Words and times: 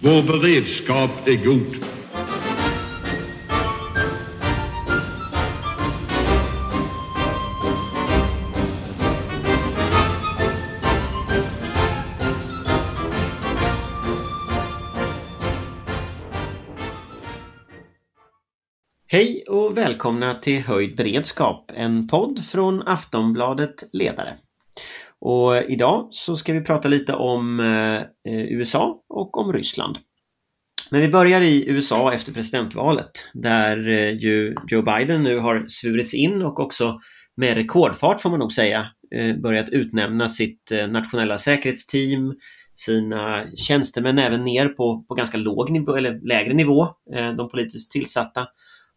Vår 0.00 0.22
beredskap 0.22 1.10
är 1.28 1.44
god. 1.44 1.84
Hej 19.06 19.44
och 19.48 19.76
välkomna 19.78 20.34
till 20.34 20.62
Höjd 20.62 20.96
beredskap, 20.96 21.70
en 21.74 22.08
podd 22.08 22.44
från 22.44 22.82
Aftonbladet 22.88 23.84
Ledare. 23.92 24.36
Och 25.20 25.56
idag 25.68 26.08
så 26.10 26.36
ska 26.36 26.52
vi 26.52 26.60
prata 26.60 26.88
lite 26.88 27.14
om 27.14 27.60
eh, 27.60 27.96
eh, 28.32 28.52
USA 28.52 29.04
och 29.08 29.38
om 29.38 29.52
Ryssland. 29.52 29.98
Men 30.90 31.00
vi 31.00 31.08
börjar 31.08 31.40
i 31.40 31.68
USA 31.68 32.12
efter 32.12 32.32
presidentvalet 32.32 33.10
där 33.34 33.88
eh, 33.88 34.10
ju 34.10 34.54
Joe 34.68 34.82
Biden 34.82 35.22
nu 35.22 35.38
har 35.38 35.66
svurits 35.68 36.14
in 36.14 36.42
och 36.42 36.60
också 36.60 36.98
med 37.36 37.54
rekordfart 37.54 38.20
får 38.20 38.30
man 38.30 38.38
nog 38.38 38.52
säga 38.52 38.86
börjat 39.42 39.68
utnämna 39.68 40.28
sitt 40.28 40.72
nationella 40.88 41.38
säkerhetsteam, 41.38 42.34
sina 42.74 43.44
tjänstemän 43.56 44.18
även 44.18 44.44
ner 44.44 44.68
på, 44.68 45.04
på 45.08 45.14
ganska 45.14 45.38
låg 45.38 45.70
nivå 45.70 45.96
eller 45.96 46.28
lägre 46.28 46.54
nivå, 46.54 46.88
de 47.36 47.48
politiskt 47.48 47.92
tillsatta. 47.92 48.46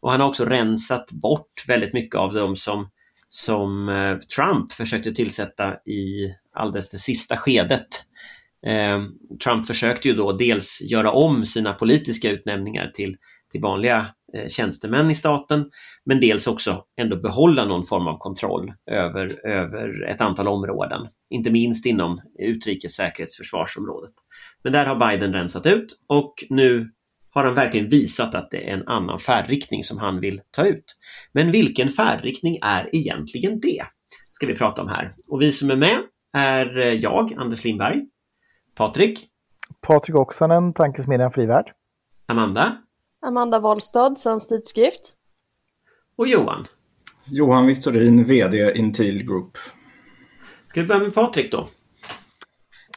Och 0.02 0.12
han 0.12 0.22
har 0.22 0.28
också 0.28 0.46
rensat 0.46 1.12
bort 1.12 1.52
väldigt 1.68 1.94
mycket 1.94 2.16
av 2.16 2.34
de 2.34 2.56
som, 2.56 2.90
som 3.34 3.90
eh, 3.90 4.18
Trump 4.18 4.72
försökte 4.72 5.12
tillsätta 5.12 5.74
i 5.74 6.34
alldeles 6.54 6.90
det 6.90 6.98
sista 6.98 7.38
skedet. 7.38 7.88
Eh, 8.66 9.02
Trump 9.44 9.68
försökte 9.68 10.08
ju 10.08 10.14
då 10.14 10.32
dels 10.32 10.82
göra 10.82 11.12
om 11.12 11.46
sina 11.46 11.74
politiska 11.74 12.32
utnämningar 12.32 12.92
till, 12.94 13.16
till 13.52 13.62
vanliga 13.62 14.08
eh, 14.34 14.48
tjänstemän 14.48 15.12
i 15.12 15.16
staten 15.16 15.70
men 16.06 16.20
dels 16.20 16.48
också 16.48 16.84
ändå 17.02 17.16
behålla 17.16 17.66
någon 17.66 17.86
form 17.86 18.08
av 18.08 18.18
kontroll 18.18 18.74
över, 18.92 19.48
över 19.48 20.10
ett 20.10 20.22
antal 20.22 20.48
områden. 20.48 21.08
Inte 21.30 21.52
minst 21.52 21.86
inom 21.86 22.22
utrikes 22.40 22.96
säkerhets 22.96 23.38
försvarsområdet. 23.38 24.14
Men 24.64 24.74
där 24.74 24.86
har 24.86 24.96
Biden 24.96 25.34
rensat 25.34 25.66
ut 25.66 26.00
och 26.08 26.34
nu 26.50 26.92
har 27.34 27.44
han 27.44 27.56
verkligen 27.56 27.90
visat 27.90 28.36
att 28.36 28.52
det 28.52 28.70
är 28.70 28.74
en 28.74 28.88
annan 28.88 29.20
färdriktning 29.20 29.84
som 29.84 29.98
han 29.98 30.20
vill 30.20 30.42
ta 30.52 30.66
ut. 30.68 30.96
Men 31.32 31.52
vilken 31.52 31.90
färdriktning 31.90 32.58
är 32.62 32.96
egentligen 32.96 33.60
det? 33.60 33.84
Ska 34.32 34.48
vi 34.48 34.56
prata 34.56 34.82
om 34.82 34.88
här. 34.88 35.16
Och 35.28 35.42
vi 35.42 35.52
som 35.52 35.72
är 35.72 35.76
med 35.76 35.98
är 36.34 36.76
jag, 37.04 37.34
Anders 37.38 37.64
Lindberg, 37.64 38.06
Patrik, 38.76 39.28
Patrik 39.82 40.16
Oksanen, 40.16 40.74
Tankesmedjan 40.74 41.32
Frivärd. 41.32 41.72
Amanda 42.26 42.78
Amanda 43.26 43.60
Wollstad, 43.60 44.16
Svensk 44.20 44.50
Tidskrift. 44.50 45.16
och 46.16 46.28
Johan. 46.28 46.68
Johan 47.26 47.68
Victorin, 47.68 48.24
VD 48.24 48.78
Intil 48.78 49.24
Group. 49.24 49.58
Ska 50.68 50.82
vi 50.82 50.88
börja 50.88 51.02
med 51.02 51.14
Patrik 51.14 51.52
då? 51.52 51.70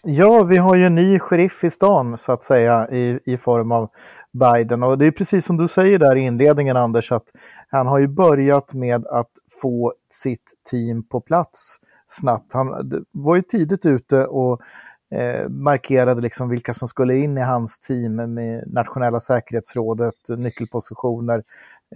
Ja, 0.02 0.42
vi 0.42 0.56
har 0.56 0.74
ju 0.74 0.86
en 0.86 0.94
ny 0.94 1.18
sheriff 1.18 1.64
i 1.64 1.70
stan 1.70 2.18
så 2.18 2.32
att 2.32 2.42
säga 2.42 2.88
i, 2.90 3.20
i 3.24 3.36
form 3.36 3.72
av 3.72 3.90
Biden. 4.34 4.82
Och 4.82 4.98
det 4.98 5.06
är 5.06 5.10
precis 5.10 5.44
som 5.44 5.56
du 5.56 5.68
säger 5.68 5.98
där 5.98 6.16
i 6.16 6.20
inledningen 6.20 6.76
Anders, 6.76 7.12
att 7.12 7.26
han 7.68 7.86
har 7.86 7.98
ju 7.98 8.08
börjat 8.08 8.74
med 8.74 9.06
att 9.06 9.30
få 9.62 9.92
sitt 10.10 10.52
team 10.70 11.02
på 11.08 11.20
plats 11.20 11.76
snabbt. 12.06 12.52
Han 12.52 13.04
var 13.12 13.36
ju 13.36 13.42
tidigt 13.42 13.86
ute 13.86 14.26
och 14.26 14.60
eh, 15.10 15.48
markerade 15.48 16.20
liksom 16.20 16.48
vilka 16.48 16.74
som 16.74 16.88
skulle 16.88 17.16
in 17.16 17.38
i 17.38 17.42
hans 17.42 17.78
team 17.78 18.34
med 18.34 18.64
nationella 18.66 19.20
säkerhetsrådet, 19.20 20.14
nyckelpositioner 20.28 21.42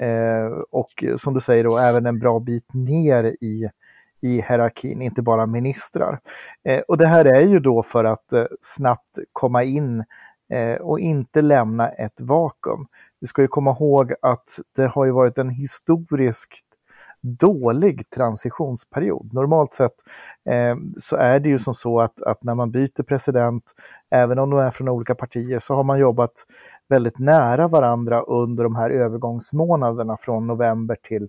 eh, 0.01 0.63
och 0.71 1.05
som 1.17 1.35
du 1.35 1.41
säger 1.41 1.65
då 1.65 1.79
även 1.79 2.07
en 2.07 2.19
bra 2.19 2.41
bit 2.41 2.75
ner 2.75 3.25
i 3.25 3.71
i 4.21 4.43
hierarkin, 4.49 5.03
inte 5.03 5.23
bara 5.23 5.47
ministrar. 5.47 6.21
Eh, 6.65 6.81
och 6.89 6.99
det 6.99 7.07
här 7.07 7.25
är 7.25 7.41
ju 7.41 7.61
då 7.61 7.83
för 7.83 8.05
att 8.05 8.33
eh, 8.33 8.45
snabbt 8.61 9.19
komma 9.33 9.63
in 9.63 10.05
Eh, 10.51 10.81
och 10.81 11.01
inte 11.01 11.43
lämna 11.43 11.89
ett 11.89 12.21
vakuum. 12.21 12.87
Vi 13.21 13.27
ska 13.27 13.43
ju 13.43 13.49
komma 13.49 13.71
ihåg 13.71 14.13
att 14.23 14.59
det 14.77 14.87
har 14.87 15.05
ju 15.05 15.11
varit 15.11 15.39
en 15.39 15.51
historiskt 15.51 16.65
dålig 17.21 18.11
transitionsperiod. 18.11 19.35
Normalt 19.35 19.75
sett 19.75 19.95
eh, 20.51 20.77
så 20.99 21.17
är 21.17 21.41
det 21.41 21.49
ju 21.49 21.59
som 21.59 21.75
så 21.75 22.01
att, 22.01 22.23
att 22.23 22.45
när 22.45 22.55
man 22.55 22.71
byter 22.71 23.03
president, 23.03 23.65
även 24.11 24.39
om 24.39 24.51
de 24.51 24.59
är 24.59 24.71
från 24.71 24.89
olika 24.89 25.15
partier, 25.15 25.59
så 25.61 25.75
har 25.75 25.85
man 25.85 25.99
jobbat 25.99 26.33
väldigt 26.89 27.19
nära 27.19 27.69
varandra 27.69 28.21
under 28.21 28.65
de 28.65 28.77
här 28.77 28.91
övergångsmånaderna 28.91 30.17
från 30.17 30.47
november 30.47 30.97
till, 31.03 31.29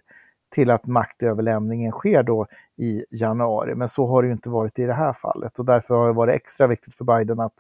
till 0.56 0.70
att 0.70 0.86
maktöverlämningen 0.86 1.92
sker 1.92 2.24
då 2.24 2.48
i 2.78 3.06
januari. 3.12 3.76
Men 3.76 3.90
så 3.90 4.08
har 4.08 4.22
det 4.22 4.28
ju 4.28 4.34
inte 4.34 4.50
varit 4.50 4.80
i 4.80 4.86
det 4.86 4.94
här 4.94 5.14
fallet 5.14 5.60
och 5.60 5.66
därför 5.66 5.96
har 5.96 6.08
det 6.08 6.14
varit 6.14 6.36
extra 6.36 6.68
viktigt 6.68 6.96
för 6.96 7.06
Biden 7.06 7.40
att 7.40 7.54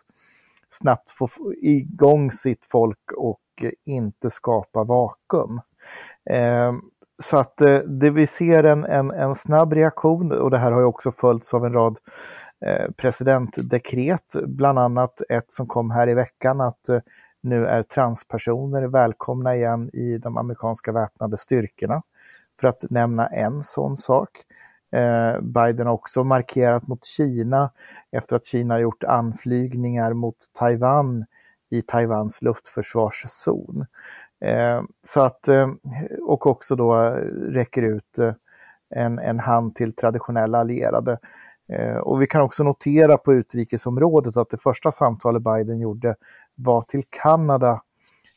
snabbt 0.69 1.11
få 1.11 1.29
igång 1.61 2.31
sitt 2.31 2.65
folk 2.65 3.11
och 3.17 3.41
eh, 3.61 3.71
inte 3.85 4.29
skapa 4.29 4.83
vakuum. 4.83 5.61
Eh, 6.29 6.73
så 7.23 7.37
att 7.37 7.61
eh, 7.61 7.77
det 7.77 8.09
vi 8.09 8.27
ser 8.27 8.63
en, 8.63 8.85
en, 8.85 9.11
en 9.11 9.35
snabb 9.35 9.73
reaktion 9.73 10.31
och 10.31 10.51
det 10.51 10.57
här 10.57 10.71
har 10.71 10.79
ju 10.79 10.85
också 10.85 11.11
följts 11.11 11.53
av 11.53 11.65
en 11.65 11.73
rad 11.73 11.99
eh, 12.65 12.91
presidentdekret, 12.97 14.35
bland 14.45 14.79
annat 14.79 15.21
ett 15.29 15.51
som 15.51 15.67
kom 15.67 15.91
här 15.91 16.09
i 16.09 16.13
veckan 16.13 16.61
att 16.61 16.89
eh, 16.89 16.99
nu 17.41 17.65
är 17.65 17.83
transpersoner 17.83 18.83
välkomna 18.83 19.55
igen 19.55 19.89
i 19.93 20.17
de 20.17 20.37
amerikanska 20.37 20.91
väpnade 20.91 21.37
styrkorna. 21.37 22.01
För 22.59 22.67
att 22.67 22.85
nämna 22.89 23.27
en 23.27 23.63
sån 23.63 23.97
sak. 23.97 24.29
Eh, 24.91 25.41
Biden 25.41 25.87
har 25.87 25.93
också 25.93 26.23
markerat 26.23 26.87
mot 26.87 27.05
Kina 27.05 27.71
efter 28.11 28.35
att 28.35 28.45
Kina 28.45 28.73
har 28.73 28.79
gjort 28.79 29.03
anflygningar 29.03 30.13
mot 30.13 30.37
Taiwan 30.53 31.25
i 31.71 31.81
Taiwans 31.81 32.41
luftförsvarszon. 32.41 33.85
Eh, 34.45 34.81
så 35.01 35.21
att, 35.21 35.47
eh, 35.47 35.69
och 36.21 36.47
också 36.47 36.75
då 36.75 36.93
räcker 37.49 37.81
ut 37.81 38.17
eh, 38.17 38.33
en, 38.95 39.19
en 39.19 39.39
hand 39.39 39.75
till 39.75 39.95
traditionella 39.95 40.57
allierade. 40.57 41.19
Eh, 41.73 41.97
och 41.97 42.21
vi 42.21 42.27
kan 42.27 42.41
också 42.41 42.63
notera 42.63 43.17
på 43.17 43.33
utrikesområdet 43.33 44.37
att 44.37 44.49
det 44.49 44.57
första 44.57 44.91
samtalet 44.91 45.43
Biden 45.43 45.79
gjorde 45.79 46.15
var 46.55 46.81
till 46.81 47.03
Kanada, 47.09 47.81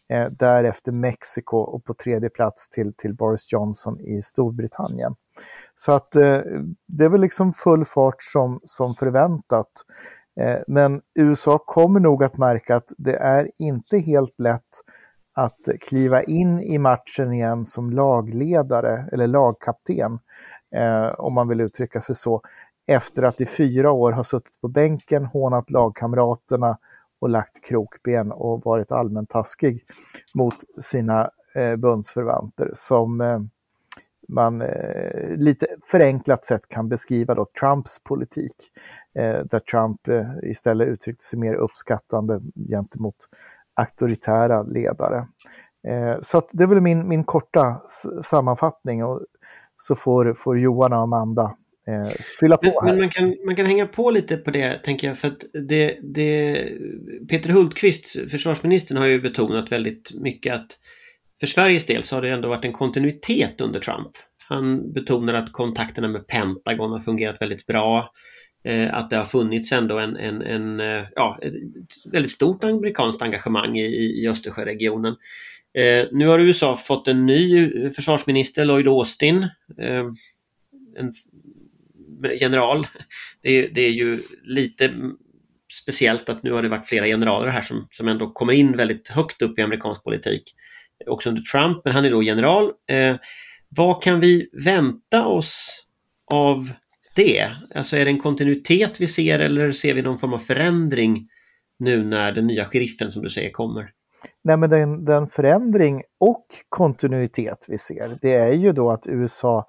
eh, 0.08 0.28
därefter 0.30 0.92
Mexiko 0.92 1.56
och 1.56 1.84
på 1.84 1.94
tredje 1.94 2.30
plats 2.30 2.68
till, 2.68 2.94
till 2.94 3.14
Boris 3.14 3.52
Johnson 3.52 4.00
i 4.00 4.22
Storbritannien. 4.22 5.14
Så 5.75 5.93
att 5.93 6.16
eh, 6.16 6.41
det 6.88 7.05
är 7.05 7.09
väl 7.09 7.21
liksom 7.21 7.53
full 7.53 7.84
fart 7.84 8.22
som, 8.22 8.60
som 8.65 8.94
förväntat. 8.94 9.71
Eh, 10.41 10.59
men 10.66 11.00
USA 11.15 11.59
kommer 11.59 12.00
nog 12.00 12.25
att 12.25 12.38
märka 12.38 12.77
att 12.77 12.93
det 12.99 13.16
är 13.16 13.50
inte 13.59 13.99
helt 13.99 14.41
lätt 14.41 14.71
att 15.34 15.69
kliva 15.81 16.22
in 16.22 16.60
i 16.60 16.78
matchen 16.78 17.33
igen 17.33 17.66
som 17.66 17.91
lagledare 17.91 19.09
eller 19.12 19.27
lagkapten, 19.27 20.19
eh, 20.77 21.06
om 21.19 21.34
man 21.34 21.49
vill 21.49 21.60
uttrycka 21.60 22.00
sig 22.00 22.15
så, 22.15 22.43
efter 22.87 23.22
att 23.22 23.41
i 23.41 23.47
fyra 23.47 23.91
år 23.91 24.12
ha 24.12 24.25
suttit 24.25 24.60
på 24.60 24.69
bänken, 24.69 25.25
hånat 25.25 25.71
lagkamraterna 25.71 26.78
och 27.21 27.28
lagt 27.28 27.65
krokben 27.65 28.33
och 28.33 28.65
varit 28.65 28.93
allmänt 28.93 29.31
taskig 29.31 29.84
mot 30.34 30.54
sina 30.81 31.31
eh, 31.54 31.77
bundsförvanter 31.77 32.71
som 32.75 33.21
eh, 33.21 33.41
man 34.32 34.62
eh, 34.62 35.37
lite 35.37 35.66
förenklat 35.87 36.44
sätt 36.44 36.69
kan 36.69 36.88
beskriva 36.88 37.34
då 37.34 37.47
Trumps 37.60 37.98
politik. 38.04 38.56
Eh, 39.19 39.44
där 39.50 39.59
Trump 39.59 40.09
eh, 40.09 40.51
istället 40.51 40.89
uttryckte 40.89 41.24
sig 41.24 41.39
mer 41.39 41.54
uppskattande 41.54 42.41
gentemot 42.71 43.16
auktoritära 43.77 44.62
ledare. 44.62 45.27
Eh, 45.89 46.21
så 46.22 46.42
det 46.53 46.62
är 46.62 46.68
väl 46.68 46.80
min, 46.80 47.09
min 47.09 47.24
korta 47.24 47.83
sammanfattning 48.22 49.04
och 49.04 49.21
så 49.77 49.97
får, 49.97 50.34
får 50.34 50.59
Johan 50.59 50.92
och 50.92 50.98
Amanda 50.98 51.56
eh, 51.89 52.12
fylla 52.41 52.59
Men, 52.62 52.72
på 52.72 52.80
men 52.84 52.95
här. 52.95 53.01
man, 53.01 53.10
kan, 53.10 53.36
man 53.47 53.56
kan 53.56 53.66
hänga 53.66 53.86
på 53.86 54.10
lite 54.10 54.36
på 54.36 54.51
det 54.51 54.78
tänker 54.84 55.09
jag 55.09 55.18
för 55.18 55.28
att 55.28 55.45
det, 55.68 55.98
det, 56.03 56.68
Peter 57.30 57.51
Hultqvist, 57.51 58.30
försvarsministern, 58.30 58.98
har 58.98 59.06
ju 59.06 59.21
betonat 59.21 59.72
väldigt 59.72 60.15
mycket 60.15 60.54
att 60.54 60.78
för 61.41 61.47
Sveriges 61.47 61.86
del 61.86 62.03
så 62.03 62.16
har 62.16 62.22
det 62.22 62.30
ändå 62.30 62.48
varit 62.48 62.65
en 62.65 62.72
kontinuitet 62.72 63.60
under 63.60 63.80
Trump. 63.80 64.10
Han 64.53 64.93
betonar 64.93 65.34
att 65.34 65.53
kontakterna 65.53 66.09
med 66.09 66.27
Pentagon 66.27 66.93
har 66.93 67.01
fungerat 67.01 67.43
väldigt 67.43 67.66
bra. 67.66 68.13
Eh, 68.65 68.95
att 68.95 69.10
det 69.10 69.16
har 69.16 69.25
funnits 69.25 69.72
ändå 69.72 69.99
en, 69.99 70.16
en, 70.16 70.43
en, 70.43 70.81
eh, 70.81 71.07
ja, 71.15 71.39
ett 71.43 71.53
väldigt 72.13 72.33
stort 72.33 72.65
amerikanskt 72.65 73.22
engagemang 73.22 73.78
i, 73.78 74.22
i 74.22 74.28
Östersjöregionen. 74.28 75.16
Eh, 75.78 76.07
nu 76.13 76.27
har 76.27 76.39
USA 76.39 76.77
fått 76.77 77.09
en 77.09 77.27
ny 77.27 77.65
eh, 77.84 77.91
försvarsminister, 77.91 78.65
Lloyd 78.65 78.89
Austin. 78.89 79.43
Eh, 79.78 80.04
en 80.97 81.13
general. 82.41 82.87
Det 83.43 83.51
är, 83.51 83.69
det 83.75 83.81
är 83.81 83.91
ju 83.91 84.22
lite 84.45 84.95
speciellt 85.72 86.28
att 86.28 86.43
nu 86.43 86.53
har 86.53 86.63
det 86.63 86.69
varit 86.69 86.89
flera 86.89 87.07
generaler 87.07 87.49
här 87.49 87.63
som, 87.63 87.89
som 87.91 88.09
ändå 88.09 88.31
kommer 88.31 88.53
in 88.53 88.77
väldigt 88.77 89.09
högt 89.09 89.43
upp 89.43 89.59
i 89.59 89.63
amerikansk 89.63 90.04
politik. 90.04 90.43
Också 91.07 91.28
under 91.28 91.43
Trump, 91.43 91.84
men 91.84 91.95
han 91.95 92.04
är 92.04 92.10
då 92.10 92.22
general. 92.22 92.72
Vad 93.77 94.03
kan 94.03 94.21
vi 94.21 94.48
vänta 94.65 95.27
oss 95.27 95.84
av 96.33 96.72
det? 97.15 97.51
Alltså 97.74 97.97
är 97.97 98.04
det 98.04 98.10
en 98.10 98.21
kontinuitet 98.21 99.01
vi 99.01 99.07
ser 99.07 99.39
eller 99.39 99.72
ser 99.72 99.95
vi 99.95 100.03
någon 100.03 100.19
form 100.19 100.34
av 100.34 100.39
förändring 100.39 101.28
nu 101.78 102.04
när 102.04 102.33
den 102.33 102.47
nya 102.47 102.65
sheriffen 102.65 103.10
som 103.10 103.22
du 103.22 103.30
säger 103.30 103.51
kommer? 103.51 103.91
Nej, 104.45 104.57
men 104.57 104.71
den, 104.71 105.04
den 105.04 105.27
förändring 105.27 106.03
och 106.21 106.47
kontinuitet 106.69 107.65
vi 107.69 107.78
ser, 107.78 108.19
det 108.22 108.34
är 108.34 108.53
ju 108.53 108.72
då 108.72 108.91
att 108.91 109.07
USA 109.07 109.66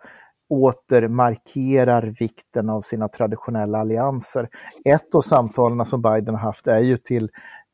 åter 0.50 1.08
markerar 1.08 2.16
vikten 2.20 2.70
av 2.70 2.82
sina 2.82 3.08
traditionella 3.08 3.78
allianser. 3.78 4.50
Ett 4.86 5.16
av 5.16 5.22
samtalen 5.22 5.86
som 5.86 6.02
Biden 6.02 6.36
har 6.36 6.42
haft 6.42 6.68
är 6.68 6.80
ju 6.80 6.98
till 6.98 7.30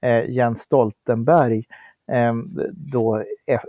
eh, 0.06 0.30
Jens 0.30 0.60
Stoltenberg, 0.60 1.58
eh, 1.58 1.64
Ehm, 2.12 2.58
då, 2.72 3.24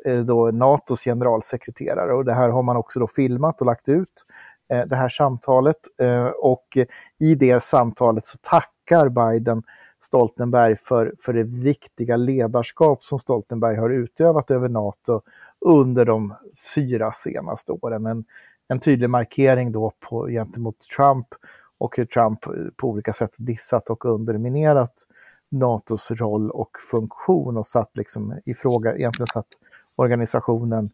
eh, 0.05 0.21
då 0.21 0.51
NATOs 0.51 1.05
generalsekreterare. 1.05 2.13
Och 2.13 2.25
det 2.25 2.35
här 2.35 2.49
har 2.49 2.63
man 2.63 2.77
också 2.77 3.01
då 3.01 3.07
filmat 3.07 3.61
och 3.61 3.67
lagt 3.67 3.89
ut, 3.89 4.27
eh, 4.73 4.87
det 4.87 4.97
här 4.97 5.09
samtalet. 5.09 5.77
Ehm, 6.03 6.33
och 6.43 6.79
i 7.19 7.35
det 7.35 7.63
samtalet 7.63 8.27
så 8.27 8.39
tackar 8.43 9.09
Biden 9.09 9.63
Stoltenberg 10.01 10.77
för, 10.77 11.15
för 11.21 11.33
det 11.33 11.43
viktiga 11.43 12.17
ledarskap 12.17 13.05
som 13.05 13.19
Stoltenberg 13.19 13.77
har 13.77 13.91
utövat 13.91 14.51
över 14.51 14.69
NATO 14.69 15.23
under 15.67 16.05
de 16.05 16.35
fyra 16.75 17.13
senaste 17.13 17.73
åren. 17.73 18.07
En, 18.07 18.25
en 18.69 18.81
tydlig 18.81 19.11
markering 19.11 19.73
då 19.73 19.93
på, 20.09 20.27
gentemot 20.27 20.77
Trump 20.97 21.27
och 21.79 21.97
hur 21.97 22.05
Trump 22.05 22.47
eh, 22.47 22.53
på 22.77 22.89
olika 22.89 23.13
sätt 23.13 23.35
dissat 23.37 23.91
och 23.91 24.05
underminerat 24.05 24.95
NATOs 25.51 26.11
roll 26.11 26.51
och 26.51 26.71
funktion 26.91 27.57
och 27.57 27.67
satt 27.67 27.97
liksom 27.97 28.41
i 28.45 28.55
fråga, 28.55 28.97
egentligen 28.97 29.27
satt 29.27 29.49
organisationen 29.97 30.91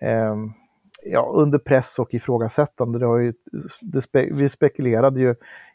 eh, 0.00 0.34
ja, 1.04 1.32
under 1.34 1.58
press 1.58 1.98
och 1.98 2.14
ifrågasättande. 2.14 2.98
Det 2.98 3.06
har 3.06 3.18
ju, 3.18 3.34
det 3.80 4.02
spe, 4.02 4.28
vi 4.32 4.48
spekulerade 4.48 5.20
ju 5.20 5.34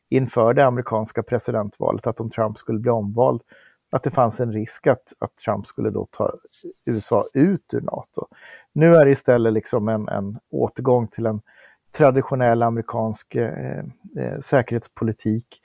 inför 0.10 0.54
det 0.54 0.66
amerikanska 0.66 1.24
presidentvalet 1.24 2.07
att 2.07 2.19
om 2.19 2.30
Trump 2.30 2.57
skulle 2.57 2.80
bli 2.80 2.92
omvald, 2.92 3.42
att 3.92 4.04
det 4.04 4.12
fanns 4.12 4.39
en 4.39 4.54
risk 4.54 4.88
att, 4.88 5.13
att 5.19 5.36
Trump 5.36 5.68
skulle 5.68 5.89
då 5.89 6.07
ta 6.12 6.31
USA 6.86 7.25
ut 7.33 7.74
ur 7.74 7.81
NATO. 7.81 8.27
Nu 8.74 8.95
är 8.95 9.06
det 9.06 9.12
istället 9.12 9.54
liksom 9.54 9.89
en, 9.89 10.07
en 10.07 10.39
återgång 10.51 11.07
till 11.07 11.25
en 11.25 11.42
traditionell 11.92 12.63
amerikansk 12.63 13.36
eh, 13.36 13.80
eh, 14.18 14.39
säkerhetspolitik 14.42 15.62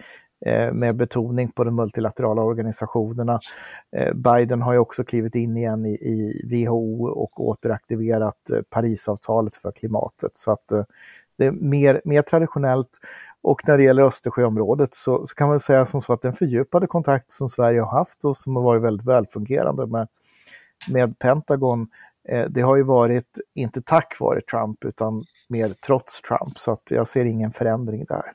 Eh, 0.47 0.73
med 0.73 0.97
betoning 0.97 1.53
på 1.53 1.65
de 1.65 1.77
multilaterala 1.77 2.43
organisationerna. 2.43 3.41
Eh, 3.97 4.15
Biden 4.15 4.63
har 4.63 4.73
ju 4.73 4.79
också 4.79 5.05
klivit 5.05 5.35
in 5.35 5.57
igen 5.57 5.87
i, 5.87 5.95
i 5.95 6.43
WHO 6.51 7.07
och 7.07 7.41
återaktiverat 7.41 8.51
eh, 8.51 8.61
Parisavtalet 8.71 9.57
för 9.57 9.73
klimatet. 9.73 10.33
Så 10.35 10.51
att 10.51 10.69
det 11.37 11.47
är 11.47 11.51
mer, 11.51 12.01
mer 12.05 12.23
traditionellt 12.23 12.99
och 13.45 13.69
när 13.69 13.79
det 13.79 13.85
gäller 13.85 14.03
Östersjöområdet 14.03 14.95
så, 14.95 15.27
så, 15.27 15.35
kan 15.35 15.49
man 15.49 15.61
säga 15.61 15.87
som 15.87 16.01
så 16.01 16.13
att 16.13 16.23
den 16.23 16.33
fördjupade 16.33 16.87
kontakt 16.87 17.33
som 17.33 17.49
Sverige 17.49 17.81
har 17.81 17.99
haft 17.99 18.25
och 18.25 18.37
som 18.37 18.57
har 18.57 18.63
varit 18.63 18.83
väldigt 18.83 19.07
välfungerande 19.07 19.87
med, 19.87 20.09
med 20.91 21.19
Pentagon, 21.19 21.89
eh, 22.29 22.47
det 22.49 22.61
har 22.61 22.77
ju 22.77 22.83
varit 22.83 23.39
inte 23.55 23.83
tack 23.83 24.17
vare 24.21 24.41
Trump 24.41 24.85
utan 24.85 25.25
mer 25.49 25.75
trots 25.87 26.21
Trump. 26.21 26.59
Så 26.59 26.73
att 26.73 26.91
jag 26.91 27.09
ser 27.09 27.25
ingen 27.25 27.53
förändring 27.53 28.05
där. 28.05 28.33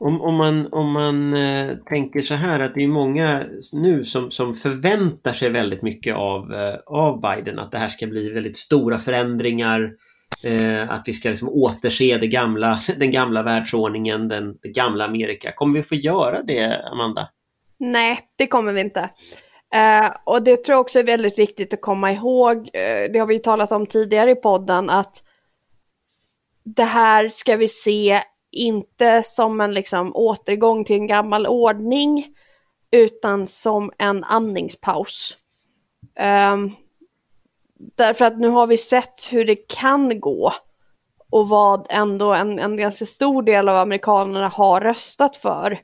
Om, 0.00 0.20
om 0.20 0.34
man, 0.34 0.72
om 0.72 0.92
man 0.92 1.34
eh, 1.34 1.76
tänker 1.76 2.20
så 2.20 2.34
här 2.34 2.60
att 2.60 2.74
det 2.74 2.82
är 2.84 2.88
många 2.88 3.44
nu 3.72 4.04
som, 4.04 4.30
som 4.30 4.54
förväntar 4.54 5.32
sig 5.32 5.50
väldigt 5.50 5.82
mycket 5.82 6.16
av, 6.16 6.54
eh, 6.54 6.74
av 6.86 7.20
Biden, 7.20 7.58
att 7.58 7.72
det 7.72 7.78
här 7.78 7.88
ska 7.88 8.06
bli 8.06 8.30
väldigt 8.30 8.56
stora 8.56 8.98
förändringar 8.98 9.92
Eh, 10.44 10.90
att 10.90 11.02
vi 11.06 11.12
ska 11.12 11.28
liksom 11.28 11.48
återse 11.48 12.18
det 12.18 12.26
gamla, 12.26 12.80
den 12.96 13.10
gamla 13.10 13.42
världsordningen, 13.42 14.28
den, 14.28 14.58
det 14.62 14.68
gamla 14.68 15.04
Amerika. 15.04 15.52
Kommer 15.52 15.78
vi 15.78 15.82
få 15.82 15.94
göra 15.94 16.42
det, 16.42 16.88
Amanda? 16.92 17.28
Nej, 17.78 18.18
det 18.36 18.46
kommer 18.46 18.72
vi 18.72 18.80
inte. 18.80 19.10
Eh, 19.74 20.10
och 20.24 20.42
det 20.42 20.56
tror 20.56 20.74
jag 20.74 20.80
också 20.80 20.98
är 20.98 21.04
väldigt 21.04 21.38
viktigt 21.38 21.74
att 21.74 21.80
komma 21.80 22.12
ihåg. 22.12 22.56
Eh, 22.56 23.12
det 23.12 23.18
har 23.18 23.26
vi 23.26 23.34
ju 23.34 23.40
talat 23.40 23.72
om 23.72 23.86
tidigare 23.86 24.30
i 24.30 24.34
podden 24.34 24.90
att 24.90 25.24
det 26.64 26.84
här 26.84 27.28
ska 27.28 27.56
vi 27.56 27.68
se 27.68 28.20
inte 28.52 29.22
som 29.22 29.60
en 29.60 29.74
liksom 29.74 30.16
återgång 30.16 30.84
till 30.84 30.96
en 30.96 31.06
gammal 31.06 31.46
ordning 31.46 32.26
utan 32.90 33.46
som 33.46 33.92
en 33.98 34.24
andningspaus. 34.24 35.36
Um, 36.52 36.74
Därför 37.96 38.24
att 38.24 38.38
nu 38.38 38.48
har 38.48 38.66
vi 38.66 38.76
sett 38.76 39.28
hur 39.32 39.44
det 39.44 39.56
kan 39.56 40.20
gå 40.20 40.52
och 41.30 41.48
vad 41.48 41.86
ändå 41.90 42.34
en, 42.34 42.58
en 42.58 42.76
ganska 42.76 43.06
stor 43.06 43.42
del 43.42 43.68
av 43.68 43.76
amerikanerna 43.76 44.48
har 44.48 44.80
röstat 44.80 45.36
för. 45.36 45.80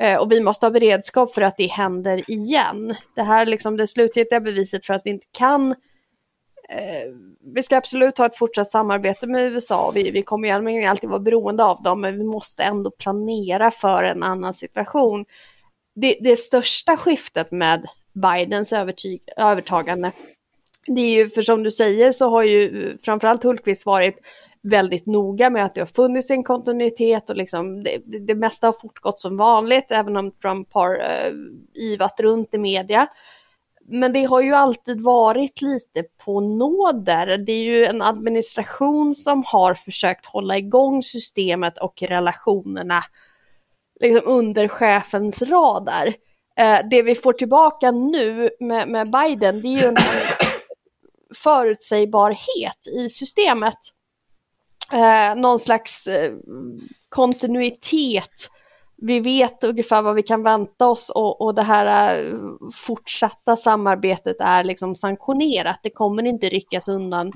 Eh, 0.00 0.20
och 0.20 0.32
vi 0.32 0.40
måste 0.40 0.66
ha 0.66 0.70
beredskap 0.70 1.34
för 1.34 1.42
att 1.42 1.56
det 1.56 1.66
händer 1.66 2.30
igen. 2.30 2.94
Det 3.16 3.22
här 3.22 3.42
är 3.42 3.46
liksom 3.46 3.76
det 3.76 3.86
slutgiltiga 3.86 4.40
beviset 4.40 4.86
för 4.86 4.94
att 4.94 5.02
vi 5.04 5.10
inte 5.10 5.26
kan 5.32 5.70
eh, 5.70 5.76
Eh, 6.70 7.12
vi 7.54 7.62
ska 7.62 7.76
absolut 7.76 8.18
ha 8.18 8.26
ett 8.26 8.36
fortsatt 8.36 8.70
samarbete 8.70 9.26
med 9.26 9.52
USA. 9.52 9.90
Vi, 9.94 10.10
vi 10.10 10.22
kommer 10.22 10.70
ju 10.70 10.84
alltid 10.84 11.10
vara 11.10 11.20
beroende 11.20 11.64
av 11.64 11.82
dem, 11.82 12.00
men 12.00 12.18
vi 12.18 12.24
måste 12.24 12.62
ändå 12.62 12.90
planera 12.90 13.70
för 13.70 14.02
en 14.02 14.22
annan 14.22 14.54
situation. 14.54 15.24
Det, 15.94 16.16
det 16.20 16.36
största 16.36 16.96
skiftet 16.96 17.50
med 17.50 17.86
Bidens 18.14 18.72
övertagande 19.36 20.12
det 20.86 21.00
är 21.00 21.14
ju, 21.14 21.30
för 21.30 21.42
som 21.42 21.62
du 21.62 21.70
säger 21.70 22.12
så 22.12 22.30
har 22.30 22.42
ju 22.42 22.98
framförallt 23.02 23.44
Hultqvist 23.44 23.86
varit 23.86 24.18
väldigt 24.62 25.06
noga 25.06 25.50
med 25.50 25.64
att 25.64 25.74
det 25.74 25.80
har 25.80 25.86
funnits 25.86 26.30
en 26.30 26.44
kontinuitet 26.44 27.30
och 27.30 27.36
liksom 27.36 27.82
det, 27.82 27.98
det 28.26 28.34
mesta 28.34 28.66
har 28.66 28.72
fortgått 28.72 29.20
som 29.20 29.36
vanligt, 29.36 29.90
även 29.90 30.16
om 30.16 30.30
Trump 30.30 30.68
har 30.72 30.94
eh, 30.94 31.32
yvat 31.82 32.20
runt 32.20 32.54
i 32.54 32.58
media. 32.58 33.06
Men 33.90 34.12
det 34.12 34.24
har 34.24 34.40
ju 34.40 34.54
alltid 34.54 35.00
varit 35.00 35.62
lite 35.62 36.02
på 36.24 36.40
nåder. 36.40 37.38
Det 37.38 37.52
är 37.52 37.64
ju 37.64 37.84
en 37.84 38.02
administration 38.02 39.14
som 39.14 39.42
har 39.46 39.74
försökt 39.74 40.26
hålla 40.26 40.58
igång 40.58 41.02
systemet 41.02 41.78
och 41.78 42.02
relationerna 42.02 43.04
liksom 44.00 44.32
under 44.32 44.68
chefens 44.68 45.42
radar. 45.42 46.06
Uh, 46.60 46.88
det 46.90 47.02
vi 47.02 47.14
får 47.14 47.32
tillbaka 47.32 47.90
nu 47.90 48.50
med, 48.60 48.88
med 48.88 49.10
Biden, 49.10 49.62
det 49.62 49.68
är 49.68 49.82
ju 49.82 49.88
en 49.88 49.96
förutsägbarhet 51.34 52.86
i 52.96 53.08
systemet. 53.08 53.78
Eh, 54.92 55.36
någon 55.36 55.58
slags 55.58 56.06
eh, 56.06 56.32
kontinuitet. 57.08 58.50
Vi 59.02 59.20
vet 59.20 59.64
ungefär 59.64 60.02
vad 60.02 60.14
vi 60.14 60.22
kan 60.22 60.42
vänta 60.42 60.88
oss 60.88 61.10
och, 61.10 61.40
och 61.40 61.54
det 61.54 61.62
här 61.62 62.16
eh, 62.18 62.34
fortsatta 62.86 63.56
samarbetet 63.56 64.36
är 64.40 64.64
liksom 64.64 64.96
sanktionerat. 64.96 65.80
Det 65.82 65.90
kommer 65.90 66.26
inte 66.26 66.48
ryckas 66.48 66.88
undan 66.88 67.32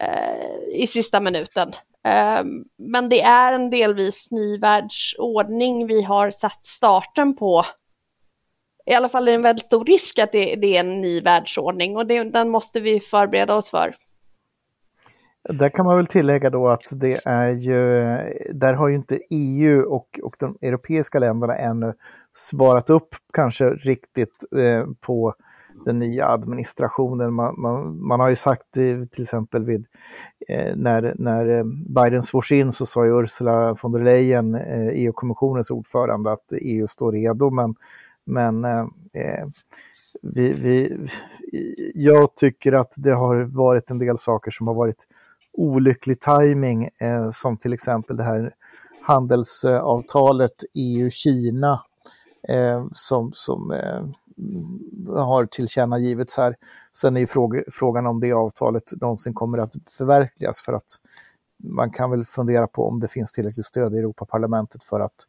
eh, 0.00 0.80
i 0.82 0.86
sista 0.86 1.20
minuten. 1.20 1.72
Eh, 2.06 2.42
men 2.78 3.08
det 3.08 3.22
är 3.22 3.52
en 3.52 3.70
delvis 3.70 4.30
ny 4.30 4.58
världsordning 4.58 5.86
vi 5.86 6.02
har 6.02 6.30
satt 6.30 6.66
starten 6.66 7.36
på 7.36 7.64
i 8.90 8.94
alla 8.94 9.08
fall 9.08 9.28
är 9.28 9.32
det 9.32 9.36
en 9.36 9.42
väldigt 9.42 9.66
stor 9.66 9.84
risk 9.84 10.18
att 10.18 10.32
det, 10.32 10.56
det 10.56 10.76
är 10.76 10.80
en 10.80 11.00
ny 11.00 11.20
världsordning 11.20 11.96
och 11.96 12.06
det, 12.06 12.24
den 12.24 12.48
måste 12.48 12.80
vi 12.80 13.00
förbereda 13.00 13.54
oss 13.54 13.70
för. 13.70 13.94
Där 15.48 15.68
kan 15.68 15.86
man 15.86 15.96
väl 15.96 16.06
tillägga 16.06 16.50
då 16.50 16.68
att 16.68 16.84
det 16.92 17.20
är 17.24 17.50
ju, 17.50 17.80
där 18.52 18.74
har 18.74 18.88
ju 18.88 18.94
inte 18.94 19.18
EU 19.30 19.82
och, 19.82 20.20
och 20.22 20.36
de 20.38 20.56
europeiska 20.62 21.18
länderna 21.18 21.54
ännu 21.54 21.92
svarat 22.32 22.90
upp 22.90 23.08
kanske 23.32 23.70
riktigt 23.70 24.44
eh, 24.56 24.84
på 25.00 25.34
den 25.84 25.98
nya 25.98 26.28
administrationen. 26.28 27.34
Man, 27.34 27.60
man, 27.60 28.06
man 28.06 28.20
har 28.20 28.28
ju 28.28 28.36
sagt 28.36 28.72
till 29.10 29.22
exempel 29.22 29.64
vid, 29.64 29.86
eh, 30.48 30.76
när, 30.76 31.14
när 31.18 31.58
eh, 31.58 31.64
Biden 31.64 32.22
svors 32.22 32.52
in 32.52 32.72
så 32.72 32.86
sa 32.86 33.04
ju 33.04 33.22
Ursula 33.22 33.76
von 33.82 33.92
der 33.92 34.00
Leyen, 34.00 34.54
eh, 34.54 34.86
EU-kommissionens 34.86 35.70
ordförande, 35.70 36.32
att 36.32 36.52
EU 36.60 36.86
står 36.86 37.12
redo. 37.12 37.50
Men 37.50 37.74
men 38.30 38.64
eh, 38.64 38.86
eh, 39.14 39.46
vi, 40.22 40.52
vi, 40.52 41.08
jag 41.94 42.34
tycker 42.36 42.72
att 42.72 42.94
det 42.96 43.14
har 43.14 43.36
varit 43.42 43.90
en 43.90 43.98
del 43.98 44.18
saker 44.18 44.50
som 44.50 44.66
har 44.66 44.74
varit 44.74 45.06
olycklig 45.52 46.20
timing 46.20 46.88
eh, 47.00 47.30
som 47.30 47.56
till 47.56 47.72
exempel 47.72 48.16
det 48.16 48.22
här 48.22 48.54
handelsavtalet 49.02 50.64
EU-Kina 50.74 51.84
eh, 52.48 52.86
som, 52.92 53.32
som 53.34 53.70
eh, 53.70 54.02
har 55.16 55.46
tillkännagivits 55.46 56.36
här. 56.36 56.56
Sen 56.96 57.16
är 57.16 57.20
ju 57.20 57.26
fråga, 57.26 57.62
frågan 57.72 58.06
om 58.06 58.20
det 58.20 58.32
avtalet 58.32 58.92
någonsin 59.00 59.34
kommer 59.34 59.58
att 59.58 59.72
förverkligas 59.90 60.60
för 60.60 60.72
att 60.72 60.98
man 61.62 61.90
kan 61.90 62.10
väl 62.10 62.24
fundera 62.24 62.66
på 62.66 62.88
om 62.88 63.00
det 63.00 63.08
finns 63.08 63.32
tillräckligt 63.32 63.66
stöd 63.66 63.94
i 63.94 63.98
Europaparlamentet 63.98 64.82
för 64.82 65.00
att 65.00 65.26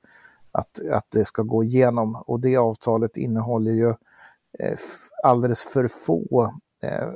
att, 0.51 0.80
att 0.92 1.08
det 1.12 1.25
ska 1.25 1.42
gå 1.42 1.63
igenom. 1.63 2.16
Och 2.16 2.40
det 2.40 2.58
avtalet 2.58 3.18
innehåller 3.18 3.72
ju 3.72 3.90
eh, 4.60 4.78
alldeles 5.24 5.63
för 5.63 5.88
få 5.88 6.54
eh, 6.84 7.10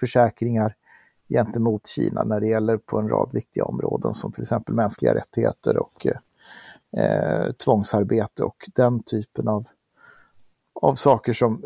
försäkringar 0.00 0.74
gentemot 1.30 1.86
Kina 1.86 2.24
när 2.24 2.40
det 2.40 2.48
gäller 2.48 2.76
på 2.76 2.98
en 2.98 3.08
rad 3.08 3.30
viktiga 3.32 3.64
områden 3.64 4.14
som 4.14 4.32
till 4.32 4.42
exempel 4.42 4.74
mänskliga 4.74 5.14
rättigheter 5.14 5.76
och 5.76 6.06
eh, 6.06 7.04
eh, 7.04 7.52
tvångsarbete 7.52 8.44
och 8.44 8.70
den 8.74 9.02
typen 9.02 9.48
av, 9.48 9.66
av 10.80 10.94
saker 10.94 11.32
som 11.32 11.64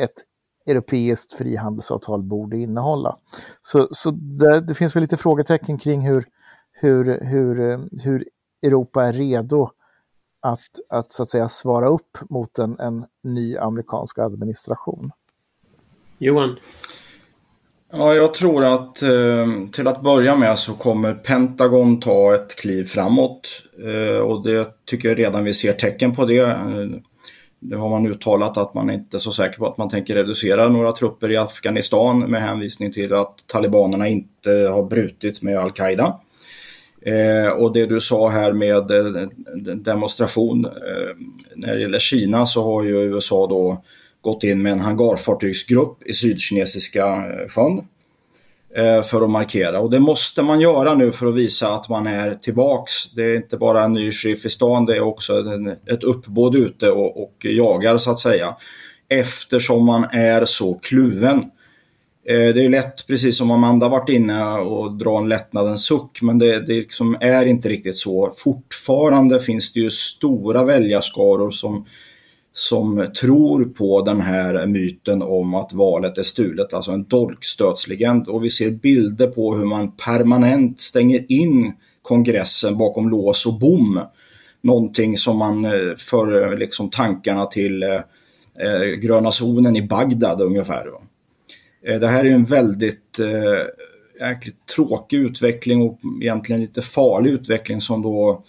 ett 0.00 0.24
europeiskt 0.66 1.32
frihandelsavtal 1.32 2.22
borde 2.22 2.56
innehålla. 2.56 3.16
Så, 3.62 3.88
så 3.90 4.10
det, 4.10 4.60
det 4.60 4.74
finns 4.74 4.96
väl 4.96 5.00
lite 5.00 5.16
frågetecken 5.16 5.78
kring 5.78 6.00
hur, 6.00 6.26
hur, 6.72 7.20
hur, 7.20 7.78
hur 8.02 8.28
Europa 8.62 9.04
är 9.04 9.12
redo 9.12 9.70
att, 10.40 10.80
att 10.88 11.12
så 11.12 11.22
att 11.22 11.28
säga 11.28 11.48
svara 11.48 11.88
upp 11.88 12.18
mot 12.30 12.58
en, 12.58 12.78
en 12.78 13.06
ny 13.22 13.56
amerikansk 13.56 14.18
administration. 14.18 15.10
Johan? 16.18 16.56
Ja, 17.92 18.14
jag 18.14 18.34
tror 18.34 18.64
att 18.64 19.02
eh, 19.02 19.46
till 19.72 19.86
att 19.86 20.02
börja 20.02 20.36
med 20.36 20.58
så 20.58 20.72
kommer 20.74 21.14
Pentagon 21.14 22.00
ta 22.00 22.34
ett 22.34 22.56
kliv 22.56 22.84
framåt. 22.84 23.62
Eh, 23.84 24.18
och 24.18 24.44
det 24.44 24.68
tycker 24.84 25.08
jag 25.08 25.18
redan 25.18 25.44
vi 25.44 25.54
ser 25.54 25.72
tecken 25.72 26.14
på 26.14 26.24
det. 26.24 26.38
Eh, 26.38 26.86
nu 27.60 27.76
har 27.76 27.88
man 27.88 28.06
uttalat 28.06 28.56
att 28.56 28.74
man 28.74 28.90
inte 28.90 29.16
är 29.16 29.18
så 29.18 29.32
säker 29.32 29.58
på 29.58 29.66
att 29.66 29.78
man 29.78 29.88
tänker 29.88 30.14
reducera 30.14 30.68
några 30.68 30.92
trupper 30.92 31.30
i 31.30 31.36
Afghanistan 31.36 32.18
med 32.18 32.42
hänvisning 32.42 32.92
till 32.92 33.14
att 33.14 33.46
talibanerna 33.46 34.08
inte 34.08 34.50
har 34.50 34.82
brutit 34.82 35.42
med 35.42 35.58
al-Qaida. 35.58 36.20
Eh, 37.02 37.48
och 37.48 37.72
det 37.72 37.86
du 37.86 38.00
sa 38.00 38.28
här 38.28 38.52
med 38.52 38.90
eh, 38.90 39.28
demonstration. 39.74 40.64
Eh, 40.64 41.16
när 41.56 41.74
det 41.74 41.80
gäller 41.80 41.98
Kina 41.98 42.46
så 42.46 42.64
har 42.64 42.82
ju 42.82 43.02
USA 43.02 43.46
då 43.46 43.82
gått 44.28 44.44
in 44.44 44.62
med 44.62 44.72
en 44.72 44.80
hangarfartygsgrupp 44.80 46.02
i 46.02 46.12
Sydkinesiska 46.12 47.06
eh, 47.06 47.48
sjön 47.48 47.78
eh, 48.76 49.02
för 49.02 49.22
att 49.22 49.30
markera. 49.30 49.80
Och 49.80 49.90
det 49.90 50.00
måste 50.00 50.42
man 50.42 50.60
göra 50.60 50.94
nu 50.94 51.12
för 51.12 51.26
att 51.26 51.34
visa 51.34 51.74
att 51.74 51.88
man 51.88 52.06
är 52.06 52.34
tillbaks. 52.34 53.12
Det 53.12 53.22
är 53.22 53.36
inte 53.36 53.56
bara 53.56 53.84
en 53.84 53.92
ny 53.92 54.12
sheriff 54.12 54.44
i 54.44 54.50
stan, 54.50 54.86
det 54.86 54.96
är 54.96 55.00
också 55.00 55.32
ett 55.86 56.04
uppbåd 56.04 56.54
ute 56.54 56.90
och, 56.90 57.22
och 57.22 57.36
jagar 57.40 57.96
så 57.96 58.10
att 58.10 58.18
säga. 58.18 58.56
Eftersom 59.08 59.86
man 59.86 60.04
är 60.04 60.44
så 60.44 60.74
kluven. 60.74 61.38
Eh, 62.28 62.54
det 62.54 62.64
är 62.64 62.68
lätt, 62.68 63.06
precis 63.06 63.36
som 63.38 63.50
Amanda 63.50 63.88
varit 63.88 64.08
inne 64.08 64.52
och 64.52 64.92
dra 64.92 65.18
en 65.18 65.28
lättnadens 65.28 65.86
suck, 65.86 66.22
men 66.22 66.38
det, 66.38 66.66
det 66.66 66.72
liksom 66.72 67.16
är 67.20 67.46
inte 67.46 67.68
riktigt 67.68 67.96
så. 67.96 68.34
Fortfarande 68.36 69.40
finns 69.40 69.72
det 69.72 69.80
ju 69.80 69.90
stora 69.90 70.64
väljarskaror 70.64 71.50
som, 71.50 71.86
som 72.58 73.06
tror 73.20 73.64
på 73.64 74.02
den 74.02 74.20
här 74.20 74.66
myten 74.66 75.22
om 75.22 75.54
att 75.54 75.72
valet 75.72 76.18
är 76.18 76.22
stulet, 76.22 76.74
alltså 76.74 76.92
en 76.92 77.04
dolkstötslegend. 77.04 78.28
Och 78.28 78.44
vi 78.44 78.50
ser 78.50 78.70
bilder 78.70 79.26
på 79.26 79.56
hur 79.56 79.64
man 79.64 79.92
permanent 79.92 80.80
stänger 80.80 81.32
in 81.32 81.72
kongressen 82.02 82.78
bakom 82.78 83.08
lås 83.10 83.46
och 83.46 83.58
bom. 83.58 84.00
Någonting 84.60 85.18
som 85.18 85.38
man 85.38 85.64
eh, 85.64 85.96
för 85.96 86.52
eh, 86.52 86.58
liksom 86.58 86.90
tankarna 86.90 87.46
till 87.46 87.82
eh, 87.82 88.00
eh, 88.60 88.82
gröna 89.00 89.30
zonen 89.30 89.76
i 89.76 89.82
Bagdad 89.82 90.40
ungefär. 90.40 90.86
Eh, 91.86 92.00
det 92.00 92.08
här 92.08 92.24
är 92.24 92.30
en 92.30 92.44
väldigt 92.44 93.18
eh, 93.18 94.26
jäkligt 94.28 94.66
tråkig 94.66 95.16
utveckling 95.18 95.82
och 95.82 95.98
egentligen 96.22 96.60
lite 96.60 96.82
farlig 96.82 97.30
utveckling 97.30 97.80
som 97.80 98.02
då 98.02 98.44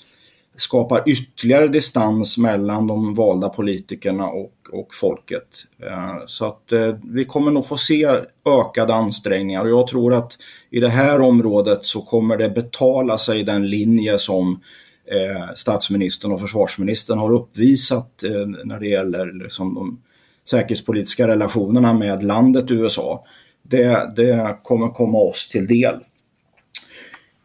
skapar 0.61 1.03
ytterligare 1.05 1.67
distans 1.67 2.37
mellan 2.37 2.87
de 2.87 3.15
valda 3.15 3.49
politikerna 3.49 4.27
och, 4.27 4.53
och 4.71 4.93
folket. 4.93 5.47
Eh, 5.83 6.15
så 6.25 6.45
att 6.45 6.71
eh, 6.71 6.95
vi 7.03 7.25
kommer 7.25 7.51
nog 7.51 7.65
få 7.65 7.77
se 7.77 8.05
ökade 8.45 8.93
ansträngningar 8.93 9.63
och 9.63 9.69
jag 9.69 9.87
tror 9.87 10.13
att 10.13 10.37
i 10.69 10.79
det 10.79 10.89
här 10.89 11.21
området 11.21 11.85
så 11.85 12.01
kommer 12.01 12.37
det 12.37 12.49
betala 12.49 13.17
sig 13.17 13.43
den 13.43 13.69
linje 13.69 14.19
som 14.19 14.61
eh, 15.05 15.53
statsministern 15.55 16.31
och 16.31 16.41
försvarsministern 16.41 17.17
har 17.17 17.33
uppvisat 17.33 18.23
när 18.63 18.79
det 18.79 18.87
gäller 18.87 19.43
liksom, 19.43 19.75
de 19.75 20.01
säkerhetspolitiska 20.49 21.27
relationerna 21.27 21.93
med 21.93 22.23
landet 22.23 22.71
USA. 22.71 23.25
Det, 23.63 24.13
det 24.15 24.57
kommer 24.63 24.87
komma 24.87 25.17
oss 25.17 25.49
till 25.49 25.67
del. 25.67 25.99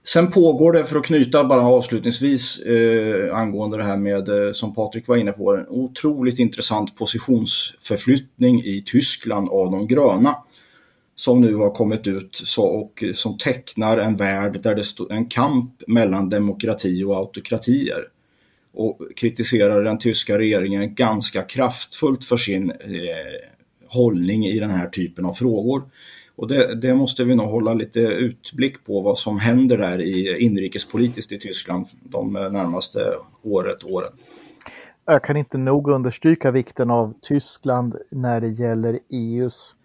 Sen 0.06 0.30
pågår 0.30 0.73
det, 0.73 0.84
för 0.84 0.99
att 0.99 1.04
knyta 1.04 1.44
bara 1.44 1.61
avslutningsvis 1.61 2.58
eh, 2.58 3.37
angående 3.37 3.76
det 3.76 3.84
här 3.84 3.96
med, 3.96 4.28
eh, 4.28 4.52
som 4.52 4.75
Patrik 4.75 5.08
var 5.08 5.16
inne 5.16 5.32
på, 5.32 5.56
en 5.56 5.66
otroligt 5.68 6.38
intressant 6.38 6.96
positionsförflyttning 6.96 8.62
i 8.64 8.82
Tyskland 8.87 9.49
av 9.49 9.70
de 9.70 9.87
gröna. 9.87 10.37
Som 11.16 11.40
nu 11.40 11.54
har 11.54 11.70
kommit 11.70 12.06
ut 12.06 12.42
så, 12.44 12.62
och 12.62 13.04
eh, 13.04 13.12
som 13.12 13.38
tecknar 13.38 13.99
en 13.99 14.16
värld 14.16 14.62
där 14.62 14.75
det 14.75 14.84
står 14.84 15.12
en 15.12 15.26
kamp 15.26 15.82
mellan 15.87 16.28
demokrati 16.28 17.04
och 17.04 17.16
autokratier 17.16 18.08
och 18.75 19.00
kritiserar 19.16 19.84
den 19.84 19.99
tyska 19.99 20.38
regeringen 20.38 20.94
ganska 20.94 21.42
kraftfullt 21.42 22.25
för 22.25 22.37
sin 22.37 22.70
eh, 22.70 22.76
hållning 23.88 24.46
i 24.46 24.58
den 24.58 24.70
här 24.70 24.87
typen 24.87 25.26
av 25.26 25.32
frågor. 25.32 25.82
Och 26.36 26.48
det, 26.48 26.74
det, 26.74 26.94
måste 26.94 27.24
vi 27.24 27.34
nog 27.34 27.46
hålla 27.46 27.74
lite 27.74 28.00
utblick 28.00 28.84
på 28.84 29.00
vad 29.00 29.18
som 29.18 29.38
händer 29.38 29.78
där 29.78 30.00
i 30.00 30.38
inrikespolitiskt 30.40 31.32
i 31.32 31.38
Tyskland 31.38 31.86
de 32.02 32.32
närmaste 32.32 33.00
året, 33.42 33.90
åren. 33.90 34.12
Jag 35.04 35.24
kan 35.24 35.36
inte 35.36 35.58
nog 35.58 35.88
understryka 35.88 36.50
vikten 36.50 36.90
av 36.90 37.14
Tyskland 37.22 37.96
när 38.10 38.40
det 38.40 38.48
gäller 38.48 38.98
EUs 39.10 39.76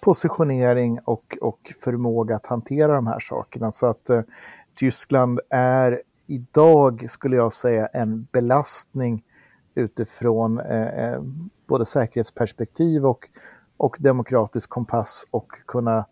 positionering 0.00 0.98
och, 1.04 1.38
och 1.40 1.72
förmåga 1.80 2.36
att 2.36 2.46
hantera 2.46 2.94
de 2.94 3.06
här 3.06 3.20
sakerna. 3.20 3.72
Så 3.72 3.86
att 3.86 4.10
eh, 4.10 4.22
Tyskland 4.74 5.40
är 5.50 6.00
idag, 6.26 7.10
skulle 7.10 7.36
jag 7.36 7.52
säga, 7.52 7.86
en 7.86 8.26
belastning 8.32 9.22
utifrån 9.74 10.58
eh, 10.58 11.12
eh 11.12 11.22
både 11.66 11.84
säkerhetsperspektiv 11.84 13.06
och, 13.06 13.28
och 13.82 13.96
demokratisk 14.00 14.70
kompass 14.70 15.26
och 15.30 15.52
kunna 15.66 16.04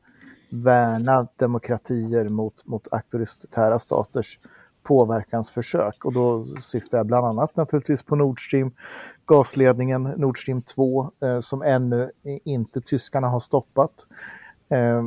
värna 0.49 1.27
demokratier 1.37 2.29
mot, 2.29 2.67
mot 2.67 2.89
auktoritära 2.93 3.79
staters 3.79 4.39
påverkansförsök. 4.83 6.05
Och 6.05 6.12
då 6.12 6.45
syftar 6.45 6.99
jag 6.99 7.07
bland 7.07 7.27
annat 7.27 7.57
naturligtvis 7.57 8.03
på 8.03 8.17
Nord 8.17 8.47
Stream, 8.47 8.73
gasledningen 9.27 10.03
Nord 10.03 10.43
Stream 10.43 10.62
2 10.62 11.11
eh, 11.23 11.41
som 11.41 11.62
ännu 11.62 12.11
inte 12.45 12.81
tyskarna 12.81 13.29
har 13.29 13.41
stoppat. 13.41 14.07
Eh, 14.69 15.03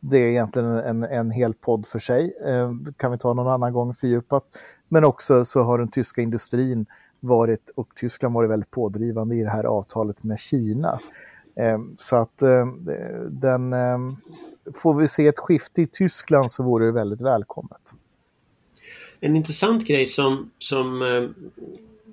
det 0.00 0.18
är 0.18 0.26
egentligen 0.26 0.68
en, 0.68 1.04
en 1.04 1.30
hel 1.30 1.54
podd 1.54 1.86
för 1.86 1.98
sig, 1.98 2.32
eh, 2.46 2.70
kan 2.96 3.12
vi 3.12 3.18
ta 3.18 3.34
någon 3.34 3.48
annan 3.48 3.72
gång 3.72 3.94
fördjupat. 3.94 4.44
Men 4.88 5.04
också 5.04 5.44
så 5.44 5.62
har 5.62 5.78
den 5.78 5.88
tyska 5.88 6.22
industrin 6.22 6.86
varit 7.20 7.70
och 7.76 7.88
Tyskland 7.94 8.34
varit 8.34 8.50
väldigt 8.50 8.70
pådrivande 8.70 9.36
i 9.36 9.42
det 9.42 9.50
här 9.50 9.64
avtalet 9.64 10.22
med 10.22 10.38
Kina. 10.38 11.00
Ehm, 11.60 11.94
så 11.96 12.16
att 12.16 12.42
ehm, 12.42 12.84
den, 13.30 13.72
ehm, 13.72 14.16
får 14.74 14.94
vi 14.94 15.08
se 15.08 15.26
ett 15.26 15.38
skifte 15.38 15.82
i 15.82 15.86
Tyskland 15.86 16.50
så 16.50 16.62
vore 16.62 16.86
det 16.86 16.92
väldigt 16.92 17.20
välkommet. 17.20 17.94
En 19.20 19.36
intressant 19.36 19.86
grej 19.86 20.06
som, 20.06 20.50
som 20.58 21.02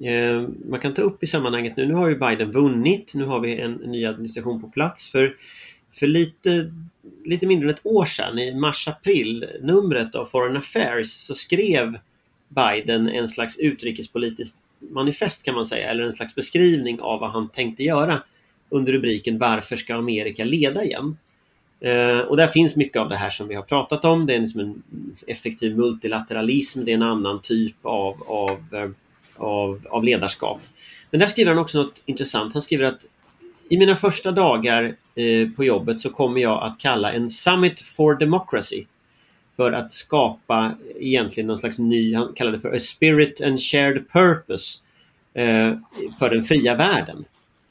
eh, 0.01 0.49
man 0.69 0.79
kan 0.79 0.93
ta 0.93 1.01
upp 1.01 1.23
i 1.23 1.27
sammanhanget 1.27 1.77
nu, 1.77 1.87
nu 1.87 1.93
har 1.93 2.09
ju 2.09 2.19
Biden 2.19 2.51
vunnit, 2.51 3.11
nu 3.15 3.25
har 3.25 3.39
vi 3.39 3.59
en, 3.59 3.83
en 3.83 3.91
ny 3.91 4.05
administration 4.05 4.61
på 4.61 4.67
plats. 4.67 5.11
För, 5.11 5.35
för 5.91 6.07
lite 6.07 6.71
lite 7.23 7.47
mindre 7.47 7.69
än 7.69 7.75
ett 7.75 7.85
år 7.85 8.05
sedan, 8.05 8.39
i 8.39 8.53
mars-april, 8.53 9.45
numret 9.61 10.15
av 10.15 10.25
Foreign 10.25 10.57
Affairs, 10.57 11.07
så 11.07 11.35
skrev 11.35 11.97
Biden 12.47 13.09
en 13.09 13.29
slags 13.29 13.57
utrikespolitiskt 13.57 14.57
manifest 14.89 15.43
kan 15.43 15.55
man 15.55 15.65
säga, 15.65 15.89
eller 15.89 16.03
en 16.03 16.13
slags 16.13 16.35
beskrivning 16.35 17.01
av 17.01 17.19
vad 17.19 17.31
han 17.31 17.49
tänkte 17.49 17.83
göra 17.83 18.23
under 18.69 18.93
rubriken 18.93 19.37
Varför 19.37 19.75
ska 19.75 19.95
Amerika 19.95 20.45
leda 20.45 20.83
igen? 20.83 21.17
Eh, 21.79 22.19
och 22.19 22.37
där 22.37 22.47
finns 22.47 22.75
mycket 22.75 23.01
av 23.01 23.09
det 23.09 23.15
här 23.15 23.29
som 23.29 23.47
vi 23.47 23.55
har 23.55 23.63
pratat 23.63 24.05
om. 24.05 24.25
Det 24.25 24.35
är 24.35 24.39
liksom 24.39 24.59
en 24.59 24.83
effektiv 25.27 25.77
multilateralism, 25.77 26.85
det 26.85 26.91
är 26.91 26.95
en 26.95 27.01
annan 27.01 27.41
typ 27.41 27.75
av, 27.81 28.23
av, 28.27 28.59
eh, 28.71 28.89
av, 29.35 29.87
av 29.89 30.03
ledarskap. 30.03 30.61
Men 31.11 31.19
där 31.19 31.27
skriver 31.27 31.51
han 31.51 31.59
också 31.59 31.81
något 31.81 32.01
intressant. 32.05 32.53
Han 32.53 32.61
skriver 32.61 32.85
att 32.85 33.05
i 33.69 33.77
mina 33.77 33.95
första 33.95 34.31
dagar 34.31 34.95
eh, 35.15 35.49
på 35.55 35.63
jobbet 35.63 35.99
så 35.99 36.09
kommer 36.09 36.41
jag 36.41 36.63
att 36.63 36.79
kalla 36.79 37.13
en 37.13 37.29
Summit 37.29 37.81
for 37.81 38.15
Democracy 38.15 38.85
för 39.55 39.71
att 39.71 39.93
skapa 39.93 40.75
egentligen 40.99 41.47
någon 41.47 41.57
slags 41.57 41.79
ny, 41.79 42.15
han 42.15 42.33
kallar 42.33 42.51
det 42.51 42.59
för 42.59 42.75
A 42.75 42.79
Spirit 42.79 43.41
and 43.41 43.61
Shared 43.61 44.09
Purpose 44.11 44.79
eh, 45.33 45.73
för 46.19 46.29
den 46.29 46.43
fria 46.43 46.75
världen. 46.75 47.25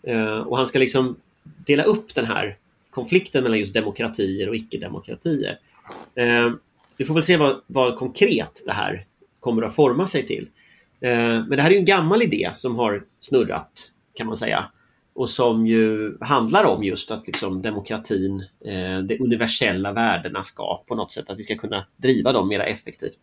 Eh, 0.06 0.38
och 0.38 0.56
han 0.56 0.66
ska 0.66 0.78
liksom 0.78 1.16
dela 1.66 1.82
upp 1.82 2.14
den 2.14 2.25
här 2.26 2.56
konflikten 2.90 3.42
mellan 3.42 3.58
just 3.58 3.75
demokratier 3.75 4.48
och 4.48 4.56
icke-demokratier. 4.56 5.58
Eh, 6.14 6.50
vi 6.96 7.04
får 7.04 7.14
väl 7.14 7.22
se 7.22 7.36
vad, 7.36 7.60
vad 7.66 7.98
konkret 7.98 8.62
det 8.66 8.72
här 8.72 9.06
kommer 9.40 9.62
att 9.62 9.75
forma 9.75 10.06
sig 10.06 10.26
till. 10.26 10.48
Eh, 11.00 11.10
men 11.18 11.50
det 11.50 11.62
här 11.62 11.70
är 11.70 11.75
ju 11.75 11.78
en 11.78 11.84
gammal 11.84 12.22
idé 12.22 12.50
som 12.54 12.76
har 12.76 13.04
snurrat 13.20 13.92
kan 14.14 14.26
man 14.26 14.36
säga 14.36 14.70
och 15.16 15.28
som 15.28 15.66
ju 15.66 16.16
handlar 16.20 16.64
om 16.64 16.84
just 16.84 17.10
att 17.10 17.26
liksom 17.26 17.62
demokratin, 17.62 18.44
eh, 18.64 18.98
de 18.98 19.18
universella 19.20 19.92
värdena 19.92 20.44
ska 20.44 20.84
på 20.86 20.94
något 20.94 21.12
sätt, 21.12 21.30
att 21.30 21.38
vi 21.38 21.42
ska 21.42 21.54
kunna 21.54 21.86
driva 21.96 22.32
dem 22.32 22.48
mer 22.48 22.60
effektivt. 22.60 23.18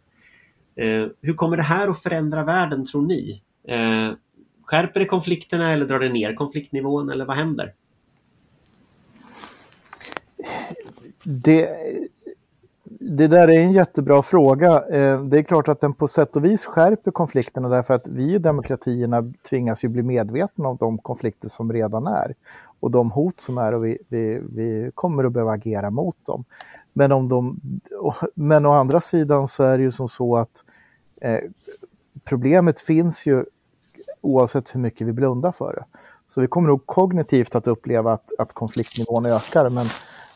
Eh, 0.76 1.08
hur 1.22 1.34
kommer 1.34 1.58
det 1.58 1.64
här 1.64 1.88
att 1.88 2.04
förändra 2.04 2.44
världen 2.44 2.86
tror 2.86 3.02
ni? 3.02 3.42
Eh, 3.68 4.12
skärper 4.66 5.00
det 5.00 5.06
konflikterna 5.06 5.74
eller 5.74 5.86
drar 5.86 6.00
det 6.00 6.10
ner 6.10 6.34
konfliktnivån 6.34 7.10
eller 7.10 7.26
vad 7.26 7.36
händer? 7.36 7.74
Det, 11.24 11.70
det 13.00 13.28
där 13.28 13.48
är 13.48 13.60
en 13.60 13.72
jättebra 13.72 14.22
fråga. 14.22 14.84
Eh, 14.90 15.24
det 15.24 15.38
är 15.38 15.44
klart 15.44 15.68
att 15.68 15.82
den 15.82 15.94
på 15.94 16.08
sätt 16.08 16.36
och 16.36 16.46
vis 16.46 16.66
skärper 16.66 17.12
konflikterna 17.12 17.70
därför 17.70 17.94
att 17.94 18.08
vi 18.08 18.34
i 18.34 18.38
demokratierna 18.38 19.34
tvingas 19.50 19.84
ju 19.84 19.88
bli 19.88 20.04
medvetna 20.04 20.70
om 20.70 20.78
de 20.78 20.98
konflikter 20.98 21.50
som 21.50 21.74
redan 21.74 22.08
är 22.08 22.34
och 22.80 22.92
de 22.92 23.12
hot 23.12 23.40
som 23.40 23.58
är 23.58 23.74
och 23.74 23.86
vi, 23.86 23.98
vi, 24.10 24.42
vi 24.50 24.92
kommer 24.96 25.24
att 25.24 25.32
behöva 25.32 25.52
agera 25.52 25.90
mot 25.90 26.26
dem. 26.26 26.46
Men, 26.94 27.12
om 27.12 27.30
de, 27.30 27.60
men 28.36 28.66
å 28.66 28.72
andra 28.72 29.02
sidan 29.02 29.48
så 29.48 29.64
är 29.64 29.78
det 29.78 29.84
ju 29.84 29.92
som 29.92 30.08
så 30.08 30.38
att 30.38 30.64
eh, 31.22 31.40
problemet 32.24 32.80
finns 32.80 33.26
ju 33.26 33.46
oavsett 34.22 34.76
hur 34.76 34.80
mycket 34.80 35.08
vi 35.08 35.12
blundar 35.12 35.52
för 35.52 35.74
det. 35.74 35.98
Så 36.28 36.42
vi 36.42 36.48
kommer 36.48 36.68
nog 36.68 36.86
kognitivt 36.86 37.56
att 37.56 37.68
uppleva 37.68 38.14
att, 38.14 38.32
att 38.40 38.54
konfliktnivån 38.54 39.26
ökar 39.26 39.70
men 39.70 39.88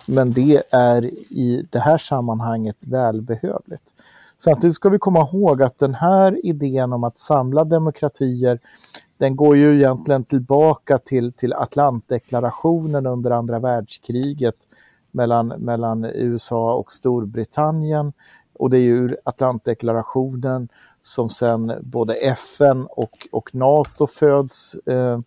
men 0.08 0.32
det 0.32 0.64
är 0.72 1.06
i 1.34 1.68
det 1.70 1.80
här 1.80 1.98
sammanhanget 1.98 2.76
välbehövligt. 2.80 3.94
Samtidigt 4.38 4.76
ska 4.76 4.90
vi 4.90 5.00
komma 5.00 5.30
ihåg 5.34 5.64
att 5.64 5.80
den 5.80 5.94
här 5.94 6.46
idén 6.46 6.94
om 6.94 7.04
att 7.04 7.18
samla 7.18 7.64
demokratier 7.64 8.60
den 9.18 9.36
går 9.36 9.58
ju 9.58 9.78
egentligen 9.78 10.24
tillbaka 10.24 10.98
till, 10.98 11.34
till 11.34 11.54
Atlantdeklarationen 11.54 13.06
under 13.06 13.32
andra 13.32 13.60
världskriget 13.60 14.56
mellan, 15.12 15.48
mellan 15.48 16.06
USA 16.06 16.76
och 16.76 16.92
Storbritannien. 16.92 18.14
Och 18.54 18.70
det 18.70 18.78
är 18.78 18.82
ju 18.82 18.98
ur 18.98 19.18
Atlantdeklarationen 19.24 20.70
som 21.08 21.30
sen 21.30 21.74
både 21.82 22.14
FN 22.14 22.88
och, 22.90 23.28
och 23.32 23.56
NATO 23.56 24.08
föds. 24.08 24.76
Eh, 24.76 25.20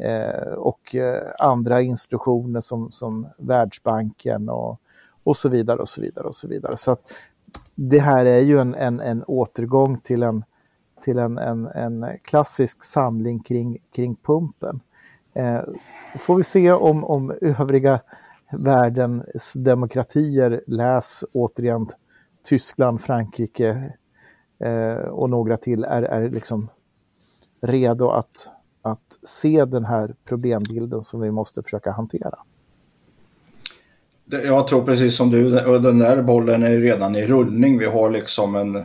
eh, 0.00 0.52
och 0.52 0.94
eh, 0.94 1.22
andra 1.38 1.80
institutioner 1.80 2.60
som, 2.60 2.90
som 2.90 3.26
Världsbanken 3.38 4.48
och, 4.48 4.80
och 5.24 5.36
så 5.36 5.48
vidare 5.48 5.78
och 5.78 5.88
så 5.88 6.00
vidare 6.00 6.26
och 6.26 6.34
så 6.34 6.48
vidare. 6.48 6.76
Så 6.76 6.92
att 6.92 7.12
det 7.74 7.98
här 7.98 8.24
är 8.24 8.40
ju 8.40 8.58
en, 8.60 8.74
en, 8.74 9.00
en 9.00 9.24
återgång 9.24 9.98
till 9.98 10.22
en, 10.22 10.44
till 11.02 11.18
en, 11.18 11.38
en, 11.38 11.66
en 11.66 12.06
klassisk 12.22 12.84
samling 12.84 13.40
kring, 13.40 13.78
kring 13.96 14.16
pumpen. 14.16 14.80
Eh, 15.34 15.60
får 16.18 16.36
vi 16.36 16.44
se 16.44 16.72
om, 16.72 17.04
om 17.04 17.34
övriga 17.40 18.00
världens 18.52 19.52
demokratier, 19.52 20.62
läs 20.66 21.24
återigen 21.34 21.88
Tyskland, 22.44 23.00
Frankrike 23.00 23.92
Eh, 24.60 25.08
och 25.08 25.30
några 25.30 25.56
till, 25.56 25.84
är, 25.84 26.02
är 26.02 26.30
liksom 26.30 26.68
redo 27.60 28.08
att 28.08 28.50
att 28.82 29.18
se 29.22 29.64
den 29.64 29.84
här 29.84 30.14
problembilden 30.24 31.02
som 31.02 31.20
vi 31.20 31.30
måste 31.30 31.62
försöka 31.62 31.90
hantera. 31.90 32.38
Jag 34.30 34.68
tror 34.68 34.84
precis 34.84 35.16
som 35.16 35.30
du, 35.30 35.50
den 35.78 35.98
där 35.98 36.22
bollen 36.22 36.62
är 36.62 36.80
redan 36.80 37.16
i 37.16 37.26
rullning. 37.26 37.78
Vi 37.78 37.86
har 37.86 38.10
liksom 38.10 38.56
en 38.56 38.84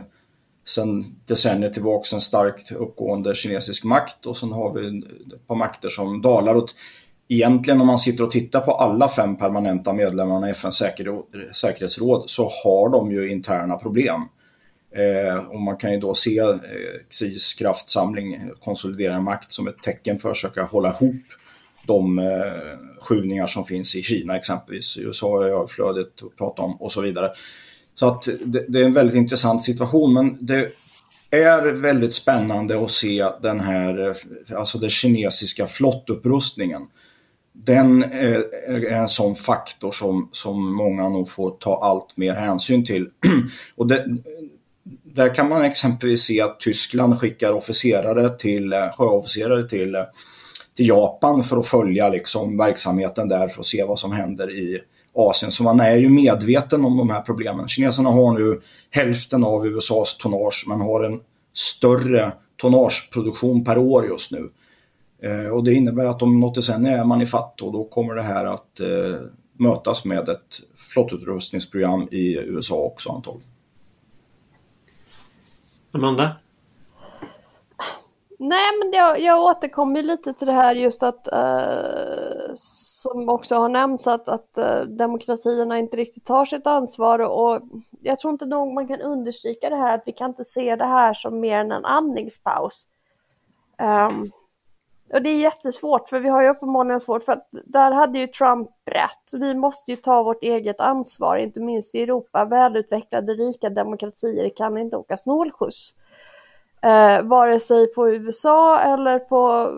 sen 0.66 1.04
decennier 1.26 1.70
tillbaka 1.70 2.16
en 2.16 2.20
starkt 2.20 2.72
uppgående 2.72 3.34
kinesisk 3.34 3.84
makt 3.84 4.26
och 4.26 4.36
sen 4.36 4.52
har 4.52 4.72
vi 4.72 4.98
ett 5.34 5.46
par 5.46 5.54
makter 5.54 5.88
som 5.88 6.22
dalar. 6.22 6.54
Och 6.54 6.68
egentligen 7.28 7.80
om 7.80 7.86
man 7.86 7.98
sitter 7.98 8.24
och 8.24 8.30
tittar 8.30 8.60
på 8.60 8.72
alla 8.72 9.08
fem 9.08 9.36
permanenta 9.36 9.92
medlemmarna 9.92 10.48
i 10.48 10.50
FNs 10.50 10.82
säkerhetsråd 11.54 12.30
så 12.30 12.50
har 12.64 12.88
de 12.88 13.12
ju 13.12 13.30
interna 13.30 13.76
problem. 13.76 14.20
Eh, 14.96 15.36
och 15.36 15.60
man 15.60 15.76
kan 15.76 15.92
ju 15.92 15.98
då 15.98 16.14
se 16.14 16.38
eh, 16.38 16.54
Xis 17.10 17.54
kraftsamling, 17.54 18.50
konsolidera 18.60 19.20
makt 19.20 19.52
som 19.52 19.68
ett 19.68 19.82
tecken 19.82 20.18
för 20.18 20.30
att 20.30 20.36
försöka 20.36 20.62
hålla 20.62 20.90
ihop 20.90 21.22
de 21.86 22.18
eh, 22.18 22.24
skjutningar 23.00 23.46
som 23.46 23.64
finns 23.64 23.96
i 23.96 24.02
Kina 24.02 24.36
exempelvis. 24.36 24.98
USA 24.98 25.44
är 25.44 25.48
överflödet 25.48 26.22
att 26.22 26.36
prata 26.36 26.62
om 26.62 26.82
och 26.82 26.92
så 26.92 27.00
vidare. 27.00 27.30
Så 27.94 28.08
att 28.08 28.28
det, 28.44 28.64
det, 28.68 28.80
är 28.80 28.84
en 28.84 28.92
väldigt 28.92 29.16
intressant 29.16 29.62
situation 29.62 30.14
men 30.14 30.46
det 30.46 30.72
är 31.30 31.72
väldigt 31.72 32.14
spännande 32.14 32.84
att 32.84 32.90
se 32.90 33.28
den 33.42 33.60
här, 33.60 34.08
eh, 34.08 34.58
alltså 34.58 34.78
den 34.78 34.90
kinesiska 34.90 35.66
flottupprustningen. 35.66 36.82
Den 37.52 38.02
eh, 38.02 38.40
är 38.68 38.90
en 38.90 39.08
sån 39.08 39.36
faktor 39.36 39.92
som, 39.92 40.28
som 40.32 40.74
många 40.74 41.08
nog 41.08 41.30
får 41.30 41.50
ta 41.50 41.84
allt 41.84 42.16
mer 42.16 42.34
hänsyn 42.34 42.84
till. 42.84 43.10
och 43.76 43.86
det, 43.86 44.06
där 45.14 45.34
kan 45.34 45.48
man 45.48 45.64
exempelvis 45.64 46.22
se 46.22 46.40
att 46.40 46.60
Tyskland 46.60 47.20
skickar 47.20 47.52
officerare 47.52 48.30
till, 48.30 48.72
eh, 48.72 48.92
sjöofficerare 48.92 49.68
till, 49.68 49.94
eh, 49.94 50.02
till 50.76 50.88
Japan 50.88 51.44
för 51.44 51.56
att 51.56 51.66
följa 51.66 52.08
liksom 52.08 52.56
verksamheten 52.56 53.28
där 53.28 53.48
för 53.48 53.60
att 53.60 53.66
se 53.66 53.84
vad 53.84 53.98
som 53.98 54.12
händer 54.12 54.50
i 54.50 54.80
Asien. 55.14 55.52
Så 55.52 55.62
man 55.62 55.80
är 55.80 55.96
ju 55.96 56.08
medveten 56.08 56.84
om 56.84 56.96
de 56.96 57.10
här 57.10 57.20
problemen. 57.20 57.68
Kineserna 57.68 58.10
har 58.10 58.32
nu 58.32 58.60
hälften 58.90 59.44
av 59.44 59.66
USAs 59.66 60.16
tonnage 60.16 60.64
men 60.68 60.80
har 60.80 61.04
en 61.04 61.20
större 61.52 62.32
tonnageproduktion 62.56 63.64
per 63.64 63.78
år 63.78 64.06
just 64.06 64.32
nu. 64.32 64.50
Eh, 65.22 65.46
och 65.46 65.64
det 65.64 65.74
innebär 65.74 66.04
att 66.04 66.22
om 66.22 66.40
något 66.40 66.54
decennium 66.54 67.00
är 67.00 67.04
man 67.04 67.22
i 67.22 67.26
fatt 67.26 67.62
och 67.62 67.72
då 67.72 67.84
kommer 67.84 68.14
det 68.14 68.22
här 68.22 68.44
att 68.44 68.80
eh, 68.80 69.20
mötas 69.58 70.04
med 70.04 70.28
ett 70.28 70.60
flottutrustningsprogram 70.76 72.08
i 72.10 72.36
USA 72.36 72.76
också 72.76 73.12
antagligen. 73.12 73.53
Amanda? 75.94 76.36
Nej, 78.38 78.78
men 78.78 78.92
jag, 78.92 79.20
jag 79.20 79.42
återkommer 79.42 80.02
lite 80.02 80.32
till 80.32 80.46
det 80.46 80.52
här 80.52 80.74
just 80.74 81.02
att, 81.02 81.28
uh, 81.32 82.52
som 82.54 83.28
också 83.28 83.54
har 83.54 83.68
nämnts, 83.68 84.06
att, 84.06 84.28
att 84.28 84.58
uh, 84.58 84.80
demokratierna 84.88 85.78
inte 85.78 85.96
riktigt 85.96 86.24
tar 86.24 86.44
sitt 86.44 86.66
ansvar 86.66 87.18
och, 87.18 87.62
jag 88.02 88.18
tror 88.18 88.32
inte 88.32 88.46
nog 88.46 88.74
man 88.74 88.88
kan 88.88 89.00
understryka 89.00 89.70
det 89.70 89.76
här 89.76 89.94
att 89.94 90.02
vi 90.06 90.12
kan 90.12 90.30
inte 90.30 90.44
se 90.44 90.76
det 90.76 90.86
här 90.86 91.14
som 91.14 91.40
mer 91.40 91.58
än 91.58 91.72
en 91.72 91.84
andningspaus. 91.84 92.86
Um, 93.78 94.32
och 95.14 95.22
det 95.22 95.30
är 95.30 95.40
jättesvårt, 95.40 96.08
för 96.08 96.20
vi 96.20 96.28
har 96.28 96.42
ju 96.42 96.48
uppenbarligen 96.48 97.00
svårt, 97.00 97.22
för 97.22 97.32
att 97.32 97.48
där 97.64 97.92
hade 97.92 98.18
ju 98.18 98.26
Trump 98.26 98.68
rätt. 98.90 99.40
Vi 99.40 99.54
måste 99.54 99.90
ju 99.90 99.96
ta 99.96 100.22
vårt 100.22 100.42
eget 100.42 100.80
ansvar, 100.80 101.36
inte 101.36 101.60
minst 101.60 101.94
i 101.94 102.02
Europa. 102.02 102.44
Välutvecklade, 102.44 103.32
rika 103.32 103.70
demokratier 103.70 104.50
kan 104.56 104.78
inte 104.78 104.96
åka 104.96 105.16
snålskjuts. 105.16 105.94
Eh, 106.82 107.22
vare 107.22 107.60
sig 107.60 107.92
på 107.92 108.10
USA 108.10 108.80
eller 108.80 109.18
på, 109.18 109.70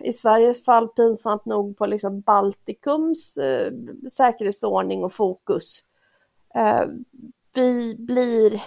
i 0.00 0.12
Sveriges 0.12 0.64
fall 0.64 0.88
pinsamt 0.88 1.44
nog, 1.44 1.76
på 1.76 1.86
liksom 1.86 2.20
Baltikums 2.20 3.36
eh, 3.36 3.72
säkerhetsordning 4.10 5.04
och 5.04 5.12
fokus. 5.12 5.80
Eh, 6.54 6.84
vi 7.54 7.96
blir 7.98 8.62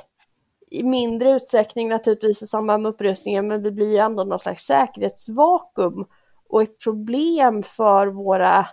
i 0.72 0.84
mindre 0.84 1.32
utsträckning 1.32 1.90
naturligtvis 1.90 2.42
i 2.42 2.48
samband 2.48 2.84
med 2.84 2.90
upprustningen, 2.90 3.48
men 3.48 3.64
vi 3.64 3.72
blir 3.72 4.00
ändå 4.00 4.24
någon 4.24 4.40
slags 4.40 4.64
säkerhetsvakuum 4.64 6.06
och 6.50 6.62
ett 6.62 6.84
problem 6.84 7.64
för 7.64 8.08
våra, 8.08 8.68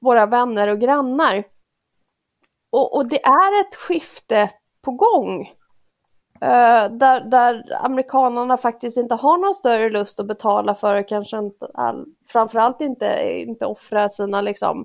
våra 0.00 0.26
vänner 0.26 0.68
och 0.68 0.80
grannar. 0.80 1.44
Och, 2.72 2.96
och 2.96 3.08
det 3.08 3.24
är 3.24 3.60
ett 3.60 3.74
skifte 3.74 4.50
på 4.84 4.90
gång. 4.90 5.40
Uh, 6.42 6.96
där, 6.98 7.30
där 7.30 7.78
amerikanerna 7.84 8.56
faktiskt 8.56 8.96
inte 8.96 9.14
har 9.14 9.38
någon 9.38 9.54
större 9.54 9.90
lust 9.90 10.20
att 10.20 10.26
betala 10.26 10.74
för 10.74 11.08
kanske 11.08 11.38
inte 11.38 11.70
all, 11.74 12.06
framförallt 12.32 12.80
inte, 12.80 13.32
inte 13.46 13.66
offra 13.66 14.08
sina 14.08 14.40
liksom, 14.40 14.84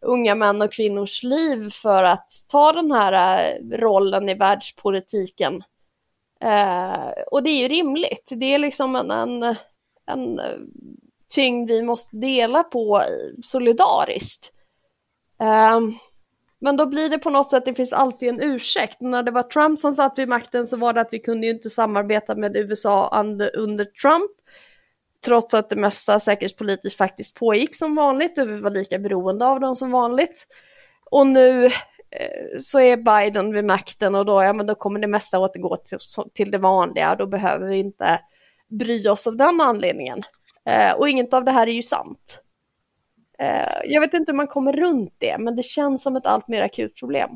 unga 0.00 0.34
män 0.34 0.62
och 0.62 0.72
kvinnors 0.72 1.22
liv 1.22 1.70
för 1.70 2.04
att 2.04 2.30
ta 2.48 2.72
den 2.72 2.92
här 2.92 3.12
eh, 3.38 3.78
rollen 3.78 4.28
i 4.28 4.34
världspolitiken. 4.34 5.62
Eh, 6.40 7.10
och 7.30 7.42
det 7.42 7.50
är 7.50 7.62
ju 7.62 7.68
rimligt. 7.68 8.28
Det 8.30 8.54
är 8.54 8.58
liksom 8.58 8.96
en, 8.96 9.10
en, 9.10 9.42
en 10.06 10.38
eh, 10.38 10.58
tyngd 11.34 11.70
vi 11.70 11.82
måste 11.82 12.16
dela 12.16 12.62
på 12.62 13.02
solidariskt. 13.42 14.52
Eh, 15.40 15.80
men 16.60 16.76
då 16.76 16.86
blir 16.86 17.08
det 17.08 17.18
på 17.18 17.30
något 17.30 17.48
sätt, 17.48 17.64
det 17.64 17.74
finns 17.74 17.92
alltid 17.92 18.28
en 18.28 18.40
ursäkt. 18.40 19.00
När 19.00 19.22
det 19.22 19.30
var 19.30 19.42
Trump 19.42 19.78
som 19.78 19.94
satt 19.94 20.18
vid 20.18 20.28
makten 20.28 20.66
så 20.66 20.76
var 20.76 20.92
det 20.92 21.00
att 21.00 21.12
vi 21.12 21.18
kunde 21.18 21.46
ju 21.46 21.52
inte 21.52 21.70
samarbeta 21.70 22.34
med 22.34 22.56
USA 22.56 23.24
under 23.54 23.84
Trump 23.84 24.30
trots 25.26 25.54
att 25.54 25.70
det 25.70 25.76
mesta 25.76 26.20
säkerhetspolitiskt 26.20 26.98
faktiskt 26.98 27.36
pågick 27.36 27.74
som 27.74 27.94
vanligt 27.94 28.38
och 28.38 28.48
vi 28.48 28.60
var 28.60 28.70
lika 28.70 28.98
beroende 28.98 29.46
av 29.46 29.60
dem 29.60 29.76
som 29.76 29.90
vanligt. 29.90 30.46
Och 31.10 31.26
nu 31.26 31.66
eh, 31.66 32.58
så 32.60 32.80
är 32.80 32.96
Biden 32.96 33.52
vid 33.52 33.64
makten 33.64 34.14
och 34.14 34.26
då, 34.26 34.42
ja, 34.42 34.52
men 34.52 34.66
då 34.66 34.74
kommer 34.74 35.00
det 35.00 35.06
mesta 35.06 35.38
återgå 35.38 35.76
till, 35.76 35.98
till 36.34 36.50
det 36.50 36.58
vanliga. 36.58 37.14
Då 37.14 37.26
behöver 37.26 37.68
vi 37.68 37.78
inte 37.78 38.20
bry 38.68 39.08
oss 39.08 39.26
av 39.26 39.36
den 39.36 39.60
anledningen. 39.60 40.22
Eh, 40.64 40.92
och 40.98 41.08
inget 41.08 41.34
av 41.34 41.44
det 41.44 41.50
här 41.50 41.66
är 41.66 41.72
ju 41.72 41.82
sant. 41.82 42.42
Eh, 43.38 43.80
jag 43.84 44.00
vet 44.00 44.14
inte 44.14 44.32
hur 44.32 44.36
man 44.36 44.46
kommer 44.46 44.72
runt 44.72 45.14
det, 45.18 45.36
men 45.38 45.56
det 45.56 45.62
känns 45.62 46.02
som 46.02 46.16
ett 46.16 46.26
allt 46.26 46.48
mer 46.48 46.62
akut 46.62 46.96
problem. 47.00 47.30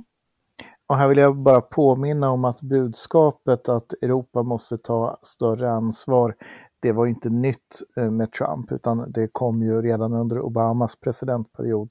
Och 0.86 0.96
här 0.96 1.08
vill 1.08 1.18
jag 1.18 1.36
bara 1.36 1.60
påminna 1.60 2.30
om 2.30 2.44
att 2.44 2.60
budskapet 2.60 3.68
att 3.68 3.92
Europa 3.92 4.42
måste 4.42 4.78
ta 4.78 5.18
större 5.22 5.70
ansvar, 5.70 6.34
det 6.82 6.92
var 6.92 7.06
inte 7.06 7.30
nytt 7.30 7.82
eh, 7.96 8.10
med 8.10 8.32
Trump, 8.32 8.72
utan 8.72 9.12
det 9.12 9.28
kom 9.32 9.62
ju 9.62 9.82
redan 9.82 10.12
under 10.12 10.40
Obamas 10.40 10.96
presidentperiod 10.96 11.90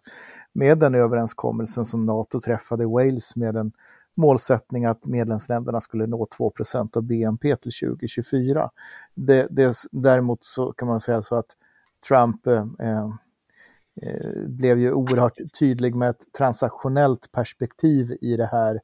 med 0.54 0.80
den 0.80 0.96
överenskommelsen 0.96 1.86
som 1.86 2.06
NATO 2.06 2.40
träffade 2.40 2.84
i 2.84 2.86
Wales 2.86 3.36
med 3.36 3.56
en 3.56 3.72
målsättning 4.16 4.86
att 4.86 5.06
medlemsländerna 5.06 5.82
skulle 5.82 6.08
nå 6.08 6.28
2% 6.40 6.98
av 6.98 7.04
BNP 7.04 7.56
till 7.56 7.72
2024. 7.72 8.70
Det, 9.16 9.48
det, 9.50 9.76
däremot 9.92 10.44
så 10.44 10.74
kan 10.74 10.88
man 10.88 11.00
säga 11.00 11.22
så 11.22 11.36
att 11.36 11.56
Trump 12.08 12.48
eh, 12.48 12.66
eh, 12.82 13.10
blev 14.48 14.80
ju 14.80 14.94
oerhört 14.94 15.38
tydlig 15.60 15.96
med 15.96 16.10
ett 16.10 16.34
transaktionellt 16.38 17.32
perspektiv 17.32 18.18
i 18.22 18.38
det 18.38 18.50
här 18.52 18.82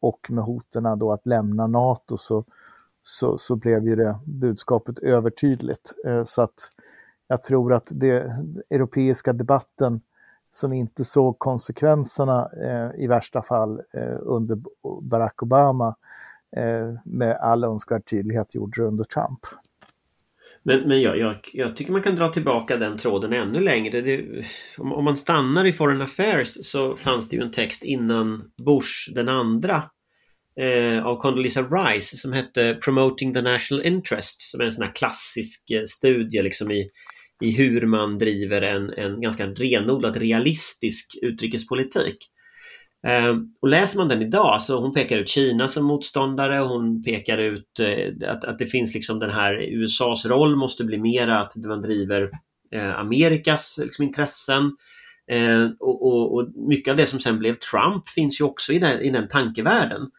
och 0.00 0.30
med 0.30 0.44
hoten 0.44 0.98
då 0.98 1.12
att 1.12 1.26
lämna 1.26 1.66
NATO 1.66 2.16
så, 2.16 2.44
så, 3.10 3.38
så 3.38 3.56
blev 3.56 3.84
ju 3.84 3.96
det 3.96 4.18
budskapet 4.24 4.98
övertydligt. 4.98 5.92
Eh, 6.06 6.24
så 6.24 6.42
att 6.42 6.72
jag 7.28 7.42
tror 7.42 7.72
att 7.72 7.88
det, 7.94 8.32
europeiska 8.70 9.32
debatten 9.32 10.00
som 10.50 10.72
inte 10.72 11.04
såg 11.04 11.38
konsekvenserna 11.38 12.50
eh, 12.62 13.04
i 13.04 13.06
värsta 13.06 13.42
fall 13.42 13.82
eh, 13.94 14.18
under 14.20 14.58
Barack 15.02 15.42
Obama 15.42 15.96
eh, 16.56 16.94
med 17.04 17.36
all 17.36 17.64
önskvärd 17.64 18.04
tydlighet 18.10 18.54
gjorde 18.54 18.80
det 18.80 18.86
under 18.88 19.04
Trump. 19.04 19.40
Men, 20.62 20.88
men 20.88 21.02
jag, 21.02 21.18
jag, 21.18 21.50
jag, 21.52 21.76
tycker 21.76 21.92
man 21.92 22.02
kan 22.02 22.16
dra 22.16 22.28
tillbaka 22.28 22.76
den 22.76 22.98
tråden 22.98 23.32
ännu 23.32 23.60
längre. 23.60 24.00
Det, 24.00 24.44
om, 24.78 24.92
om, 24.92 25.04
man 25.04 25.16
stannar 25.16 25.64
i 25.64 25.72
Foreign 25.72 26.02
Affairs 26.02 26.66
så 26.66 26.96
fanns 26.96 27.28
det 27.28 27.36
ju 27.36 27.42
en 27.42 27.52
text 27.52 27.84
innan 27.84 28.50
Bush 28.56 29.14
den 29.14 29.28
andra 29.28 29.82
eh, 30.60 31.06
av 31.06 31.16
Condoleezza 31.16 31.62
Rice 31.62 32.16
som 32.16 32.32
hette 32.32 32.74
Promoting 32.74 33.34
the 33.34 33.42
National 33.42 33.86
Interest 33.86 34.40
som 34.40 34.60
är 34.60 34.64
en 34.64 34.72
sån 34.72 34.84
här 34.84 34.94
klassisk 34.94 35.70
eh, 35.70 35.84
studie 35.84 36.42
liksom 36.42 36.70
i 36.70 36.90
i 37.40 37.50
hur 37.50 37.86
man 37.86 38.18
driver 38.18 38.62
en, 38.62 38.90
en 38.90 39.20
ganska 39.20 39.46
renodlat 39.46 40.16
realistisk 40.16 41.18
utrikespolitik. 41.22 42.16
Eh, 43.06 43.36
och 43.62 43.68
läser 43.68 43.98
man 43.98 44.08
den 44.08 44.22
idag 44.22 44.62
så 44.62 44.80
hon 44.80 44.94
pekar 44.94 45.18
ut 45.18 45.28
Kina 45.28 45.68
som 45.68 45.84
motståndare 45.84 46.62
och 46.62 46.68
hon 46.68 47.02
pekar 47.02 47.38
ut 47.38 47.80
eh, 47.80 48.30
att, 48.30 48.44
att 48.44 48.58
det 48.58 48.66
finns 48.66 48.94
liksom 48.94 49.18
den 49.18 49.30
här 49.30 49.54
USAs 49.62 50.26
roll 50.26 50.56
måste 50.56 50.84
bli 50.84 50.98
mera 50.98 51.40
att 51.40 51.56
man 51.56 51.82
driver 51.82 52.30
eh, 52.74 52.98
Amerikas 52.98 53.80
liksom, 53.82 54.04
intressen. 54.04 54.76
Eh, 55.30 55.68
och, 55.80 56.06
och, 56.06 56.34
och, 56.34 56.48
mycket 56.68 56.90
av 56.90 56.96
det 56.96 57.06
som 57.06 57.20
sen 57.20 57.38
blev 57.38 57.54
Trump 57.54 58.08
finns 58.08 58.40
ju 58.40 58.44
också 58.44 58.72
i 58.72 58.78
den, 58.78 59.00
i 59.00 59.10
den 59.10 59.28
tankevärlden. 59.28 60.10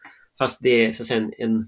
Fast 0.42 0.62
det 0.62 0.84
är 0.84 0.92
så 0.92 1.02
att 1.02 1.06
säga, 1.06 1.30
en, 1.38 1.66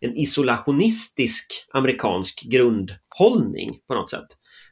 en, 0.00 0.16
isolationistisk 0.16 1.46
amerikansk 1.72 2.42
grundhållning 2.50 3.70
på 3.88 3.94
något 3.94 4.10
sätt. 4.10 4.26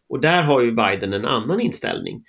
Och 0.09 0.20
där 0.20 0.42
har 0.42 0.61
ju 0.61 0.72
Biden 0.72 1.12
en 1.12 1.24
annan 1.24 1.61
inställning. 1.61 2.22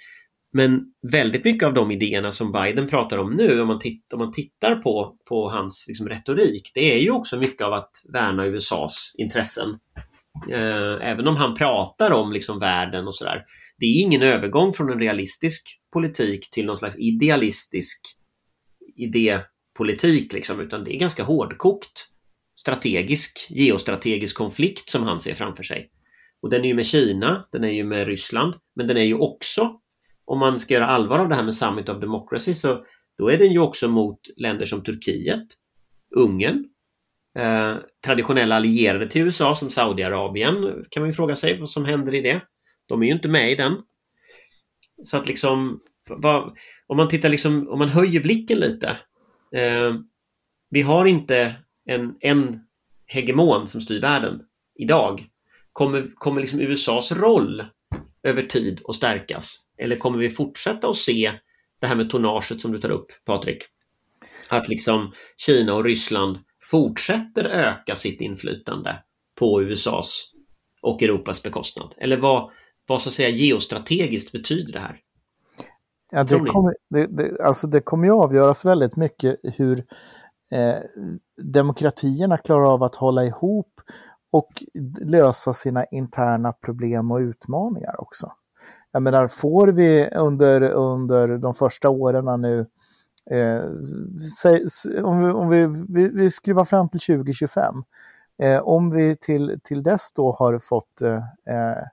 Men 0.53 0.85
väldigt 1.11 1.43
mycket 1.43 1.67
av 1.67 1.73
de 1.73 1.91
idéerna 1.91 2.31
som 2.31 2.51
Biden 2.51 2.87
pratar 2.87 3.17
om 3.17 3.29
nu, 3.29 3.61
om 3.61 3.67
man, 3.67 3.79
titt, 3.79 4.13
om 4.13 4.19
man 4.19 4.31
tittar 4.31 4.75
på, 4.75 5.15
på 5.29 5.49
hans 5.49 5.85
liksom, 5.87 6.09
retorik, 6.09 6.71
det 6.73 6.95
är 6.95 6.99
ju 6.99 7.11
också 7.11 7.37
mycket 7.37 7.61
av 7.61 7.73
att 7.73 7.91
värna 8.13 8.45
USAs 8.45 9.15
intressen. 9.17 9.79
Eh, 10.51 11.09
även 11.09 11.27
om 11.27 11.35
han 11.35 11.55
pratar 11.55 12.11
om 12.11 12.31
liksom, 12.31 12.59
världen 12.59 13.07
och 13.07 13.15
sådär. 13.15 13.43
Det 13.77 13.85
är 13.85 14.01
ingen 14.01 14.21
övergång 14.21 14.73
från 14.73 14.91
en 14.91 14.99
realistisk 14.99 15.79
politik 15.93 16.51
till 16.51 16.65
någon 16.65 16.77
slags 16.77 16.99
idealistisk 16.99 17.99
idé 18.95 19.41
politik 19.81 20.33
liksom, 20.33 20.59
utan 20.59 20.83
det 20.83 20.95
är 20.95 20.99
ganska 20.99 21.23
hårdkokt 21.23 22.07
strategisk, 22.59 23.47
geostrategisk 23.49 24.37
konflikt 24.37 24.89
som 24.89 25.03
han 25.03 25.19
ser 25.19 25.33
framför 25.33 25.63
sig. 25.63 25.89
Och 26.41 26.49
den 26.49 26.63
är 26.63 26.67
ju 26.67 26.73
med 26.73 26.85
Kina, 26.85 27.47
den 27.51 27.63
är 27.63 27.71
ju 27.71 27.83
med 27.83 28.07
Ryssland, 28.07 28.55
men 28.75 28.87
den 28.87 28.97
är 28.97 29.03
ju 29.03 29.13
också, 29.13 29.79
om 30.25 30.39
man 30.39 30.59
ska 30.59 30.73
göra 30.73 30.87
allvar 30.87 31.19
av 31.19 31.29
det 31.29 31.35
här 31.35 31.43
med 31.43 31.55
Summit 31.55 31.89
of 31.89 32.01
Democracy, 32.01 32.53
så 32.53 32.85
då 33.17 33.29
är 33.29 33.37
den 33.37 33.51
ju 33.51 33.59
också 33.59 33.87
mot 33.87 34.19
länder 34.37 34.65
som 34.65 34.83
Turkiet, 34.83 35.47
Ungern, 36.15 36.65
eh, 37.39 37.75
traditionella 38.05 38.55
allierade 38.55 39.09
till 39.09 39.21
USA 39.21 39.55
som 39.55 39.69
Saudiarabien 39.69 40.85
kan 40.89 41.01
man 41.01 41.09
ju 41.09 41.13
fråga 41.13 41.35
sig 41.35 41.59
vad 41.59 41.69
som 41.69 41.85
händer 41.85 42.13
i 42.13 42.21
det. 42.21 42.41
De 42.87 43.01
är 43.01 43.05
ju 43.05 43.13
inte 43.13 43.29
med 43.29 43.51
i 43.51 43.55
den. 43.55 43.75
Så 45.03 45.17
att 45.17 45.27
liksom, 45.27 45.79
vad, 46.09 46.57
om 46.87 46.97
man 46.97 47.09
tittar 47.09 47.29
liksom, 47.29 47.67
om 47.69 47.79
man 47.79 47.89
höjer 47.89 48.21
blicken 48.21 48.59
lite. 48.59 48.97
Eh, 49.55 49.95
vi 50.69 50.81
har 50.81 51.05
inte 51.05 51.55
en, 51.85 52.15
en 52.19 52.59
hegemon 53.05 53.67
som 53.67 53.81
styr 53.81 54.01
världen 54.01 54.41
idag. 54.75 55.27
Kommer, 55.73 56.11
kommer 56.15 56.41
liksom 56.41 56.59
USAs 56.59 57.11
roll 57.11 57.65
över 58.23 58.43
tid 58.43 58.81
att 58.87 58.95
stärkas? 58.95 59.57
Eller 59.77 59.95
kommer 59.95 60.17
vi 60.17 60.29
fortsätta 60.29 60.89
att 60.89 60.97
se 60.97 61.31
det 61.81 61.87
här 61.87 61.95
med 61.95 62.09
tonnaget 62.09 62.61
som 62.61 62.71
du 62.71 62.79
tar 62.79 62.89
upp, 62.91 63.11
Patrik? 63.25 63.63
Att 64.47 64.69
liksom 64.69 65.13
Kina 65.37 65.73
och 65.73 65.83
Ryssland 65.83 66.37
fortsätter 66.63 67.45
öka 67.45 67.95
sitt 67.95 68.21
inflytande 68.21 69.03
på 69.35 69.63
USAs 69.63 70.33
och 70.81 71.03
Europas 71.03 71.43
bekostnad? 71.43 71.93
Eller 71.97 72.17
vad, 72.17 72.51
vad 72.87 73.01
så 73.01 73.09
att 73.09 73.13
säga 73.13 73.29
geostrategiskt 73.29 74.31
betyder 74.31 74.73
det 74.73 74.79
här? 74.79 74.99
Ja, 76.13 76.23
det, 76.23 76.39
kommer, 76.39 76.75
det, 76.89 77.05
det, 77.05 77.41
alltså 77.41 77.67
det 77.67 77.81
kommer 77.81 78.05
ju 78.05 78.11
avgöras 78.13 78.65
väldigt 78.65 78.95
mycket 78.95 79.39
hur 79.43 79.85
eh, 80.51 80.75
demokratierna 81.41 82.37
klarar 82.37 82.73
av 82.73 82.83
att 82.83 82.95
hålla 82.95 83.23
ihop 83.25 83.81
och 84.31 84.63
lösa 85.01 85.53
sina 85.53 85.85
interna 85.85 86.53
problem 86.53 87.11
och 87.11 87.19
utmaningar 87.19 88.01
också. 88.01 88.31
Jag 88.91 89.03
menar, 89.03 89.27
får 89.27 89.67
vi 89.67 90.09
under, 90.15 90.61
under 90.61 91.37
de 91.37 91.53
första 91.53 91.89
åren 91.89 92.41
nu, 92.41 92.65
eh, 93.31 93.63
om, 95.03 95.19
vi, 95.19 95.31
om 95.31 95.49
vi, 95.49 95.85
vi, 95.89 96.09
vi 96.09 96.31
skruvar 96.31 96.65
fram 96.65 96.89
till 96.89 96.99
2025, 96.99 97.75
eh, 98.41 98.59
om 98.59 98.91
vi 98.91 99.15
till, 99.15 99.59
till 99.63 99.83
dess 99.83 100.11
då 100.11 100.31
har 100.31 100.59
fått 100.59 101.01
eh, 101.01 101.15
eh 101.55 101.83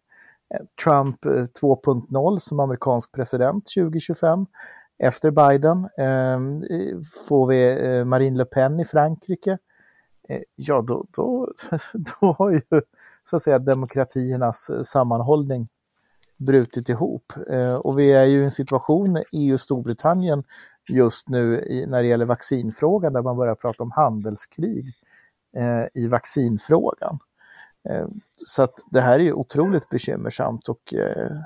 Eh, 0.55 0.61
Trump 0.85 1.25
eh, 1.25 1.31
2.0 1.31 2.39
som 2.39 2.61
amerikansk 2.61 3.13
president 3.13 3.65
2025, 3.75 4.47
efter 4.99 5.31
Biden 5.31 5.89
ehm, 5.99 6.63
får 7.29 7.47
vi 7.47 7.87
eh, 7.87 8.05
Marine 8.05 8.39
Le 8.39 8.45
Pen 8.45 8.81
i 8.81 8.85
Frankrike, 8.85 9.59
ja 10.57 10.83
då, 10.83 11.07
då, 11.11 11.53
då 11.93 12.33
har 12.33 12.51
ju 12.51 12.61
så 13.25 13.37
att 13.37 13.43
säga 13.43 13.59
demokratiernas 13.59 14.71
sammanhållning 14.91 15.69
brutit 16.37 16.89
ihop. 16.89 17.33
Och 17.81 17.99
vi 17.99 18.13
är 18.13 18.25
ju 18.25 18.41
i 18.41 18.45
en 18.45 18.51
situation, 18.51 19.23
EU 19.33 19.55
och 19.55 19.61
Storbritannien, 19.61 20.45
just 20.89 21.29
nu 21.29 21.65
när 21.89 22.03
det 22.03 22.09
gäller 22.09 22.27
vaccinfrågan 22.27 23.13
där 23.13 23.23
man 23.23 23.37
börjar 23.37 23.55
prata 23.55 23.83
om 23.83 23.91
handelskrig 23.91 24.93
i 25.95 26.07
vaccinfrågan. 26.07 27.19
Eh, 27.89 28.07
så 28.47 28.63
att 28.63 28.75
det 28.91 29.01
här 29.01 29.19
är 29.19 29.25
ju 29.25 29.33
otroligt 29.33 29.89
bekymmersamt 29.89 30.69
och, 30.69 30.95
eh, 30.95 31.37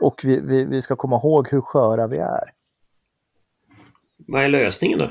och 0.00 0.20
vi, 0.24 0.40
vi, 0.40 0.64
vi 0.64 0.82
ska 0.82 0.96
komma 0.96 1.16
ihåg 1.16 1.48
hur 1.48 1.60
sköra 1.60 2.06
vi 2.06 2.18
är. 2.18 2.50
Vad 4.16 4.44
är 4.44 4.48
lösningen 4.48 4.98
då? 4.98 5.10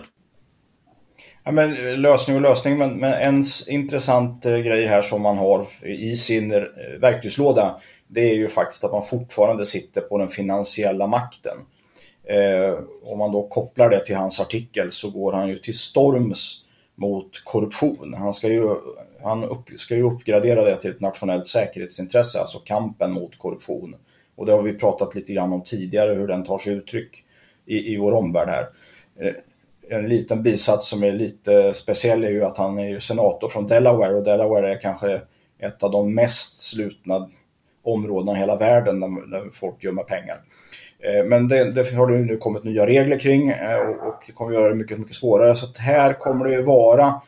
Ja, 1.43 1.51
men 1.51 1.87
eh, 1.87 1.97
lösning 1.97 2.35
och 2.35 2.41
lösning, 2.41 2.77
men, 2.77 2.97
men 2.97 3.13
en 3.13 3.43
intressant 3.67 4.45
eh, 4.45 4.57
grej 4.57 4.85
här 4.85 5.01
som 5.01 5.21
man 5.21 5.37
har 5.37 5.67
i 5.83 6.15
sin 6.15 6.51
eh, 6.51 6.61
verktygslåda, 7.01 7.79
det 8.07 8.21
är 8.21 8.35
ju 8.35 8.47
faktiskt 8.47 8.83
att 8.83 8.91
man 8.91 9.03
fortfarande 9.03 9.65
sitter 9.65 10.01
på 10.01 10.17
den 10.17 10.27
finansiella 10.27 11.07
makten. 11.07 11.57
Eh, 12.23 12.79
om 13.03 13.17
man 13.17 13.31
då 13.31 13.47
kopplar 13.47 13.89
det 13.89 14.05
till 14.05 14.15
hans 14.15 14.39
artikel 14.39 14.91
så 14.91 15.09
går 15.09 15.33
han 15.33 15.47
ju 15.47 15.59
till 15.59 15.77
storms 15.77 16.65
mot 16.99 17.43
korruption. 17.43 18.13
Han 18.13 18.33
ska 18.33 18.47
ju, 18.47 18.75
han 19.23 19.43
upp, 19.43 19.69
ska 19.75 19.95
ju 19.95 20.03
uppgradera 20.03 20.63
det 20.63 20.77
till 20.77 20.91
ett 20.91 21.01
nationellt 21.01 21.47
säkerhetsintresse, 21.47 22.39
alltså 22.39 22.59
kampen 22.59 23.13
mot 23.13 23.38
korruption. 23.38 23.95
Och 24.35 24.45
det 24.45 24.51
har 24.51 24.62
vi 24.62 24.73
pratat 24.73 25.15
lite 25.15 25.33
grann 25.33 25.53
om 25.53 25.63
tidigare, 25.63 26.13
hur 26.13 26.27
den 26.27 26.43
tar 26.43 26.57
sig 26.57 26.73
uttryck 26.73 27.23
i, 27.65 27.93
i 27.93 27.97
vår 27.97 28.12
omvärld 28.12 28.49
här. 28.49 28.69
Eh, 29.19 29.33
en 29.89 30.09
liten 30.09 30.43
bisats 30.43 30.89
som 30.89 31.03
är 31.03 31.12
lite 31.12 31.73
speciell 31.73 32.23
är 32.23 32.29
ju 32.29 32.43
att 32.43 32.57
han 32.57 32.79
är 32.79 32.89
ju 32.89 32.99
senator 32.99 33.49
från 33.49 33.67
Delaware 33.67 34.15
och 34.15 34.23
Delaware 34.23 34.73
är 34.73 34.81
kanske 34.81 35.21
ett 35.59 35.83
av 35.83 35.91
de 35.91 36.15
mest 36.15 36.59
slutna 36.59 37.29
områdena 37.83 38.38
i 38.38 38.39
hela 38.39 38.55
världen 38.55 38.99
där, 38.99 39.31
där 39.31 39.49
folk 39.53 39.83
gömmer 39.83 40.03
pengar. 40.03 40.41
Eh, 41.03 41.25
men 41.25 41.47
det, 41.47 41.71
det, 41.71 41.95
har 41.95 42.07
det 42.07 42.17
nu 42.17 42.38
kommit 42.38 42.63
nya 42.63 42.88
regler 42.88 43.19
kring 43.19 43.49
eh, 43.49 43.79
och, 43.79 44.07
och 44.07 44.23
det 44.27 44.31
kommer 44.31 44.53
göra 44.53 44.69
det 44.69 44.75
mycket, 44.75 44.99
mycket 44.99 45.15
svårare. 45.15 45.55
Så 45.55 45.67
här 45.77 46.13
kommer 46.13 46.45
det 46.45 46.53
ju 46.53 46.62
vara 46.62 47.21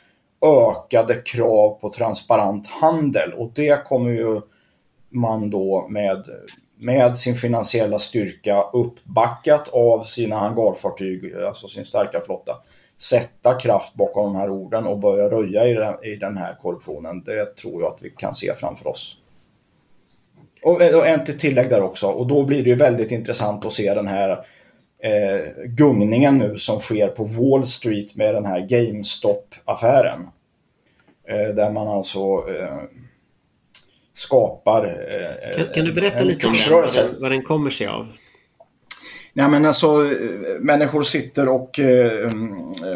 ökade 0.45 1.15
krav 1.15 1.79
på 1.81 1.89
transparent 1.89 2.67
handel 2.67 3.33
och 3.33 3.51
det 3.55 3.85
kommer 3.85 4.11
ju 4.11 4.41
man 5.09 5.49
då 5.49 5.87
med, 5.89 6.25
med 6.77 7.17
sin 7.17 7.35
finansiella 7.35 7.99
styrka 7.99 8.61
uppbackat 8.73 9.67
av 9.67 10.03
sina 10.03 10.39
hangarfartyg, 10.39 11.35
alltså 11.35 11.67
sin 11.67 11.85
starka 11.85 12.21
flotta, 12.21 12.57
sätta 13.01 13.53
kraft 13.53 13.93
bakom 13.95 14.33
de 14.33 14.39
här 14.39 14.49
orden 14.49 14.87
och 14.87 14.99
börja 14.99 15.29
röja 15.29 15.67
i 16.03 16.15
den 16.15 16.37
här 16.37 16.55
korruptionen. 16.61 17.23
Det 17.23 17.55
tror 17.55 17.81
jag 17.81 17.93
att 17.93 18.01
vi 18.01 18.09
kan 18.09 18.33
se 18.33 18.53
framför 18.53 18.87
oss. 18.87 19.17
Och, 20.63 20.81
och 20.81 21.07
en 21.07 21.23
till 21.23 21.39
tillägg 21.39 21.69
där 21.69 21.81
också 21.81 22.07
och 22.07 22.27
då 22.27 22.43
blir 22.43 22.63
det 22.63 22.69
ju 22.69 22.75
väldigt 22.75 23.11
intressant 23.11 23.65
att 23.65 23.73
se 23.73 23.93
den 23.93 24.07
här 24.07 24.29
eh, 25.03 25.65
gungningen 25.65 26.37
nu 26.37 26.57
som 26.57 26.79
sker 26.79 27.07
på 27.07 27.23
Wall 27.23 27.67
Street 27.67 28.15
med 28.15 28.35
den 28.35 28.45
här 28.45 28.59
GameStop-affären. 28.59 30.27
Eh, 31.29 31.55
där 31.55 31.71
man 31.71 31.87
alltså 31.87 32.19
eh, 32.19 32.77
skapar... 34.13 34.85
Eh, 34.85 35.57
kan, 35.57 35.73
kan, 35.73 35.85
du 35.85 35.93
berätta 35.93 36.23
lite 36.23 36.47
om 36.47 36.53
den, 36.53 36.73
vad 36.73 36.93
den, 36.93 37.21
vad 37.21 37.31
den 37.31 37.43
kommer 37.43 37.69
sig 37.69 37.87
av? 37.87 38.07
Nej, 39.33 39.49
men 39.49 39.65
alltså, 39.65 39.87
människor 40.59 41.01
sitter 41.01 41.49
och 41.49 41.79
eh, 41.79 42.29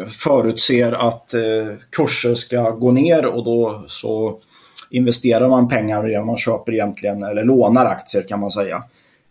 förutser 0.06 0.92
att 0.92 1.34
eh, 1.34 1.42
kurser 1.90 2.34
ska 2.34 2.70
gå 2.70 2.92
ner 2.92 3.26
och 3.26 3.44
då 3.44 3.84
så 3.88 4.40
investerar 4.90 5.48
man 5.48 5.68
pengar 5.68 6.12
i 6.12 6.24
man 6.24 6.36
köper 6.36 6.72
egentligen, 6.72 7.22
eller 7.22 7.44
lånar 7.44 7.86
aktier 7.86 8.22
kan 8.22 8.40
man 8.40 8.50
säga. 8.50 8.82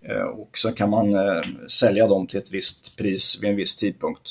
Eh, 0.09 0.23
och 0.23 0.49
så 0.53 0.71
kan 0.71 0.89
man 0.89 1.13
eh, 1.13 1.41
sälja 1.67 2.07
dem 2.07 2.27
till 2.27 2.39
ett 2.39 2.51
visst 2.51 2.97
pris 2.97 3.39
vid 3.41 3.49
en 3.49 3.55
viss 3.55 3.75
tidpunkt. 3.75 4.21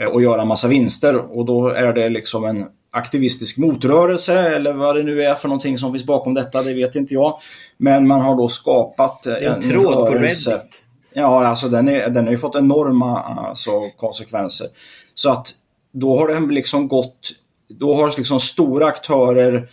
Eh, 0.00 0.08
och 0.08 0.22
göra 0.22 0.44
massa 0.44 0.68
vinster 0.68 1.38
och 1.38 1.44
då 1.44 1.68
är 1.68 1.92
det 1.92 2.08
liksom 2.08 2.44
en 2.44 2.66
aktivistisk 2.90 3.58
motrörelse 3.58 4.56
eller 4.56 4.72
vad 4.72 4.96
det 4.96 5.02
nu 5.02 5.22
är 5.22 5.34
för 5.34 5.48
någonting 5.48 5.78
som 5.78 5.92
finns 5.92 6.04
bakom 6.04 6.34
detta, 6.34 6.62
det 6.62 6.74
vet 6.74 6.94
inte 6.94 7.14
jag. 7.14 7.40
Men 7.76 8.06
man 8.06 8.20
har 8.20 8.36
då 8.36 8.48
skapat 8.48 9.26
en, 9.26 9.34
en 9.34 9.60
tråd 9.60 9.94
på 9.94 10.14
Reddit. 10.14 10.84
Ja, 11.12 11.46
alltså 11.46 11.68
den, 11.68 11.88
är, 11.88 12.08
den 12.10 12.24
har 12.24 12.30
ju 12.30 12.38
fått 12.38 12.56
enorma 12.56 13.20
alltså, 13.20 13.90
konsekvenser. 13.96 14.66
Så 15.14 15.30
att 15.30 15.54
då 15.92 16.18
har 16.18 16.28
den 16.28 16.54
liksom 16.54 16.88
gått, 16.88 17.30
då 17.68 17.94
har 17.94 18.14
liksom 18.16 18.40
stora 18.40 18.86
aktörer 18.86 19.68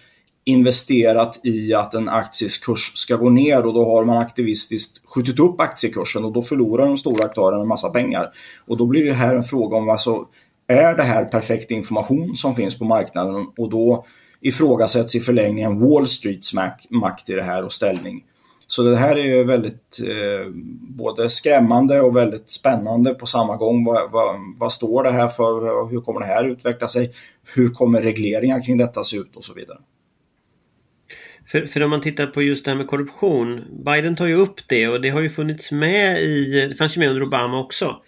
investerat 0.47 1.39
i 1.43 1.73
att 1.73 1.93
en 1.93 2.09
akties 2.09 2.57
kurs 2.57 2.91
ska 2.95 3.15
gå 3.15 3.29
ner 3.29 3.65
och 3.65 3.73
då 3.73 3.85
har 3.85 4.05
man 4.05 4.17
aktivistiskt 4.17 5.01
skjutit 5.05 5.39
upp 5.39 5.61
aktiekursen 5.61 6.25
och 6.25 6.31
då 6.31 6.41
förlorar 6.41 6.85
de 6.85 6.97
stora 6.97 7.25
aktörerna 7.25 7.61
en 7.61 7.67
massa 7.67 7.89
pengar. 7.89 8.31
Och 8.65 8.77
då 8.77 8.85
blir 8.85 9.05
det 9.05 9.13
här 9.13 9.35
en 9.35 9.43
fråga 9.43 9.77
om 9.77 9.89
alltså, 9.89 10.25
är 10.67 10.95
det 10.95 11.03
här 11.03 11.25
perfekt 11.25 11.71
information 11.71 12.35
som 12.35 12.55
finns 12.55 12.79
på 12.79 12.85
marknaden 12.85 13.47
och 13.57 13.69
då 13.69 14.05
ifrågasätts 14.41 15.15
i 15.15 15.19
förlängningen 15.19 15.79
Wall 15.79 16.07
Streets 16.07 16.53
makt 16.89 17.29
i 17.29 17.33
det 17.33 17.43
här 17.43 17.65
och 17.65 17.73
ställning. 17.73 18.23
Så 18.67 18.83
det 18.83 18.97
här 18.97 19.17
är 19.17 19.43
väldigt 19.43 19.99
eh, 19.99 20.51
både 20.79 21.29
skrämmande 21.29 22.01
och 22.01 22.15
väldigt 22.15 22.49
spännande 22.49 23.13
på 23.13 23.25
samma 23.25 23.55
gång. 23.55 23.85
Vad, 23.85 24.11
vad, 24.11 24.35
vad, 24.57 24.73
står 24.73 25.03
det 25.03 25.11
här 25.11 25.27
för? 25.27 25.89
Hur 25.91 26.01
kommer 26.01 26.19
det 26.19 26.25
här 26.25 26.45
utveckla 26.45 26.87
sig? 26.87 27.11
Hur 27.55 27.69
kommer 27.69 28.01
regleringar 28.01 28.63
kring 28.63 28.77
detta 28.77 29.03
se 29.03 29.17
ut 29.17 29.35
och 29.35 29.43
så 29.43 29.53
vidare? 29.53 29.77
För, 31.47 31.65
för 31.65 31.83
om 31.83 31.89
man 31.89 32.01
tittar 32.01 32.27
på 32.27 32.41
just 32.41 32.65
det 32.65 32.71
här 32.71 32.77
med 32.77 32.87
korruption. 32.87 33.63
Biden 33.85 34.15
tar 34.15 34.25
ju 34.25 34.33
upp 34.33 34.67
det 34.67 34.87
och 34.87 35.01
det 35.01 35.09
har 35.09 35.21
ju 35.21 35.29
funnits 35.29 35.71
med 35.71 36.21
i, 36.21 36.67
det 36.69 36.75
fanns 36.75 36.97
ju 36.97 36.99
med 36.99 37.09
under 37.09 37.23
Obama 37.23 37.59
också. 37.59 38.01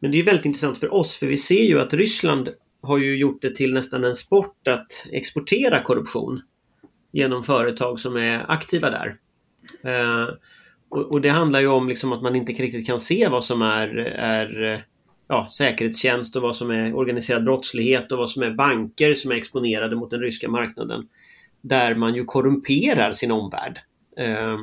Men 0.00 0.10
det 0.10 0.20
är 0.20 0.24
väldigt 0.24 0.44
intressant 0.44 0.78
för 0.78 0.94
oss 0.94 1.16
för 1.16 1.26
vi 1.26 1.36
ser 1.36 1.64
ju 1.64 1.80
att 1.80 1.94
Ryssland 1.94 2.48
har 2.82 2.98
ju 2.98 3.16
gjort 3.16 3.42
det 3.42 3.56
till 3.56 3.74
nästan 3.74 4.04
en 4.04 4.16
sport 4.16 4.68
att 4.68 5.06
exportera 5.12 5.82
korruption. 5.82 6.42
Genom 7.12 7.44
företag 7.44 8.00
som 8.00 8.16
är 8.16 8.50
aktiva 8.50 8.90
där. 8.90 9.16
Eh, 9.84 10.28
och, 10.88 11.12
och, 11.12 11.20
det 11.20 11.28
handlar 11.28 11.60
ju 11.60 11.66
om 11.66 11.88
liksom 11.88 12.12
att 12.12 12.22
man 12.22 12.36
inte 12.36 12.52
riktigt 12.52 12.86
kan 12.86 13.00
se 13.00 13.28
vad 13.28 13.44
som 13.44 13.62
är, 13.62 13.96
är 14.18 14.84
ja, 15.28 15.48
säkerhetstjänst 15.50 16.36
och 16.36 16.42
vad 16.42 16.56
som 16.56 16.70
är 16.70 16.96
organiserad 16.96 17.44
brottslighet 17.44 18.12
och 18.12 18.18
vad 18.18 18.30
som 18.30 18.42
är 18.42 18.50
banker 18.50 19.14
som 19.14 19.30
är 19.30 19.34
exponerade 19.34 19.96
mot 19.96 20.10
den 20.10 20.20
ryska 20.20 20.48
marknaden 20.48 21.08
där 21.68 21.94
man 21.94 22.14
ju 22.14 22.24
korrumperar 22.24 23.12
sin 23.12 23.30
omvärld. 23.30 23.80
Eh, 24.18 24.56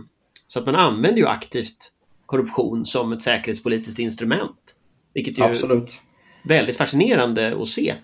så 0.47 0.59
att 0.59 0.65
man 0.65 0.75
använder 0.75 1.21
ju 1.21 1.27
aktivt 1.27 1.91
korruption 2.25 2.85
som 2.85 3.13
ett 3.13 3.21
säkerhetspolitiskt 3.21 3.99
instrument. 3.99 4.75
Vilket 5.13 5.37
är 5.37 5.43
Absolut. 5.43 6.01
väldigt 6.43 6.77
fascinerande 6.77 7.61
att 7.61 7.67
se. 7.67 7.95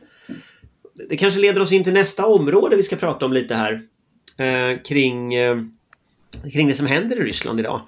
Det 1.09 1.17
kanske 1.17 1.39
leder 1.39 1.61
oss 1.61 1.71
in 1.71 1.83
till 1.83 1.93
nästa 1.93 2.25
område 2.25 2.75
vi 2.75 2.83
ska 2.83 2.95
prata 2.95 3.25
om 3.25 3.33
lite 3.33 3.55
här. 3.55 3.81
Eh, 4.37 4.81
kring, 4.81 5.33
eh, 5.33 5.57
kring 6.53 6.67
det 6.67 6.75
som 6.75 6.87
händer 6.87 7.21
i 7.21 7.23
Ryssland 7.23 7.59
idag. 7.59 7.81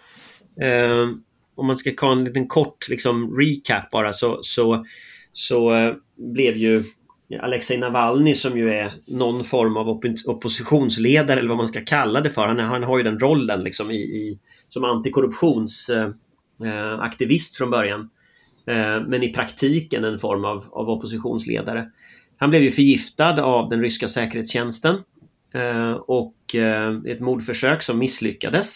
Eh, 0.62 1.10
om 1.56 1.68
man 1.68 1.78
ska 1.78 1.92
ta 1.98 2.12
en 2.12 2.24
liten 2.24 2.48
kort 2.48 2.90
liksom, 2.90 3.38
recap 3.40 3.92
bara 3.92 4.14
så, 4.14 4.40
så, 4.44 4.86
så 5.34 5.74
eh, 5.74 5.94
blev 6.16 6.58
ju 6.58 6.84
Alexej 7.40 7.78
Navalny 7.78 8.36
som 8.36 8.58
ju 8.58 8.70
är 8.70 8.92
någon 9.08 9.44
form 9.44 9.78
av 9.78 9.90
opp 9.90 10.06
oppositionsledare 10.28 11.40
eller 11.40 11.50
vad 11.50 11.58
man 11.58 11.68
ska 11.68 11.86
kalla 11.86 12.22
det 12.22 12.30
för. 12.30 12.48
Han, 12.48 12.60
han 12.60 12.84
har 12.84 12.98
ju 12.98 13.04
den 13.04 13.20
rollen 13.20 13.64
liksom 13.64 13.92
i, 13.92 13.96
i 13.96 14.40
som 14.70 14.84
antikorruptionsaktivist 14.84 17.54
eh, 17.54 17.56
eh 17.56 17.58
från 17.58 17.72
början. 17.72 18.10
Eh, 18.68 19.02
men 19.08 19.24
i 19.24 19.34
praktiken 19.34 20.04
en 20.04 20.20
form 20.20 20.46
av, 20.46 20.66
av 20.72 20.90
oppositionsledare. 20.90 21.92
Han 22.38 22.50
blev 22.50 22.64
ju 22.64 22.72
förgiftad 22.72 23.44
av 23.44 23.70
den 23.70 23.82
ryska 23.82 24.08
säkerhetstjänsten 24.08 24.96
eh, 25.54 25.92
och 25.92 26.56
eh, 26.56 26.96
ett 27.06 27.20
mordförsök 27.20 27.82
som 27.82 28.00
misslyckades. 28.00 28.76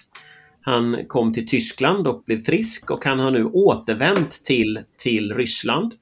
Han 0.61 0.97
kom 1.07 1.33
till 1.33 1.47
Tyskland 1.47 2.07
och 2.07 2.23
blev 2.25 2.43
frisk 2.43 2.91
och 2.91 3.05
han 3.05 3.19
har 3.19 3.31
nu 3.31 3.45
återvänt 3.45 4.43
till, 4.43 4.79
till 4.97 5.33
Ryssland 5.33 5.93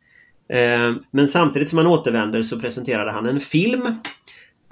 Eh, 0.54 0.96
men 1.12 1.28
samtidigt 1.28 1.70
som 1.70 1.78
han 1.78 1.88
återvänder 1.88 2.44
så 2.44 2.60
presenterade 2.60 3.12
han 3.12 3.26
en 3.26 3.40
film 3.40 3.86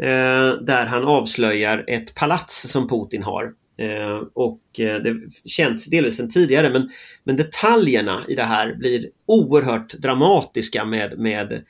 eh, 0.02 0.54
där 0.62 0.86
han 0.86 1.04
avslöjar 1.04 1.84
ett 1.88 2.16
palats 2.16 2.72
som 2.72 2.90
Putin 2.90 3.24
har. 3.24 3.54
Eh, 3.78 4.22
och 4.34 4.62
det 4.76 5.16
känns 5.46 5.86
delvis 5.86 6.18
sedan 6.18 6.30
tidigare 6.30 6.70
men, 6.70 6.92
men 7.24 7.36
detaljerna 7.36 8.24
i 8.28 8.36
det 8.36 8.44
här 8.44 8.76
blir 8.76 9.10
oerhört 9.26 9.94
dramatiska 9.94 10.86
med, 10.86 11.20
med 11.20 11.64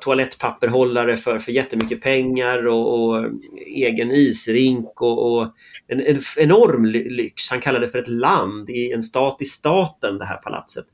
toalettpapperhållare 0.00 1.16
för, 1.16 1.38
för 1.38 1.52
jättemycket 1.52 2.02
pengar 2.02 2.66
och, 2.66 3.10
och 3.10 3.30
egen 3.66 4.10
isrink 4.10 5.00
och, 5.02 5.32
och 5.32 5.54
en, 5.86 6.00
en, 6.00 6.20
enorm 6.36 6.84
lyx. 6.84 7.50
Han 7.50 7.60
kallar 7.60 7.80
det 7.80 7.88
för 7.88 7.98
ett 7.98 8.08
land, 8.08 8.70
i 8.70 8.92
en 8.92 9.02
stat 9.02 9.36
i 9.40 9.44
staten 9.44 10.18
det 10.18 10.24
här 10.24 10.36
palatset. 10.36 10.86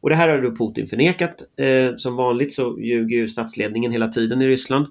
Och 0.00 0.10
det 0.10 0.16
här 0.16 0.28
har 0.28 0.42
då 0.42 0.56
Putin 0.56 0.86
förnekat. 0.86 1.42
Eh, 1.56 1.96
som 1.96 2.16
vanligt 2.16 2.52
så 2.52 2.80
ljuger 2.80 3.16
ju 3.16 3.28
statsledningen 3.28 3.92
hela 3.92 4.08
tiden 4.08 4.42
i 4.42 4.48
Ryssland. 4.48 4.86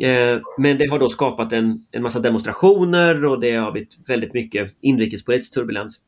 Eh, 0.00 0.40
men 0.58 0.78
det 0.78 0.90
har 0.90 0.98
då 0.98 1.08
skapat 1.08 1.52
en, 1.52 1.84
en 1.90 2.02
massa 2.02 2.20
demonstrationer 2.20 3.24
och 3.24 3.40
det 3.40 3.52
har 3.52 3.72
blivit 3.72 3.98
väldigt 4.06 4.34
mycket 4.34 4.74
inrikespolitisk 4.80 5.54
turbulens 5.54 6.00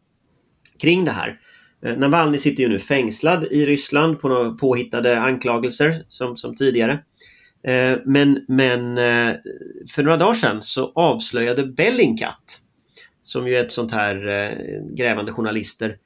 kring 0.79 1.05
det 1.05 1.11
här. 1.11 1.41
Eh, 1.85 1.97
Navalny 1.97 2.39
sitter 2.39 2.63
ju 2.63 2.69
nu 2.69 2.79
fängslad 2.79 3.45
i 3.51 3.67
Ryssland 3.67 4.21
på 4.21 4.29
några 4.29 4.51
påhittade 4.51 5.21
anklagelser 5.21 6.05
som, 6.09 6.37
som 6.37 6.57
tidigare. 6.57 6.93
Eh, 7.65 7.99
men, 8.05 8.45
men 8.49 8.99
eh, 8.99 9.35
för 9.95 10.03
några 10.03 10.17
dagar 10.17 10.35
sedan 10.35 10.63
så 10.63 10.93
avslöjade 10.95 11.67
Bellingcat, 11.67 12.59
som 13.23 13.49
ju 13.49 13.57
är 13.57 13.65
ett 13.65 13.73
sånt 13.73 13.93
här 13.93 14.29
eh, 14.29 14.95
grävande 14.95 15.33
journalister, 15.33 15.97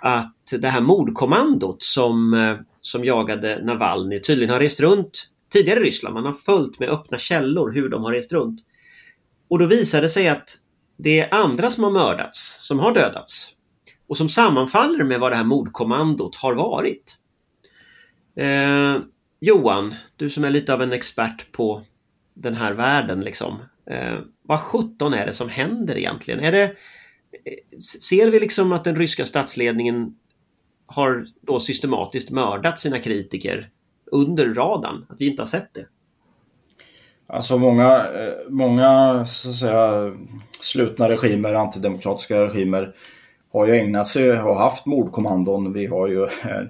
att 0.00 0.34
det 0.60 0.68
här 0.68 0.80
mordkommandot 0.80 1.82
som, 1.82 2.34
eh, 2.34 2.56
som 2.80 3.04
jagade 3.04 3.64
Navalny 3.64 4.20
tydligen 4.20 4.52
har 4.52 4.60
rest 4.60 4.80
runt 4.80 5.30
tidigare 5.52 5.80
i 5.80 5.82
Ryssland. 5.82 6.14
Man 6.14 6.24
har 6.24 6.32
följt 6.32 6.78
med 6.78 6.88
öppna 6.88 7.18
källor 7.18 7.72
hur 7.72 7.88
de 7.88 8.04
har 8.04 8.12
rest 8.12 8.32
runt. 8.32 8.60
Och 9.48 9.58
då 9.58 9.66
visade 9.66 10.02
det 10.02 10.08
sig 10.08 10.28
att 10.28 10.56
det 10.96 11.20
är 11.20 11.34
andra 11.34 11.70
som 11.70 11.84
har 11.84 11.90
mördats, 11.90 12.66
som 12.66 12.78
har 12.78 12.94
dödats. 12.94 13.50
Och 14.06 14.16
som 14.16 14.28
sammanfaller 14.28 15.04
med 15.04 15.20
vad 15.20 15.32
det 15.32 15.36
här 15.36 15.44
mordkommandot 15.44 16.36
har 16.36 16.54
varit. 16.54 17.18
Eh, 18.36 18.96
Johan, 19.40 19.94
du 20.16 20.30
som 20.30 20.44
är 20.44 20.50
lite 20.50 20.74
av 20.74 20.82
en 20.82 20.92
expert 20.92 21.52
på 21.52 21.82
den 22.34 22.54
här 22.54 22.72
världen 22.72 23.20
liksom. 23.20 23.62
Eh, 23.90 24.18
vad 24.42 24.60
sjutton 24.60 25.14
är 25.14 25.26
det 25.26 25.32
som 25.32 25.48
händer 25.48 25.98
egentligen? 25.98 26.40
Är 26.40 26.52
det, 26.52 26.72
ser 28.02 28.30
vi 28.30 28.40
liksom 28.40 28.72
att 28.72 28.84
den 28.84 28.96
ryska 28.96 29.26
statsledningen 29.26 30.14
har 30.86 31.26
då 31.40 31.60
systematiskt 31.60 32.30
mördat 32.30 32.78
sina 32.78 32.98
kritiker 32.98 33.70
under 34.06 34.54
radarn? 34.54 35.06
Att 35.08 35.20
vi 35.20 35.26
inte 35.26 35.42
har 35.42 35.46
sett 35.46 35.74
det? 35.74 35.86
Alltså 37.26 37.58
många, 37.58 38.06
eh, 38.06 38.32
många 38.48 39.24
så 39.24 39.48
att 39.48 39.54
säga, 39.54 40.12
slutna 40.60 41.08
regimer, 41.08 41.54
antidemokratiska 41.54 42.42
regimer 42.42 42.94
har 43.52 43.66
ju 43.66 43.72
ägnat 43.72 44.06
sig 44.06 44.42
och 44.42 44.56
haft 44.56 44.86
mordkommandon. 44.86 45.72
Vi 45.72 45.86
har 45.86 46.08
ju 46.08 46.22
eh, 46.22 46.60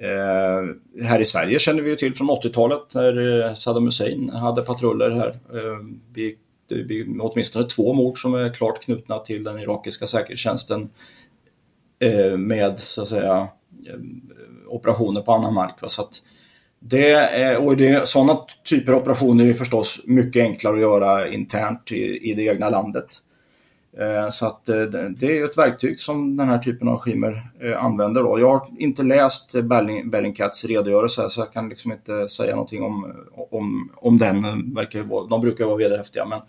eh, 0.00 1.04
här 1.06 1.20
i 1.20 1.24
Sverige 1.24 1.58
känner 1.58 1.82
vi 1.82 1.90
ju 1.90 1.96
till 1.96 2.14
från 2.14 2.30
80-talet 2.30 2.94
när 2.94 3.54
Saddam 3.54 3.84
Hussein 3.84 4.30
hade 4.30 4.62
patruller 4.62 5.10
här. 5.10 5.28
Eh, 5.28 5.78
vi, 6.14 6.36
det 6.68 6.84
blir 6.84 7.06
åtminstone 7.20 7.64
två 7.64 7.94
mord 7.94 8.22
som 8.22 8.34
är 8.34 8.54
klart 8.54 8.82
knutna 8.82 9.18
till 9.18 9.44
den 9.44 9.58
irakiska 9.58 10.06
säkerhetstjänsten 10.06 10.90
eh, 11.98 12.36
med 12.36 12.78
så 12.78 13.02
att 13.02 13.08
säga 13.08 13.48
eh, 13.86 13.98
operationer 14.68 15.20
på 15.20 15.32
annan 15.32 15.54
mark. 15.54 15.82
Va? 15.82 15.88
Så 15.88 16.02
att 16.02 16.22
det 16.78 17.10
är, 17.10 17.56
och 17.56 17.76
det, 17.76 18.08
sådana 18.08 18.38
typer 18.64 18.92
av 18.92 19.00
operationer 19.00 19.46
är 19.46 19.52
förstås 19.52 20.00
mycket 20.06 20.42
enklare 20.42 20.74
att 20.74 20.80
göra 20.80 21.28
internt 21.28 21.92
i, 21.92 22.30
i 22.30 22.34
det 22.34 22.42
egna 22.42 22.70
landet. 22.70 23.06
Eh, 24.00 24.30
så 24.30 24.46
att 24.46 24.68
eh, 24.68 24.82
det 25.18 25.38
är 25.38 25.44
ett 25.44 25.58
verktyg 25.58 26.00
som 26.00 26.36
den 26.36 26.48
här 26.48 26.58
typen 26.58 26.88
av 26.88 26.98
regimer 26.98 27.42
eh, 27.60 27.84
använder. 27.84 28.22
Då. 28.22 28.40
Jag 28.40 28.50
har 28.50 28.66
inte 28.78 29.02
läst 29.02 29.54
Bellingcats 30.04 30.64
redogörelse 30.64 31.30
så 31.30 31.40
jag 31.40 31.52
kan 31.52 31.68
liksom 31.68 31.92
inte 31.92 32.28
säga 32.28 32.54
någonting 32.54 32.82
om, 32.82 33.12
om, 33.50 33.90
om 33.96 34.18
den. 34.18 34.42
De 35.30 35.40
brukar 35.40 35.64
vara 35.64 35.76
vederhäftiga. 35.76 36.26
Men, 36.26 36.40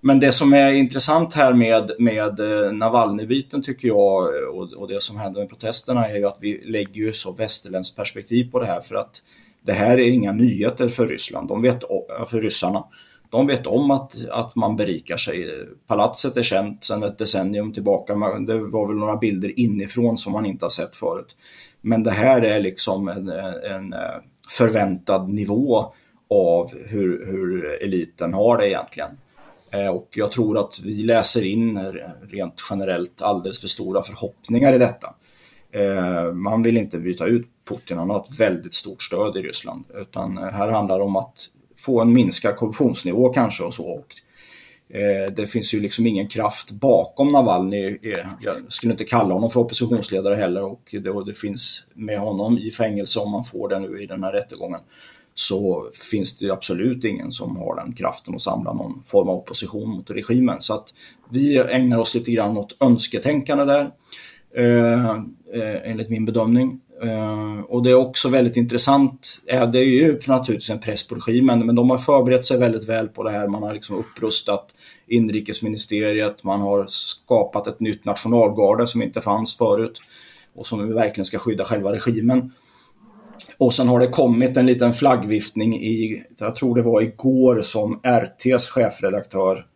men 0.00 0.20
det 0.20 0.32
som 0.32 0.52
är 0.52 0.72
intressant 0.72 1.34
här 1.34 1.52
med, 1.52 1.90
med 1.98 2.40
Navalny-biten 2.72 3.62
tycker 3.62 3.88
jag 3.88 4.28
och, 4.54 4.72
och 4.72 4.88
det 4.88 5.02
som 5.02 5.18
händer 5.18 5.40
med 5.40 5.48
protesterna 5.48 6.08
är 6.08 6.16
ju 6.16 6.26
att 6.26 6.38
vi 6.40 6.62
lägger 6.64 7.02
ju 7.02 7.12
så 7.12 7.32
västerländskt 7.32 7.96
perspektiv 7.96 8.50
på 8.50 8.58
det 8.58 8.66
här 8.66 8.80
för 8.80 8.94
att 8.94 9.22
det 9.62 9.72
här 9.72 9.98
är 9.98 10.08
inga 10.08 10.32
nyheter 10.32 10.88
för 10.88 11.06
Ryssland, 11.06 11.48
de 11.48 11.62
vet, 11.62 11.80
för 12.28 12.40
ryssarna. 12.40 12.84
De 13.32 13.46
vet 13.46 13.66
om 13.66 13.90
att, 13.90 14.28
att 14.30 14.56
man 14.56 14.76
berikar 14.76 15.16
sig. 15.16 15.48
Palatset 15.86 16.36
är 16.36 16.42
känt 16.42 16.84
sedan 16.84 17.02
ett 17.02 17.18
decennium 17.18 17.72
tillbaka. 17.72 18.14
Det 18.14 18.58
var 18.58 18.86
väl 18.86 18.96
några 18.96 19.16
bilder 19.16 19.60
inifrån 19.60 20.18
som 20.18 20.32
man 20.32 20.46
inte 20.46 20.64
har 20.64 20.70
sett 20.70 20.96
förut. 20.96 21.36
Men 21.80 22.02
det 22.02 22.10
här 22.10 22.42
är 22.42 22.60
liksom 22.60 23.08
en, 23.08 23.28
en 23.28 23.92
eh, 23.92 23.98
förväntad 24.48 25.28
nivå 25.28 25.92
av 26.30 26.70
hur, 26.86 27.26
hur 27.26 27.82
eliten 27.82 28.34
har 28.34 28.58
det 28.58 28.68
egentligen. 28.68 29.10
Eh, 29.72 29.88
och 29.88 30.08
jag 30.14 30.32
tror 30.32 30.58
att 30.58 30.80
vi 30.84 31.02
läser 31.02 31.46
in 31.46 31.78
rent 32.30 32.62
generellt 32.70 33.22
alldeles 33.22 33.60
för 33.60 33.68
stora 33.68 34.02
förhoppningar 34.02 34.72
i 34.72 34.78
detta. 34.78 35.14
Eh, 35.70 36.32
man 36.32 36.62
vill 36.62 36.76
inte 36.76 36.98
byta 36.98 37.26
ut 37.26 37.46
Putin, 37.68 37.98
han 37.98 38.10
har 38.10 38.20
ett 38.20 38.40
väldigt 38.40 38.74
stort 38.74 39.02
stöd 39.02 39.36
i 39.36 39.42
Ryssland. 39.42 39.84
Utan 39.94 40.38
här 40.38 40.68
handlar 40.68 40.98
det 40.98 41.04
om 41.04 41.16
att 41.16 41.48
få 41.84 42.00
en 42.00 42.12
minskad 42.12 42.56
korruptionsnivå 42.56 43.28
kanske 43.28 43.64
och 43.64 43.74
så. 43.74 43.84
Och, 43.84 44.14
eh, 44.96 45.32
det 45.32 45.46
finns 45.46 45.74
ju 45.74 45.80
liksom 45.80 46.06
ingen 46.06 46.28
kraft 46.28 46.70
bakom 46.70 47.32
Navalny. 47.32 47.86
Eh, 48.02 48.26
jag 48.40 48.54
skulle 48.68 48.92
inte 48.92 49.04
kalla 49.04 49.34
honom 49.34 49.50
för 49.50 49.60
oppositionsledare 49.60 50.34
heller 50.34 50.64
och 50.64 50.94
det, 51.02 51.10
och 51.10 51.26
det 51.26 51.34
finns 51.34 51.84
med 51.94 52.18
honom 52.18 52.58
i 52.58 52.70
fängelse 52.70 53.20
om 53.20 53.30
man 53.30 53.44
får 53.44 53.68
det 53.68 53.78
nu 53.78 54.02
i 54.02 54.06
den 54.06 54.24
här 54.24 54.32
rättegången 54.32 54.80
så 55.34 55.90
finns 56.10 56.38
det 56.38 56.50
absolut 56.50 57.04
ingen 57.04 57.32
som 57.32 57.56
har 57.56 57.76
den 57.76 57.92
kraften 57.92 58.34
att 58.34 58.40
samla 58.40 58.72
någon 58.72 59.02
form 59.06 59.28
av 59.28 59.36
opposition 59.36 59.90
mot 59.90 60.10
regimen. 60.10 60.56
Så 60.60 60.74
att 60.74 60.94
vi 61.30 61.58
ägnar 61.58 61.98
oss 61.98 62.14
lite 62.14 62.32
grann 62.32 62.56
åt 62.56 62.76
önsketänkande 62.80 63.64
där, 63.64 63.90
eh, 64.56 65.10
eh, 65.54 65.90
enligt 65.90 66.10
min 66.10 66.24
bedömning. 66.24 66.80
Eh, 67.02 67.60
och 67.68 67.82
det 67.82 67.90
är 67.90 67.94
också 67.94 68.28
väldigt 68.28 68.56
intressant, 68.56 69.40
eh, 69.46 69.70
det 69.70 69.78
är 69.78 69.84
ju 69.84 70.20
naturligtvis 70.26 70.70
en 70.70 70.80
press 70.80 71.08
på 71.08 71.14
regimen, 71.14 71.66
men 71.66 71.74
de 71.74 71.90
har 71.90 71.98
förberett 71.98 72.44
sig 72.44 72.58
väldigt 72.58 72.88
väl 72.88 73.08
på 73.08 73.22
det 73.22 73.30
här. 73.30 73.48
Man 73.48 73.62
har 73.62 73.74
liksom 73.74 73.96
upprustat 73.96 74.66
inrikesministeriet, 75.06 76.44
man 76.44 76.60
har 76.60 76.86
skapat 76.86 77.66
ett 77.66 77.80
nytt 77.80 78.04
nationalgarde 78.04 78.86
som 78.86 79.02
inte 79.02 79.20
fanns 79.20 79.56
förut 79.56 80.02
och 80.54 80.66
som 80.66 80.94
verkligen 80.94 81.26
ska 81.26 81.38
skydda 81.38 81.64
själva 81.64 81.92
regimen. 81.92 82.52
Och 83.58 83.74
sen 83.74 83.88
har 83.88 84.00
det 84.00 84.08
kommit 84.08 84.56
en 84.56 84.66
liten 84.66 84.94
flaggviftning 84.94 85.74
i, 85.74 86.24
jag 86.38 86.56
tror 86.56 86.76
det 86.76 86.82
var 86.82 87.00
igår 87.00 87.60
som 87.60 88.00
RTs 88.02 88.68
chefredaktör 88.68 89.66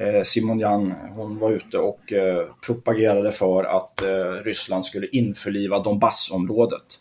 Eh, 0.00 0.22
Simon 0.22 0.58
Jan, 0.58 0.94
hon 1.14 1.38
var 1.38 1.52
ute 1.52 1.78
och 1.78 2.12
eh, 2.12 2.46
propagerade 2.66 3.32
för 3.32 3.64
att 3.64 4.02
eh, 4.02 4.44
Ryssland 4.44 4.84
skulle 4.84 5.06
införliva 5.06 5.78
Donbassområdet 5.78 7.00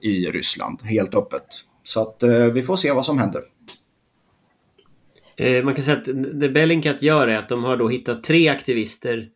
i 0.00 0.26
Ryssland, 0.26 0.82
helt 0.82 1.14
öppet. 1.14 1.46
Så 1.84 2.02
att 2.02 2.22
eh, 2.22 2.46
vi 2.46 2.62
får 2.62 2.76
se 2.76 2.92
vad 2.92 3.06
som 3.06 3.18
händer. 3.18 3.42
Eh, 5.36 5.64
man 5.64 5.74
kan 5.74 5.84
säga 5.84 5.96
att 5.96 6.40
det 6.40 6.48
Bellingcat 6.48 7.02
gör 7.02 7.28
är 7.28 7.38
att 7.38 7.48
de 7.48 7.64
har 7.64 7.76
då 7.76 7.88
hittat 7.88 8.24
tre 8.24 8.48
aktivister 8.48 9.28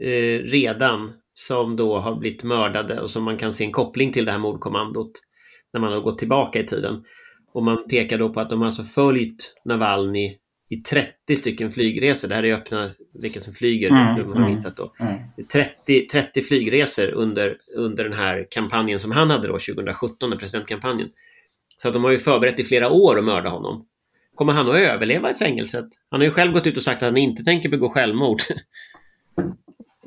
eh, 0.00 0.38
redan 0.38 1.12
som 1.34 1.76
då 1.76 1.98
har 1.98 2.14
blivit 2.14 2.42
mördade 2.42 3.00
och 3.00 3.10
som 3.10 3.24
man 3.24 3.38
kan 3.38 3.52
se 3.52 3.64
en 3.64 3.72
koppling 3.72 4.12
till 4.12 4.24
det 4.24 4.32
här 4.32 4.38
mordkommandot 4.38 5.12
när 5.72 5.80
man 5.80 5.92
har 5.92 6.00
gått 6.00 6.18
tillbaka 6.18 6.60
i 6.60 6.66
tiden. 6.66 7.04
Och 7.52 7.62
man 7.62 7.88
pekar 7.88 8.18
då 8.18 8.32
på 8.32 8.40
att 8.40 8.50
de 8.50 8.58
har 8.58 8.66
alltså 8.66 8.82
följt 8.82 9.54
Navalny 9.64 10.38
i 10.68 10.76
30 10.76 11.36
stycken 11.36 11.72
flygresor. 11.72 12.28
Det 12.28 12.34
här 12.34 12.44
är 12.44 12.54
öppna 12.54 12.90
vilka 13.14 13.40
som 13.40 13.52
flyger. 13.52 13.88
Mm, 13.88 14.28
man 14.28 14.42
har 14.42 14.48
mm, 14.48 14.56
hittat 14.56 14.76
då. 14.76 14.92
Mm. 15.00 15.18
30, 15.52 16.06
30 16.06 16.42
flygresor 16.42 17.08
under, 17.10 17.56
under 17.76 18.04
den 18.04 18.12
här 18.12 18.46
kampanjen 18.50 19.00
som 19.00 19.10
han 19.10 19.30
hade 19.30 19.48
då 19.48 19.52
2017, 19.52 20.38
presidentkampanjen. 20.38 21.08
Så 21.76 21.88
att 21.88 21.94
de 21.94 22.04
har 22.04 22.10
ju 22.10 22.18
förberett 22.18 22.60
i 22.60 22.64
flera 22.64 22.90
år 22.90 23.18
att 23.18 23.24
mörda 23.24 23.50
honom. 23.50 23.86
Kommer 24.34 24.52
han 24.52 24.70
att 24.70 24.76
överleva 24.76 25.30
i 25.30 25.34
fängelset? 25.34 25.86
Han 26.10 26.20
har 26.20 26.24
ju 26.24 26.30
själv 26.30 26.52
gått 26.52 26.66
ut 26.66 26.76
och 26.76 26.82
sagt 26.82 27.02
att 27.02 27.08
han 27.08 27.16
inte 27.16 27.44
tänker 27.44 27.68
begå 27.68 27.88
självmord. 27.88 28.40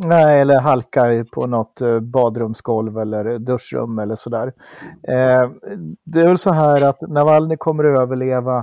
Nej, 0.03 0.41
eller 0.41 0.59
halka 0.59 1.25
på 1.31 1.47
något 1.47 1.81
eh, 1.81 1.99
badrumsgolv 1.99 2.97
eller 2.97 3.39
duschrum 3.39 3.99
eller 3.99 4.15
sådär. 4.15 4.47
Eh, 5.07 5.49
det 6.05 6.21
är 6.21 6.27
väl 6.27 6.37
så 6.37 6.51
här 6.51 6.81
att 6.81 7.01
Navalny 7.01 7.57
kommer 7.57 7.83
att 7.83 7.99
överleva 7.99 8.57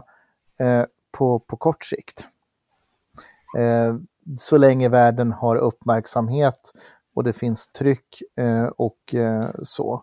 eh, 0.61 0.85
på, 1.17 1.39
på 1.39 1.57
kort 1.57 1.85
sikt. 1.85 2.29
Eh, 3.59 3.97
så 4.39 4.59
länge 4.59 4.89
världen 4.89 5.33
har 5.33 5.57
uppmärksamhet 5.57 6.73
och 7.15 7.25
det 7.25 7.33
finns 7.33 7.69
tryck 7.69 8.23
eh, 8.39 8.67
och 8.67 9.15
eh, 9.15 9.51
så. 9.63 10.03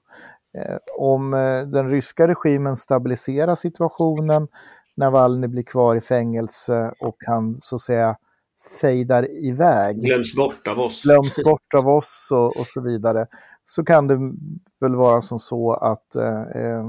Eh, 0.58 0.78
om 0.98 1.34
eh, 1.34 1.62
den 1.62 1.90
ryska 1.90 2.28
regimen 2.28 2.78
stabiliserar 2.78 3.56
situationen, 3.56 4.48
Navalny 4.96 5.48
blir 5.48 5.64
kvar 5.64 5.96
i 5.96 6.02
fängelse 6.02 6.94
och 7.00 7.16
han 7.28 7.60
så 7.62 7.76
att 7.76 7.82
säga 7.82 8.16
fejdar 8.82 9.28
iväg. 9.46 10.02
Glöms 10.02 10.36
bort 10.36 10.68
av 10.68 10.80
oss. 10.80 11.04
Glöms 11.04 11.44
bort 11.44 11.74
av 11.76 11.88
oss 11.88 12.30
och, 12.32 12.58
och 12.58 12.68
så 12.68 12.82
vidare. 12.82 13.26
Så 13.66 13.86
kan 13.86 14.08
det 14.08 14.18
väl 14.80 14.96
vara 14.96 15.22
som 15.22 15.40
så 15.40 15.74
att, 15.74 16.16
eh, 16.16 16.86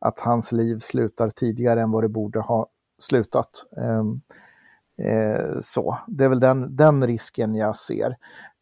att 0.00 0.20
hans 0.20 0.52
liv 0.52 0.78
slutar 0.78 1.30
tidigare 1.30 1.80
än 1.80 1.90
vad 1.90 2.04
det 2.04 2.08
borde 2.08 2.40
ha 2.40 2.66
slutat. 2.98 3.48
Ehm, 3.76 4.20
eh, 5.08 5.60
så, 5.60 5.98
det 6.06 6.24
är 6.24 6.28
väl 6.28 6.40
den, 6.40 6.76
den 6.76 7.06
risken 7.06 7.54
jag 7.54 7.76
ser. 7.76 8.16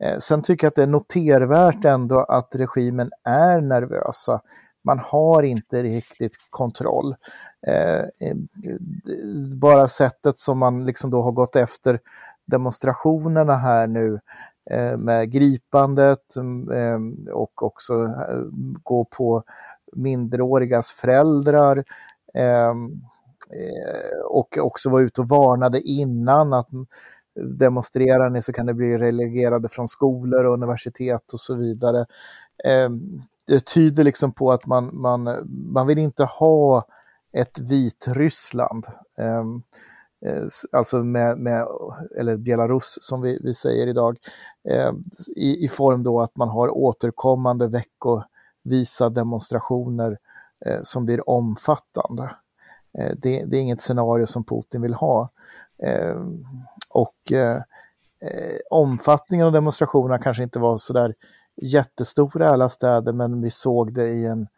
Eh, 0.05 0.19
sen 0.19 0.43
tycker 0.43 0.65
jag 0.65 0.69
att 0.71 0.77
det 0.77 0.83
är 0.83 0.87
notervärt 0.87 1.85
ändå 1.85 2.21
att 2.21 2.55
regimen 2.55 3.11
är 3.25 3.61
nervösa. 3.61 4.41
Man 4.85 4.99
har 4.99 5.43
inte 5.43 5.83
riktigt 5.83 6.37
kontroll. 6.51 7.15
Eh, 7.67 8.01
eh 8.01 8.37
bara 9.57 9.89
sättet 9.89 10.39
som 10.39 10.59
man 10.59 10.85
liksom 10.85 11.11
då 11.11 11.23
har 11.23 11.33
gått 11.33 11.57
efter 11.57 12.01
demonstrationerna 12.47 13.55
här 13.55 13.87
nu 13.87 14.21
eh, 14.71 14.97
med 14.97 15.31
gripandet 15.31 16.37
ehm, 16.75 17.29
och 17.33 17.63
också 17.63 18.05
eh, 18.05 18.43
gå 18.83 19.05
på 19.05 19.43
minderårigas 19.93 20.93
föräldrar. 20.93 21.85
Ehm, 22.35 23.03
Eh, 23.53 24.21
och 24.25 24.59
också 24.59 24.91
var 24.91 25.01
ute 25.01 25.21
och 25.21 25.29
varnade 25.29 25.81
innan 25.81 26.53
att 26.53 26.69
demonstrerar 27.35 28.31
ni 28.31 28.43
så 28.43 28.53
kan 28.53 28.67
det 28.67 28.75
bli 28.75 28.99
relegerade 28.99 29.69
från 29.69 29.89
skolor 29.89 30.45
och 30.45 30.55
universitet 30.55 31.33
och 31.33 31.41
så 31.41 31.57
vidare. 31.57 32.07
Ehm, 32.65 33.23
det 33.47 33.67
tyder 33.67 34.05
liksom 34.05 34.33
på 34.33 34.53
att 34.53 34.67
man, 34.67 34.91
man, 34.93 35.29
man 35.73 35.87
vill 35.87 35.99
inte 35.99 36.25
ha 36.25 36.85
ett 37.33 37.59
Vitryssland. 37.59 38.87
Ehm, 39.19 39.63
eh, 40.27 40.45
alltså 40.73 40.99
med, 40.99 41.39
med, 41.39 41.67
eller 42.19 42.37
Belarus 42.37 42.99
som 43.01 43.21
vi, 43.21 43.41
vi 43.43 43.55
säger 43.55 43.87
idag, 43.87 44.19
ehm, 44.69 45.03
i, 45.37 45.65
i 45.65 45.69
form 45.69 46.03
då 46.03 46.21
att 46.21 46.37
man 46.37 46.49
har 46.49 46.77
återkommande 46.77 47.69
veckovisa 47.69 49.11
demonstrationer 49.11 50.19
eh, 50.67 50.81
som 50.83 51.05
blir 51.05 51.29
omfattande. 51.29 52.31
Eh, 52.99 53.11
det, 53.17 53.45
det, 53.45 53.57
är 53.57 53.61
inget 53.61 53.83
scenario 53.83 54.27
som 54.27 54.45
Putin 54.45 54.83
vill 54.83 54.95
ha. 54.95 55.29
Eh, 55.83 56.17
och 56.89 57.33
eh, 57.33 57.57
eh, 58.21 58.59
omfattningen 58.71 59.47
av 59.47 59.53
demonstrationerna 59.53 60.19
kanske 60.19 60.43
inte 60.43 60.59
var 60.59 60.79
sådär 60.79 61.15
jättestora 61.57 62.45
i 62.45 62.49
alla 62.49 62.69
städer, 62.69 63.13
men 63.13 63.41
vi 63.41 63.51
såg 63.51 63.95
det 63.95 64.09
i 64.09 64.25
en, 64.25 64.49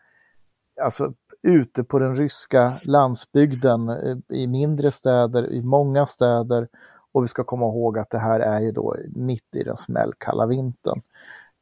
alltså 0.82 1.12
ute 1.42 1.84
på 1.84 1.98
den 1.98 2.16
ryska 2.16 2.80
landsbygden, 2.82 3.88
eh, 3.88 4.16
i 4.28 4.46
mindre 4.46 4.90
städer, 4.90 5.52
i 5.52 5.62
många 5.62 6.06
städer. 6.06 6.68
Och 7.12 7.22
vi 7.22 7.28
ska 7.28 7.44
komma 7.44 7.66
ihåg 7.66 7.98
att 7.98 8.10
det 8.10 8.18
här 8.18 8.40
är 8.40 8.60
ju 8.60 8.72
då 8.72 8.96
mitt 9.08 9.56
i 9.56 9.62
den 9.62 9.76
smällkalla 9.76 10.46
vintern. 10.46 11.02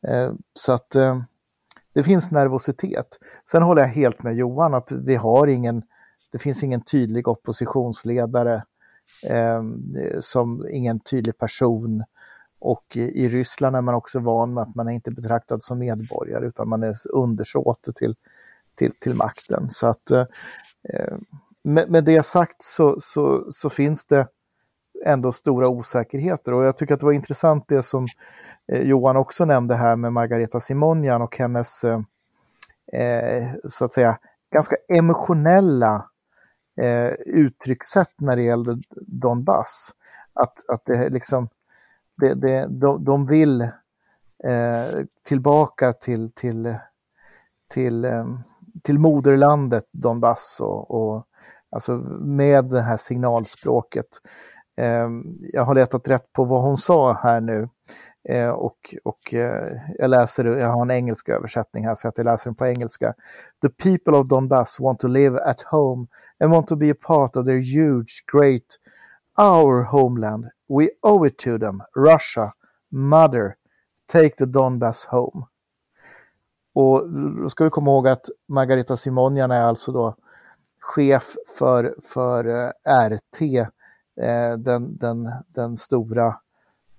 Eh, 0.06 0.32
så 0.54 0.72
att 0.72 0.96
det 1.92 2.02
finns 2.02 2.30
nervositet. 2.30 3.18
Sen 3.50 3.62
håller 3.62 3.82
jag 3.82 3.88
helt 3.88 4.22
med 4.22 4.36
Johan 4.36 4.74
att 4.74 4.92
vi 4.92 5.14
har 5.14 5.46
ingen, 5.46 5.82
det 6.32 6.38
finns 6.38 6.62
ingen 6.62 6.80
tydlig 6.80 7.28
oppositionsledare, 7.28 8.64
eh, 9.26 9.62
som 10.20 10.66
ingen 10.70 11.00
tydlig 11.00 11.38
person. 11.38 12.04
Och 12.60 12.96
i, 12.96 13.28
Ryssland 13.28 13.76
är 13.76 13.80
man 13.80 13.94
också 13.94 14.20
van 14.20 14.54
med 14.54 14.62
att 14.62 14.74
man 14.74 14.88
är 14.88 14.92
inte 14.92 15.10
betraktad 15.10 15.62
som 15.62 15.78
medborgare 15.78 16.46
utan 16.46 16.68
man 16.68 16.82
är 16.82 16.94
undersåte 17.12 17.92
till, 17.92 18.14
till, 18.74 18.92
till 18.98 19.14
makten. 19.14 19.70
Så 19.70 19.86
att 19.86 20.10
eh, 20.10 20.26
ehm, 20.88 21.24
med, 21.64 21.90
med 21.90 22.04
det 22.04 22.22
sagt 22.22 22.62
så, 22.62 22.96
så, 22.98 23.46
så 23.50 23.70
finns 23.70 24.06
det 24.06 24.26
ändå 25.04 25.32
stora 25.32 25.68
osäkerheter 25.68 26.54
och 26.54 26.64
jag 26.64 26.76
tycker 26.76 26.94
att 26.94 27.00
det 27.00 27.06
var 27.06 27.12
intressant 27.12 27.64
det 27.68 27.82
som 27.82 28.06
eh, 28.72 28.82
Johan 28.82 29.16
också 29.16 29.44
nämnde 29.44 29.74
här 29.74 29.96
med 29.96 30.12
Margareta 30.12 30.60
Simonjan 30.60 31.22
och 31.22 31.38
hennes 31.38 31.84
eh, 31.84 32.00
eh, 32.92 33.48
så 33.68 33.84
att 33.84 33.92
säga 33.92 34.18
ganska 34.52 34.76
emotionella 34.88 36.08
eh, 36.80 37.12
uttryckssätt 37.26 38.20
när 38.20 38.36
det 38.36 38.42
gällde 38.42 38.78
Donbass. 39.06 39.94
Att, 40.32 40.68
att 40.68 40.82
det 40.84 41.08
liksom, 41.08 41.48
det, 42.16 42.34
det, 42.34 42.66
de, 42.70 43.04
de 43.04 43.26
vill 43.26 43.60
eh, 44.44 45.04
tillbaka 45.22 45.92
till, 45.92 46.32
till, 46.32 46.74
till, 47.70 48.04
eh, 48.04 48.26
till 48.82 48.98
moderlandet 48.98 49.88
Donbass 49.92 50.58
och, 50.60 50.90
och 50.90 51.26
alltså 51.70 51.92
med 52.20 52.64
det 52.64 52.80
här 52.80 52.96
signalspråket. 52.96 54.08
Eh, 54.76 55.08
jag 55.52 55.64
har 55.64 55.74
letat 55.74 56.08
rätt 56.08 56.32
på 56.32 56.44
vad 56.44 56.62
hon 56.62 56.76
sa 56.76 57.12
här 57.12 57.40
nu. 57.40 57.68
Eh, 58.28 58.50
och, 58.50 58.94
och 59.04 59.34
eh, 59.34 59.80
jag 59.98 60.10
läser, 60.10 60.44
jag 60.44 60.68
har 60.68 60.82
en 60.82 60.90
engelsk 60.90 61.28
översättning 61.28 61.86
här 61.86 61.94
så 61.94 62.08
att 62.08 62.18
jag 62.18 62.24
läser 62.24 62.50
den 62.50 62.54
på 62.54 62.66
engelska. 62.66 63.14
The 63.62 63.68
people 63.68 64.16
of 64.16 64.26
Donbass 64.26 64.80
want 64.80 65.00
to 65.00 65.08
live 65.08 65.38
at 65.38 65.60
home 65.60 66.06
and 66.42 66.52
want 66.52 66.66
to 66.66 66.76
be 66.76 66.90
a 66.90 66.94
part 66.94 67.36
of 67.36 67.46
their 67.46 67.60
huge, 67.60 68.24
great, 68.26 68.78
our 69.38 69.84
homeland. 69.84 70.46
We 70.68 70.90
owe 71.02 71.22
it 71.24 71.38
to 71.38 71.58
them. 71.58 71.82
Russia, 71.94 72.52
mother, 72.90 73.56
take 74.08 74.36
the 74.36 74.46
Donbass 74.46 75.04
home. 75.04 75.46
Och 76.74 77.10
då 77.42 77.50
ska 77.50 77.64
vi 77.64 77.70
komma 77.70 77.90
ihåg 77.90 78.08
att 78.08 78.26
Margareta 78.48 78.96
Simonjan 78.96 79.50
är 79.50 79.62
alltså 79.62 79.92
då 79.92 80.16
chef 80.80 81.36
för, 81.58 81.94
för 82.02 82.44
eh, 82.48 83.08
RT, 83.08 83.42
eh, 84.20 84.56
den, 84.58 84.96
den, 84.96 85.30
den 85.48 85.76
stora 85.76 86.26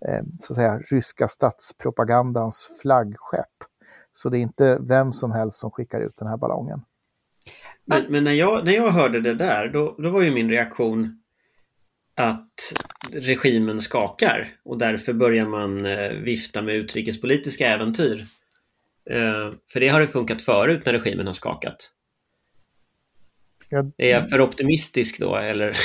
eh, 0.08 0.24
så 0.40 0.54
att 0.54 0.56
säga, 0.56 0.80
ryska 0.80 1.28
statspropagandans 1.28 2.70
flaggskepp. 2.82 3.64
Så 4.12 4.30
det 4.30 4.38
är 4.38 4.42
inte 4.42 4.78
vem 4.82 5.14
som 5.14 5.32
helst 5.32 5.60
som 5.60 5.72
skickar 5.72 6.02
ut 6.02 6.18
den 6.18 6.28
här 6.28 6.38
ballongen. 6.38 6.82
Men, 7.86 8.04
men, 8.10 8.24
när, 8.24 8.32
jag, 8.32 8.66
när 8.66 8.74
jag 8.74 8.92
hörde 8.92 9.22
det 9.22 9.34
där, 9.34 9.68
då, 9.68 9.96
då 10.00 10.10
var 10.10 10.22
ju 10.22 10.32
min 10.32 10.50
reaktion 10.50 11.20
att 12.16 12.74
regimen 13.12 13.82
skakar 13.82 14.56
och 14.66 14.78
därför 14.78 15.14
börjar 15.14 15.46
man 15.46 15.86
eh, 15.86 16.12
vifta 16.12 16.62
med 16.62 16.76
utrikespolitiska 16.76 17.68
äventyr. 17.68 18.26
för 19.74 19.80
det 19.80 19.88
har 19.88 20.02
det 20.02 20.08
funkat 20.08 20.42
förut 20.42 20.86
när 20.86 20.94
regimen 20.94 21.26
har 21.26 21.34
skakat. 21.34 21.90
Jag, 23.74 23.92
är 23.98 24.12
jag 24.12 24.30
för 24.30 24.42
optimistisk 24.42 25.20
då 25.20 25.36
eller? 25.36 25.78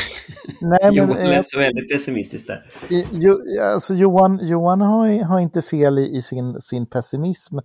Nej, 0.60 0.78
men, 0.82 0.94
Johan 0.94 1.30
lät 1.30 1.48
så 1.48 1.58
väldigt 1.58 1.90
pessimistisk 1.90 2.46
där. 2.46 2.70
Jo, 3.12 3.40
alltså 3.62 3.94
Johan, 3.94 4.40
Johan 4.42 4.80
har, 4.80 5.24
har 5.24 5.40
inte 5.40 5.62
fel 5.62 5.98
i, 5.98 6.16
i, 6.16 6.22
sin, 6.22 6.60
sin 6.60 6.86
pessimism, 6.86 7.58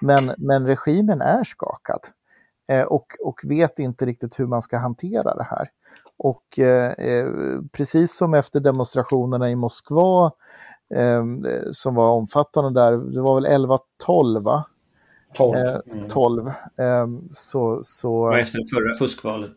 men, 0.00 0.34
men 0.38 0.66
regimen 0.66 1.20
är 1.20 1.44
skakad 1.44 2.00
eh, 2.04 2.19
och, 2.86 3.06
och 3.20 3.40
vet 3.42 3.78
inte 3.78 4.06
riktigt 4.06 4.40
hur 4.40 4.46
man 4.46 4.62
ska 4.62 4.78
hantera 4.78 5.34
det 5.34 5.46
här. 5.50 5.68
Och 6.16 6.58
eh, 6.58 6.92
eh 6.92 7.26
precis 7.72 8.16
som 8.16 8.34
efter 8.34 8.60
demonstrationerna 8.60 9.50
i 9.50 9.56
Moskva 9.56 10.32
eh, 10.94 11.24
som 11.70 11.94
var 11.94 12.10
omfattande 12.10 12.80
där, 12.80 12.92
det 12.92 13.20
var 13.20 13.34
väl 13.34 13.46
11-12 13.46 14.44
va? 14.44 14.64
12. 15.34 15.56
Eh, 15.56 15.78
12. 16.08 16.46
Eh, 16.48 16.54
så, 17.30 17.80
så... 17.84 18.22
Och 18.22 18.38
efter 18.38 18.58
förra 18.74 18.98
fuskvalet. 18.98 19.52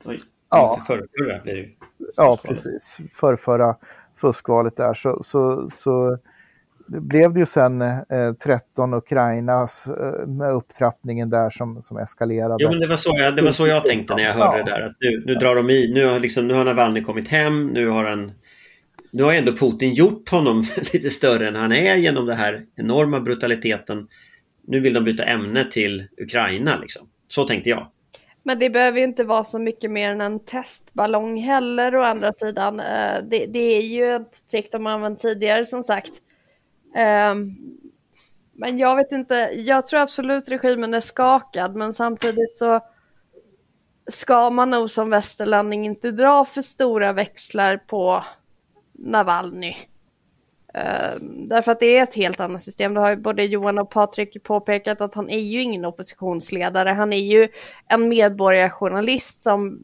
Ja. 0.49 0.81
För 0.87 0.95
förra 1.17 1.43
blir 1.43 1.55
det 1.55 1.69
Ja, 2.15 2.39
precis. 2.43 2.97
För 3.13 3.35
förra 3.35 3.75
fuskvalet 4.15 4.77
där 4.77 4.93
så, 4.93 5.23
så, 5.23 5.69
så 5.69 6.17
blev 6.87 7.33
det 7.33 7.39
ju 7.39 7.45
sen 7.45 7.81
eh, 7.81 8.33
13 8.43 8.93
Ukrainas 8.93 9.87
eh, 9.87 10.27
med 10.27 10.51
upptrappningen 10.51 11.29
där 11.29 11.49
som, 11.49 11.81
som 11.81 11.97
eskalerade. 11.97 12.55
Jo, 12.59 12.69
men 12.69 12.79
det 12.79 12.87
var, 12.87 12.97
så 12.97 13.13
jag, 13.17 13.35
det 13.35 13.41
var 13.41 13.51
så 13.51 13.67
jag 13.67 13.85
tänkte 13.85 14.15
när 14.15 14.23
jag 14.23 14.33
hörde 14.33 14.57
ja. 14.57 14.63
det 14.63 14.71
där. 14.71 14.81
Att 14.81 14.95
nu, 14.99 15.23
nu 15.25 15.35
drar 15.35 15.55
de 15.55 15.69
i, 15.69 15.93
nu 15.93 16.05
har, 16.05 16.19
liksom, 16.19 16.47
nu 16.47 16.53
har 16.53 16.65
Navalny 16.65 17.03
kommit 17.03 17.27
hem, 17.27 17.67
nu 17.67 17.87
har 17.87 18.05
han 18.05 18.31
nu 19.11 19.23
har 19.23 19.33
ändå 19.33 19.51
Putin 19.51 19.93
gjort 19.93 20.29
honom 20.29 20.65
lite 20.93 21.09
större 21.09 21.47
än 21.47 21.55
han 21.55 21.71
är 21.71 21.95
genom 21.95 22.25
den 22.25 22.37
här 22.37 22.65
enorma 22.75 23.19
brutaliteten 23.19 24.07
nu 24.67 24.79
vill 24.79 24.93
de 24.93 25.03
byta 25.03 25.23
ämne 25.23 25.65
till 25.65 26.07
Ukraina. 26.17 26.79
Liksom. 26.81 27.07
Så 27.27 27.43
tänkte 27.43 27.69
jag. 27.69 27.87
Men 28.43 28.59
det 28.59 28.69
behöver 28.69 28.97
ju 28.97 29.03
inte 29.03 29.23
vara 29.23 29.43
så 29.43 29.59
mycket 29.59 29.91
mer 29.91 30.11
än 30.11 30.21
en 30.21 30.39
testballong 30.39 31.41
heller 31.41 31.95
å 31.95 32.03
andra 32.03 32.33
sidan. 32.33 32.79
Eh, 32.79 33.23
det, 33.29 33.45
det 33.45 33.77
är 33.77 33.81
ju 33.81 34.15
ett 34.15 34.47
trick 34.51 34.71
de 34.71 34.85
har 34.85 34.93
använt 34.93 35.19
tidigare 35.19 35.65
som 35.65 35.83
sagt. 35.83 36.11
Ehm, 36.95 37.49
men 38.53 38.77
jag 38.77 38.95
vet 38.95 39.11
inte, 39.11 39.35
jag 39.55 39.87
tror 39.87 39.99
absolut 39.99 40.49
regimen 40.49 40.93
är 40.93 40.99
skakad 40.99 41.75
men 41.75 41.93
samtidigt 41.93 42.57
så 42.57 42.79
ska 44.07 44.49
man 44.49 44.69
nog 44.69 44.89
som 44.89 45.09
västerlänning 45.09 45.85
inte 45.85 46.11
dra 46.11 46.45
för 46.45 46.61
stora 46.61 47.13
växlar 47.13 47.77
på 47.77 48.23
Navalny. 48.91 49.75
Um, 50.73 51.47
därför 51.49 51.71
att 51.71 51.79
det 51.79 51.97
är 51.97 52.03
ett 52.03 52.15
helt 52.15 52.39
annat 52.39 52.61
system. 52.61 52.93
Det 52.93 52.99
har 52.99 53.09
ju 53.09 53.15
både 53.15 53.43
Johan 53.43 53.79
och 53.79 53.89
Patrik 53.89 54.43
påpekat 54.43 55.01
att 55.01 55.15
han 55.15 55.29
är 55.29 55.39
ju 55.39 55.61
ingen 55.61 55.85
oppositionsledare. 55.85 56.89
Han 56.89 57.13
är 57.13 57.17
ju 57.23 57.47
en 57.87 58.09
medborgarjournalist 58.09 59.41
som 59.41 59.79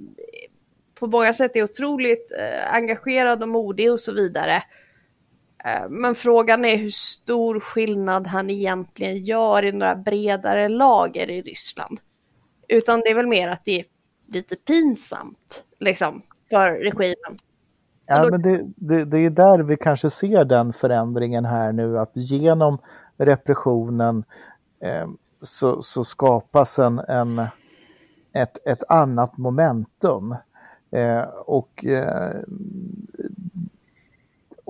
på 0.99 1.07
många 1.07 1.34
sätt 1.34 1.55
är 1.55 1.64
otroligt 1.64 2.32
uh, 2.39 2.74
engagerad 2.74 3.43
och 3.43 3.49
modig 3.49 3.91
och 3.91 3.99
så 3.99 4.14
vidare. 4.14 4.64
Uh, 5.66 5.89
men 5.89 6.16
frågan 6.16 6.66
är 6.66 6.78
hur 6.78 6.89
stor 6.89 7.60
skillnad 7.60 8.28
han 8.28 8.49
egentligen 8.49 9.18
gör 9.24 9.66
i 9.66 9.72
några 9.72 9.95
bredare 9.95 10.68
lager 10.68 11.30
i 11.30 11.41
Ryssland. 11.41 11.99
Utan 12.68 12.99
det 12.99 13.10
är 13.10 13.16
väl 13.16 13.28
mer 13.28 13.47
att 13.47 13.66
det 13.66 13.80
är 13.80 13.86
lite 14.28 14.55
pinsamt 14.55 15.64
liksom 15.80 16.22
för 16.49 16.72
regimen. 16.72 17.38
Ja, 18.05 18.28
men 18.32 18.41
det, 18.41 18.64
det, 18.76 19.05
det 19.05 19.18
är 19.18 19.30
där 19.30 19.60
vi 19.60 19.78
kanske 19.78 20.10
ser 20.10 20.45
den 20.45 20.74
förändringen 20.74 21.45
här 21.45 21.72
nu 21.72 21.99
att 21.99 22.12
genom 22.14 22.78
repressionen 23.18 24.24
eh, 24.84 25.07
så, 25.41 25.82
så, 25.84 26.03
skapas 26.03 26.80
en, 26.80 26.99
en, 26.99 27.39
ett, 28.34 28.68
ett 28.68 28.84
annat 28.89 29.38
momentum. 29.38 30.36
Eh, 30.91 31.22
och 31.45 31.86
eh, 31.86 32.36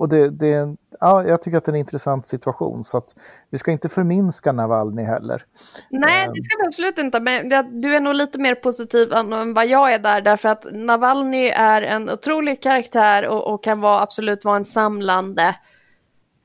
och 0.00 0.08
det, 0.08 0.30
det, 0.30 0.76
ja, 1.00 1.24
jag 1.24 1.42
tycker 1.42 1.58
att 1.58 1.64
det 1.64 1.70
är 1.70 1.74
en 1.74 1.80
intressant 1.80 2.26
situation 2.26 2.84
så 2.84 2.98
att 2.98 3.14
vi 3.50 3.58
ska 3.58 3.70
inte 3.70 3.88
förminska 3.88 4.52
Navalny 4.52 5.02
heller. 5.02 5.44
Nej, 5.90 6.28
det 6.34 6.42
ska 6.42 6.56
vi 6.58 6.66
absolut 6.66 6.98
inte. 6.98 7.20
Men 7.20 7.48
du 7.80 7.96
är 7.96 8.00
nog 8.00 8.14
lite 8.14 8.38
mer 8.38 8.54
positiv 8.54 9.12
än 9.12 9.54
vad 9.54 9.66
jag 9.66 9.92
är 9.92 9.98
där 9.98 10.20
därför 10.20 10.48
att 10.48 10.66
Navalny 10.72 11.48
är 11.48 11.82
en 11.82 12.10
otrolig 12.10 12.62
karaktär 12.62 13.28
och, 13.28 13.54
och 13.54 13.64
kan 13.64 13.80
vara, 13.80 14.02
absolut 14.02 14.44
vara 14.44 14.56
en 14.56 14.64
samlande, 14.64 15.56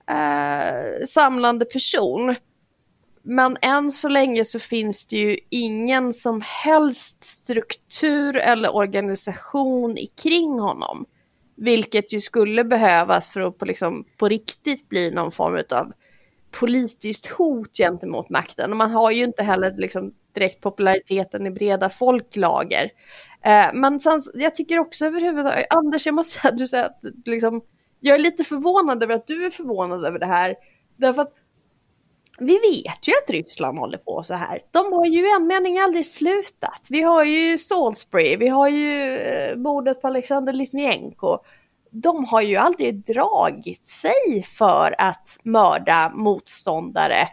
eh, 0.09 1.05
samlande 1.07 1.65
person. 1.65 2.35
Men 3.23 3.57
än 3.61 3.91
så 3.91 4.09
länge 4.09 4.45
så 4.45 4.59
finns 4.59 5.05
det 5.05 5.17
ju 5.17 5.37
ingen 5.49 6.13
som 6.13 6.41
helst 6.45 7.23
struktur 7.23 8.35
eller 8.35 8.75
organisation 8.75 9.97
kring 10.23 10.59
honom. 10.59 11.05
Vilket 11.55 12.13
ju 12.13 12.19
skulle 12.19 12.63
behövas 12.63 13.29
för 13.29 13.41
att 13.41 13.57
på, 13.57 13.65
liksom, 13.65 14.05
på 14.17 14.29
riktigt 14.29 14.89
bli 14.89 15.11
någon 15.11 15.31
form 15.31 15.63
av 15.71 15.93
politiskt 16.51 17.27
hot 17.27 17.77
gentemot 17.77 18.29
makten. 18.29 18.71
Och 18.71 18.77
man 18.77 18.91
har 18.91 19.11
ju 19.11 19.23
inte 19.23 19.43
heller 19.43 19.75
liksom, 19.77 20.13
direkt 20.33 20.61
populariteten 20.61 21.47
i 21.47 21.51
breda 21.51 21.89
folklager. 21.89 22.89
Eh, 23.41 23.67
men 23.73 23.99
sen, 23.99 24.21
jag 24.33 24.55
tycker 24.55 24.79
också 24.79 25.05
överhuvudtaget, 25.05 25.65
Anders 25.69 26.05
jag 26.05 26.15
måste 26.15 26.39
säga 26.39 26.51
att 26.51 26.57
du 26.57 26.67
säger 26.67 26.85
att 26.85 26.99
liksom, 27.25 27.61
jag 27.99 28.15
är 28.15 28.19
lite 28.19 28.43
förvånad 28.43 29.03
över 29.03 29.15
att 29.15 29.27
du 29.27 29.45
är 29.45 29.49
förvånad 29.49 30.05
över 30.05 30.19
det 30.19 30.25
här. 30.25 30.55
Därför 30.97 31.21
att 31.21 31.33
vi 32.39 32.53
vet 32.53 33.07
ju 33.07 33.13
att 33.23 33.29
Ryssland 33.29 33.79
håller 33.79 33.97
på 33.97 34.23
så 34.23 34.33
här. 34.33 34.59
De 34.71 34.93
har 34.93 35.05
ju 35.05 35.27
en 35.27 35.47
mening 35.47 35.79
aldrig 35.79 36.05
slutat. 36.05 36.87
Vi 36.89 37.01
har 37.01 37.23
ju 37.23 37.57
Salisbury, 37.57 38.37
vi 38.37 38.47
har 38.47 38.69
ju 38.69 39.17
eh, 39.17 39.55
mordet 39.55 40.01
på 40.01 40.07
Alexander 40.07 40.53
Litvinenko. 40.53 41.37
De 41.91 42.25
har 42.25 42.41
ju 42.41 42.55
aldrig 42.55 43.05
dragit 43.05 43.85
sig 43.85 44.43
för 44.57 44.95
att 44.97 45.39
mörda 45.43 46.11
motståndare 46.15 47.27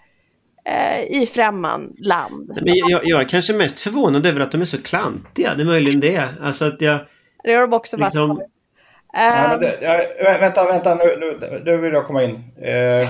eh, 0.65 1.23
i 1.23 1.27
främmande 1.27 2.03
land. 2.03 2.59
Men 2.63 2.75
jag, 2.75 3.01
jag 3.05 3.21
är 3.21 3.29
kanske 3.29 3.53
mest 3.53 3.81
förvånad 3.81 4.27
över 4.27 4.41
att 4.41 4.53
de 4.53 4.61
är 4.61 4.65
så 4.65 4.83
klantiga. 4.83 5.55
Det 5.55 5.63
är 5.63 5.67
möjligen 5.67 6.01
det. 6.01 6.29
Alltså 6.43 6.65
att 6.65 6.81
jag... 6.81 7.01
Det 7.45 7.55
har 7.55 7.61
de 7.61 7.73
också 7.73 7.97
varit. 7.97 8.07
Liksom... 8.07 8.43
Ja, 9.13 9.47
men 9.49 9.61
det, 9.61 9.79
ja, 9.81 10.39
vänta, 10.41 10.65
vänta, 10.65 10.95
nu, 10.95 11.17
nu, 11.21 11.61
nu 11.65 11.77
vill 11.77 11.93
jag 11.93 12.07
komma 12.07 12.23
in. 12.23 12.35
Eh, 12.63 13.09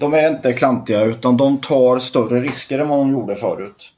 de 0.00 0.14
är 0.14 0.28
inte 0.28 0.52
klantiga 0.52 1.02
utan 1.02 1.36
de 1.36 1.58
tar 1.58 1.98
större 1.98 2.40
risker 2.40 2.78
än 2.78 2.88
vad 2.88 2.98
de 2.98 3.12
gjorde 3.12 3.36
förut. 3.36 3.92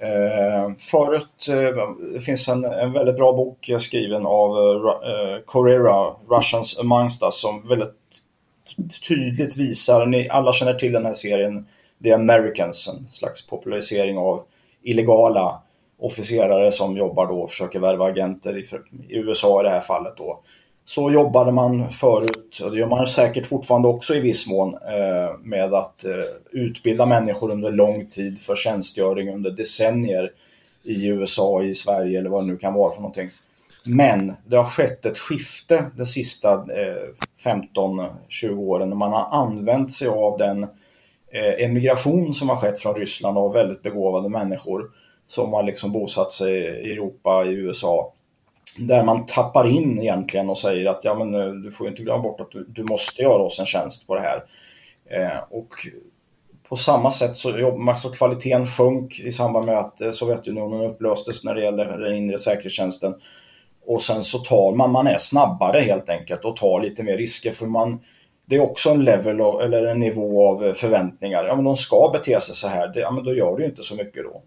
Eh, 0.00 0.72
förut, 0.78 1.48
eh, 1.48 2.12
det 2.12 2.20
finns 2.20 2.48
en, 2.48 2.64
en 2.64 2.92
väldigt 2.92 3.16
bra 3.16 3.32
bok 3.32 3.70
skriven 3.80 4.26
av 4.26 4.50
eh, 4.58 5.10
eh, 5.10 5.38
Correra, 5.46 6.14
Russians 6.30 6.78
Amongst 6.78 7.22
Us, 7.22 7.40
som 7.40 7.68
väldigt 7.68 7.94
tydligt 9.08 9.56
visar, 9.56 10.06
ni 10.06 10.28
alla 10.28 10.52
känner 10.52 10.74
till 10.74 10.92
den 10.92 11.06
här 11.06 11.14
serien 11.14 11.66
The 12.02 12.12
Americans, 12.12 12.88
en 12.88 13.06
slags 13.06 13.46
popularisering 13.46 14.18
av 14.18 14.42
illegala 14.82 15.62
officerare 15.98 16.72
som 16.72 16.96
jobbar 16.96 17.26
då 17.26 17.40
och 17.40 17.50
försöker 17.50 17.80
värva 17.80 18.06
agenter 18.06 18.58
i, 18.58 18.60
i 19.08 19.16
USA 19.16 19.60
i 19.60 19.64
det 19.64 19.70
här 19.70 19.80
fallet 19.80 20.16
då. 20.16 20.40
Så 20.94 21.10
jobbade 21.10 21.52
man 21.52 21.88
förut, 21.88 22.60
och 22.64 22.70
det 22.70 22.78
gör 22.78 22.86
man 22.86 23.06
säkert 23.06 23.46
fortfarande 23.46 23.88
också 23.88 24.14
i 24.14 24.20
viss 24.20 24.46
mån, 24.46 24.74
eh, 24.74 25.38
med 25.42 25.74
att 25.74 26.04
eh, 26.04 26.12
utbilda 26.50 27.06
människor 27.06 27.50
under 27.50 27.72
lång 27.72 28.06
tid 28.06 28.40
för 28.40 28.56
tjänstgöring 28.56 29.34
under 29.34 29.50
decennier 29.50 30.32
i 30.82 31.06
USA, 31.06 31.62
i 31.62 31.74
Sverige 31.74 32.18
eller 32.18 32.30
vad 32.30 32.42
det 32.42 32.46
nu 32.46 32.56
kan 32.56 32.74
vara 32.74 32.92
för 32.92 33.00
någonting. 33.00 33.30
Men 33.86 34.34
det 34.46 34.56
har 34.56 34.64
skett 34.64 35.06
ett 35.06 35.18
skifte 35.18 35.90
de 35.96 36.06
sista 36.06 36.52
eh, 36.52 37.08
15-20 37.44 38.56
åren 38.56 38.88
när 38.88 38.96
man 38.96 39.12
har 39.12 39.28
använt 39.30 39.92
sig 39.92 40.08
av 40.08 40.38
den 40.38 40.66
emigration 41.58 42.34
som 42.34 42.48
har 42.48 42.56
skett 42.56 42.80
från 42.80 42.94
Ryssland 42.94 43.38
av 43.38 43.52
väldigt 43.52 43.82
begåvade 43.82 44.28
människor 44.28 44.90
som 45.26 45.52
har 45.52 45.62
liksom 45.62 45.92
bosatt 45.92 46.32
sig 46.32 46.52
i 46.56 46.92
Europa, 46.92 47.44
i 47.44 47.52
USA 47.52 48.12
där 48.78 49.04
man 49.04 49.26
tappar 49.26 49.68
in 49.68 49.98
egentligen 49.98 50.50
och 50.50 50.58
säger 50.58 50.86
att 50.86 51.04
ja, 51.04 51.14
men, 51.14 51.34
eh, 51.34 51.48
du 51.48 51.70
får 51.70 51.88
inte 51.88 52.02
glömma 52.02 52.22
bort 52.22 52.40
att 52.40 52.50
du, 52.50 52.64
du 52.68 52.84
måste 52.84 53.22
göra 53.22 53.42
oss 53.42 53.60
en 53.60 53.66
tjänst 53.66 54.06
på 54.06 54.14
det 54.14 54.20
här. 54.20 54.44
Eh, 55.10 55.38
och 55.50 55.68
på 56.68 56.76
samma 56.76 57.12
sätt 57.12 57.36
så 57.36 57.58
jobbar 57.58 57.84
så 57.84 57.90
alltså 57.90 58.10
kvaliteten 58.10 58.66
sjönk 58.66 59.20
i 59.20 59.32
samband 59.32 59.66
med 59.66 59.78
att 59.78 60.00
eh, 60.00 60.10
Sovjetunionen 60.10 60.90
upplöstes 60.90 61.44
när 61.44 61.54
det 61.54 61.62
gäller 61.62 61.98
den 61.98 62.16
inre 62.16 62.38
säkerhetstjänsten. 62.38 63.14
Och 63.86 64.02
sen 64.02 64.24
så 64.24 64.38
tar 64.38 64.74
man, 64.74 64.92
man 64.92 65.06
är 65.06 65.18
snabbare 65.18 65.80
helt 65.80 66.08
enkelt 66.08 66.44
och 66.44 66.56
tar 66.56 66.80
lite 66.80 67.02
mer 67.02 67.16
risker 67.16 67.50
för 67.50 67.66
man 67.66 68.00
det 68.46 68.56
är 68.56 68.60
också 68.60 68.90
en 68.90 69.04
level 69.04 69.40
eller 69.40 69.86
en 69.86 70.00
nivå 70.00 70.48
av 70.48 70.66
eh, 70.66 70.74
förväntningar. 70.74 71.44
Ja 71.44 71.54
men 71.54 71.64
de 71.64 71.76
ska 71.76 72.10
bete 72.12 72.40
sig 72.40 72.54
så 72.54 72.68
här, 72.68 72.88
det, 72.88 73.00
ja 73.00 73.10
men 73.10 73.24
då 73.24 73.34
gör 73.34 73.56
du 73.56 73.64
inte 73.64 73.82
så 73.82 73.94
mycket 73.94 74.24
då. 74.24 74.42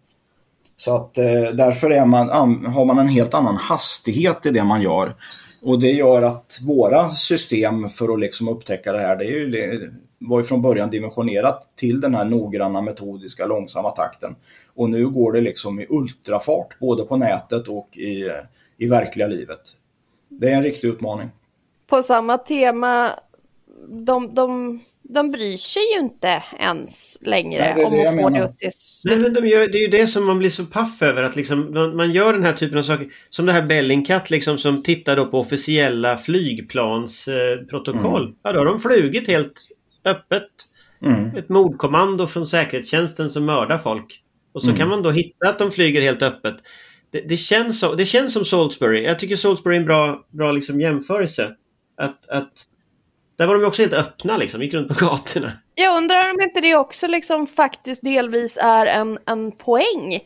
Så 0.77 0.95
att 0.95 1.17
eh, 1.17 1.43
därför 1.53 1.89
är 1.89 2.05
man, 2.05 2.29
har 2.65 2.85
man 2.85 2.99
en 2.99 3.07
helt 3.07 3.33
annan 3.33 3.57
hastighet 3.57 4.45
i 4.45 4.51
det 4.51 4.63
man 4.63 4.81
gör. 4.81 5.15
Och 5.61 5.79
det 5.79 5.91
gör 5.91 6.21
att 6.21 6.59
våra 6.65 7.11
system 7.11 7.89
för 7.89 8.13
att 8.13 8.19
liksom 8.19 8.47
upptäcka 8.47 8.91
det 8.91 9.01
här, 9.01 9.15
det, 9.15 9.25
är 9.25 9.31
ju, 9.31 9.49
det 9.49 9.89
var 10.19 10.39
ju 10.39 10.43
från 10.43 10.61
början 10.61 10.89
dimensionerat 10.89 11.67
till 11.75 12.01
den 12.01 12.15
här 12.15 12.25
noggranna, 12.25 12.81
metodiska, 12.81 13.45
långsamma 13.45 13.89
takten. 13.89 14.35
Och 14.75 14.89
nu 14.89 15.09
går 15.09 15.31
det 15.31 15.41
liksom 15.41 15.79
i 15.79 15.85
ultrafart, 15.89 16.79
både 16.79 17.03
på 17.03 17.17
nätet 17.17 17.67
och 17.67 17.97
i, 17.97 18.31
i 18.77 18.87
verkliga 18.87 19.27
livet. 19.27 19.61
Det 20.29 20.51
är 20.51 20.55
en 20.55 20.63
riktig 20.63 20.87
utmaning. 20.87 21.29
På 21.87 22.03
samma 22.03 22.37
tema, 22.37 23.09
de, 24.05 24.35
de 24.35 24.79
de 25.09 25.31
bryr 25.31 25.57
sig 25.57 25.81
ju 25.93 25.99
inte 25.99 26.43
ens 26.59 27.17
längre 27.21 27.59
Nej, 27.59 27.73
det 27.75 27.83
om 27.83 28.07
att 28.07 28.15
få 28.21 28.29
det 28.29 28.45
att 28.45 28.55
se 28.55 28.69
Nej, 29.05 29.17
men 29.17 29.33
de 29.33 29.47
gör, 29.47 29.67
Det 29.67 29.77
är 29.77 29.81
ju 29.81 29.87
det 29.87 30.07
som 30.07 30.25
man 30.25 30.37
blir 30.37 30.49
så 30.49 30.65
paff 30.65 31.01
över 31.01 31.23
att 31.23 31.35
liksom, 31.35 31.73
man, 31.73 31.95
man 31.95 32.11
gör 32.11 32.33
den 32.33 32.43
här 32.43 32.53
typen 32.53 32.77
av 32.77 32.83
saker. 32.83 33.07
Som 33.29 33.45
det 33.45 33.51
här 33.51 33.65
Bellingcat 33.65 34.29
liksom 34.29 34.57
som 34.57 34.83
tittar 34.83 35.15
då 35.15 35.25
på 35.25 35.39
officiella 35.39 36.17
flygplansprotokoll. 36.17 38.21
Eh, 38.21 38.27
mm. 38.27 38.35
Ja, 38.43 38.51
då 38.51 38.59
har 38.59 38.65
de 38.65 38.79
flugit 38.79 39.27
helt 39.27 39.67
öppet. 40.05 40.49
Mm. 41.01 41.35
Ett 41.35 41.49
mordkommando 41.49 42.27
från 42.27 42.45
säkerhetstjänsten 42.45 43.29
som 43.29 43.45
mördar 43.45 43.77
folk. 43.77 44.21
Och 44.53 44.61
så 44.61 44.67
mm. 44.67 44.79
kan 44.79 44.89
man 44.89 45.03
då 45.03 45.11
hitta 45.11 45.49
att 45.49 45.59
de 45.59 45.71
flyger 45.71 46.01
helt 46.01 46.21
öppet. 46.21 46.55
Det, 47.11 47.21
det, 47.21 47.37
känns, 47.37 47.79
så, 47.79 47.95
det 47.95 48.05
känns 48.05 48.33
som 48.33 48.45
Salisbury. 48.45 49.03
Jag 49.03 49.19
tycker 49.19 49.35
Salisbury 49.35 49.75
är 49.75 49.79
en 49.79 49.85
bra, 49.85 50.25
bra 50.29 50.51
liksom 50.51 50.81
jämförelse. 50.81 51.51
Att, 51.97 52.29
att 52.29 52.67
där 53.37 53.47
var 53.47 53.55
de 53.55 53.65
också 53.65 53.81
helt 53.81 53.93
öppna 53.93 54.37
liksom, 54.37 54.61
gick 54.61 54.73
runt 54.73 54.87
på 54.87 55.05
gatorna. 55.05 55.51
Jag 55.75 55.97
undrar 55.97 56.33
om 56.33 56.41
inte 56.41 56.61
det 56.61 56.75
också 56.75 57.07
liksom 57.07 57.47
faktiskt 57.47 58.01
delvis 58.01 58.57
är 58.61 58.85
en, 58.85 59.17
en 59.25 59.51
poäng. 59.51 60.19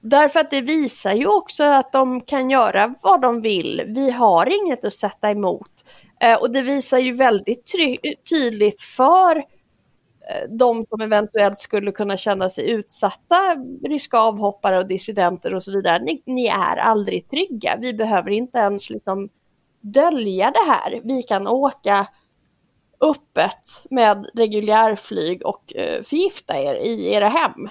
Därför 0.00 0.40
att 0.40 0.50
det 0.50 0.60
visar 0.60 1.14
ju 1.14 1.26
också 1.26 1.64
att 1.64 1.92
de 1.92 2.20
kan 2.20 2.50
göra 2.50 2.94
vad 3.02 3.20
de 3.20 3.42
vill. 3.42 3.82
Vi 3.86 4.10
har 4.10 4.64
inget 4.64 4.84
att 4.84 4.92
sätta 4.92 5.30
emot. 5.30 5.84
Eh, 6.20 6.40
och 6.40 6.50
det 6.50 6.62
visar 6.62 6.98
ju 6.98 7.12
väldigt 7.12 7.72
tydligt 8.30 8.80
för 8.80 9.36
eh, 9.36 10.50
de 10.50 10.86
som 10.86 11.00
eventuellt 11.00 11.58
skulle 11.58 11.92
kunna 11.92 12.16
känna 12.16 12.50
sig 12.50 12.70
utsatta, 12.70 13.56
ryska 13.88 14.18
avhoppare 14.18 14.78
och 14.78 14.86
dissidenter 14.86 15.54
och 15.54 15.62
så 15.62 15.72
vidare. 15.72 16.02
Ni, 16.02 16.22
ni 16.26 16.46
är 16.46 16.76
aldrig 16.76 17.30
trygga. 17.30 17.76
Vi 17.80 17.94
behöver 17.94 18.30
inte 18.30 18.58
ens 18.58 18.90
liksom 18.90 19.28
dölja 19.80 20.50
det 20.50 20.72
här. 20.72 21.00
Vi 21.04 21.22
kan 21.22 21.46
åka 21.46 22.06
öppet 23.00 23.84
med 23.90 24.26
reguljärflyg 24.34 25.46
och 25.46 25.76
eh, 25.76 26.02
förgifta 26.02 26.58
er 26.58 26.74
i 26.74 27.12
era 27.12 27.28
hem. 27.28 27.68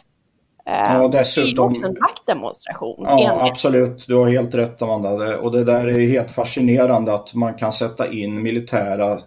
Eh, 0.67 0.93
ja, 0.93 1.07
dessutom. 1.07 1.53
Det 1.55 1.61
är 1.61 1.65
också 1.65 1.85
en 1.85 1.97
maktdemonstration. 1.99 2.95
Ja, 2.99 3.31
enligt. 3.31 3.51
absolut. 3.51 4.05
Du 4.07 4.15
har 4.15 4.29
helt 4.29 4.55
rätt 4.55 4.81
Amanda. 4.81 5.37
Och 5.37 5.51
det 5.51 5.63
där 5.63 5.87
är 5.87 6.07
helt 6.07 6.31
fascinerande 6.31 7.13
att 7.13 7.33
man 7.33 7.53
kan 7.53 7.73
sätta 7.73 8.11
in 8.11 8.41
militära 8.41 9.19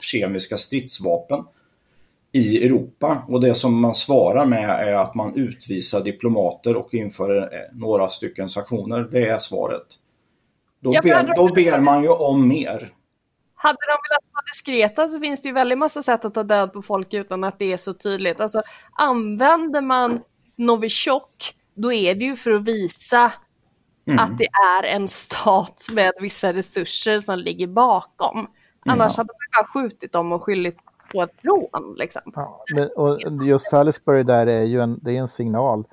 kemiska 0.00 0.56
stridsvapen 0.56 1.44
i 2.32 2.66
Europa. 2.66 3.24
Och 3.28 3.40
det 3.40 3.54
som 3.54 3.80
man 3.80 3.94
svarar 3.94 4.46
med 4.46 4.88
är 4.88 4.94
att 4.94 5.14
man 5.14 5.34
utvisar 5.34 6.00
diplomater 6.00 6.76
och 6.76 6.94
inför 6.94 7.36
eh, 7.36 7.60
några 7.72 8.08
stycken 8.08 8.48
sanktioner. 8.48 9.08
Det 9.10 9.28
är 9.28 9.38
svaret. 9.38 9.86
Då, 10.80 10.90
ber, 10.90 11.36
då 11.36 11.54
ber 11.54 11.80
man 11.80 12.02
ju 12.02 12.08
om 12.08 12.48
mer. 12.48 12.92
Hade 13.62 13.78
de 13.88 13.92
velat 14.08 14.24
vara 14.32 14.44
diskreta 14.52 15.08
så 15.08 15.20
finns 15.20 15.42
det 15.42 15.48
ju 15.48 15.54
väldigt 15.54 15.78
massa 15.78 16.02
sätt 16.02 16.24
att 16.24 16.34
ta 16.34 16.42
död 16.42 16.72
på 16.72 16.82
folk 16.82 17.14
utan 17.14 17.44
att 17.44 17.58
det 17.58 17.72
är 17.72 17.76
så 17.76 17.94
tydligt. 17.94 18.40
Alltså 18.40 18.62
använder 18.98 19.80
man 19.80 20.20
Novichok, 20.56 21.54
då 21.74 21.92
är 21.92 22.14
det 22.14 22.24
ju 22.24 22.36
för 22.36 22.50
att 22.50 22.62
visa 22.62 23.32
mm. 24.06 24.18
att 24.18 24.38
det 24.38 24.46
är 24.46 24.96
en 24.96 25.08
stat 25.08 25.86
med 25.92 26.12
vissa 26.20 26.52
resurser 26.52 27.18
som 27.18 27.38
ligger 27.38 27.66
bakom. 27.66 28.38
Mm. 28.38 28.50
Annars 28.86 29.16
hade 29.16 29.28
man 29.28 29.64
bara 29.64 29.82
skjutit 29.82 30.12
dem 30.12 30.32
och 30.32 30.42
skyllit 30.42 30.76
på 31.12 31.22
ett 31.22 31.34
rån. 31.42 31.94
Liksom. 31.98 32.22
Ja, 32.34 32.62
men, 32.74 32.88
och 32.96 33.46
just 33.46 33.70
Salisbury 33.70 34.22
där 34.22 34.46
är 34.46 34.62
ju 34.62 34.80
en, 34.80 34.98
det 35.02 35.16
är 35.16 35.20
en 35.20 35.28
signal 35.28 35.84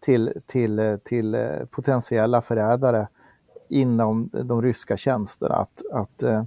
till, 0.00 0.32
till, 0.46 0.98
till 1.04 1.34
eh, 1.34 1.64
potentiella 1.70 2.42
förrädare 2.42 3.08
inom 3.68 4.30
de 4.32 4.62
ryska 4.62 4.96
tjänsterna 4.96 5.54
att, 5.54 5.82
att 5.92 6.22
eh, 6.22 6.44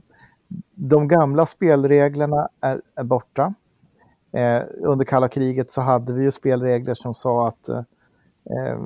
de 0.75 1.07
gamla 1.07 1.45
spelreglerna 1.45 2.49
är, 2.61 2.81
är 2.95 3.03
borta. 3.03 3.53
Eh, 4.31 4.63
under 4.81 5.05
kalla 5.05 5.27
kriget 5.27 5.71
så 5.71 5.81
hade 5.81 6.13
vi 6.13 6.23
ju 6.23 6.31
spelregler 6.31 6.93
som 6.93 7.15
sa 7.15 7.47
att 7.47 7.69
eh, 7.69 8.77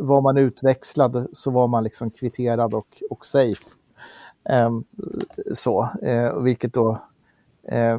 var 0.00 0.20
man 0.20 0.36
utväxlad 0.36 1.28
så 1.32 1.50
var 1.50 1.68
man 1.68 1.84
liksom 1.84 2.10
kvitterad 2.10 2.74
och, 2.74 3.02
och 3.10 3.26
safe. 3.26 3.64
Eh, 4.48 4.70
så, 5.54 5.88
eh, 6.02 6.38
vilket 6.38 6.74
då, 6.74 7.02
eh, 7.68 7.98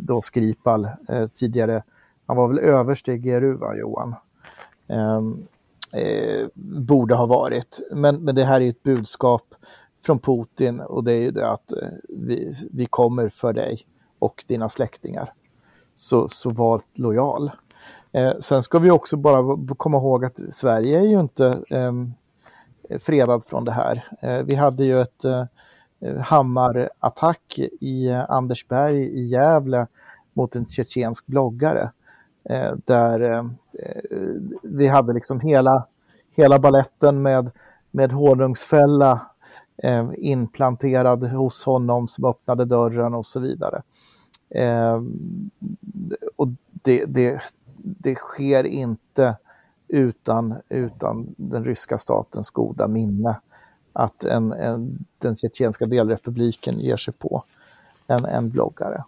då 0.00 0.20
Skripal 0.20 0.84
eh, 1.08 1.26
tidigare, 1.34 1.82
han 2.26 2.36
var 2.36 2.48
väl 2.48 2.58
överste 2.58 3.12
i 3.12 3.18
GRU 3.18 3.54
va, 3.54 3.76
Johan? 3.76 4.14
Ehm, 4.88 5.46
eh, 5.92 6.46
borde 6.54 7.14
ha 7.14 7.26
varit. 7.26 7.80
Men, 7.90 8.24
men 8.24 8.34
det 8.34 8.44
här 8.44 8.60
är 8.60 8.68
ett 8.68 8.82
budskap 8.82 9.53
från 10.04 10.18
Putin 10.18 10.80
och 10.80 11.04
det 11.04 11.12
är 11.12 11.22
ju 11.22 11.30
det 11.30 11.50
att 11.50 11.72
eh, 11.72 11.88
vi, 12.08 12.56
vi 12.72 12.86
kommer 12.86 13.28
för 13.28 13.52
dig 13.52 13.80
och 14.18 14.44
dina 14.46 14.68
släktingar. 14.68 15.32
Så, 15.94 16.28
så 16.28 16.50
var 16.50 16.80
lojal. 16.94 17.50
Eh, 18.12 18.32
sen 18.40 18.62
ska 18.62 18.78
vi 18.78 18.90
också 18.90 19.16
bara 19.16 19.58
komma 19.76 19.98
ihåg 19.98 20.24
att 20.24 20.40
Sverige 20.50 20.98
är 20.98 21.06
ju 21.06 21.20
inte 21.20 21.46
eh, 21.70 21.92
fredad 22.98 23.44
från 23.44 23.64
det 23.64 23.72
här. 23.72 24.08
Eh, 24.20 24.38
vi 24.38 24.54
hade 24.54 24.84
ju 24.84 25.00
ett 25.00 25.24
eh, 25.24 25.44
eh 26.00 26.18
hammarattack 26.18 27.58
i 27.80 28.08
eh, 28.08 28.30
Andersberg 28.30 28.96
i 28.96 29.24
Gävle 29.24 29.86
mot 30.32 30.56
en 30.56 30.66
tjetjensk 30.66 31.26
bloggare. 31.26 31.90
Eh, 32.48 32.72
där 32.84 33.20
eh, 33.20 33.44
vi 34.62 34.86
hade 34.86 35.12
liksom 35.12 35.40
hela, 35.40 35.86
hela 36.30 36.58
balletten 36.58 37.22
med, 37.22 37.50
med 37.90 38.12
honungsfälla 38.12 39.20
eh, 39.76 40.10
inplanterad 40.16 41.24
hos 41.24 41.64
honom 41.64 42.08
som 42.08 42.24
öppnade 42.24 42.64
dörren 42.64 43.14
och 43.14 43.26
så 43.26 43.40
vidare. 43.40 43.82
Eh, 44.50 45.02
och 46.36 46.48
det, 46.82 47.04
det, 47.04 47.42
det 47.76 48.14
sker 48.14 48.64
inte 48.64 49.36
utan, 49.88 50.54
utan 50.68 51.34
den 51.36 51.64
ryska 51.64 51.98
statens 51.98 52.50
goda 52.50 52.88
minne 52.88 53.40
att 53.92 54.24
en, 54.24 54.52
en, 54.52 55.04
den 55.18 55.36
tjetjenska 55.36 55.86
delrepubliken 55.86 56.80
ger 56.80 56.96
sig 56.96 57.14
på 57.14 57.44
en, 58.06 58.24
en 58.24 58.50
bloggare 58.50 59.04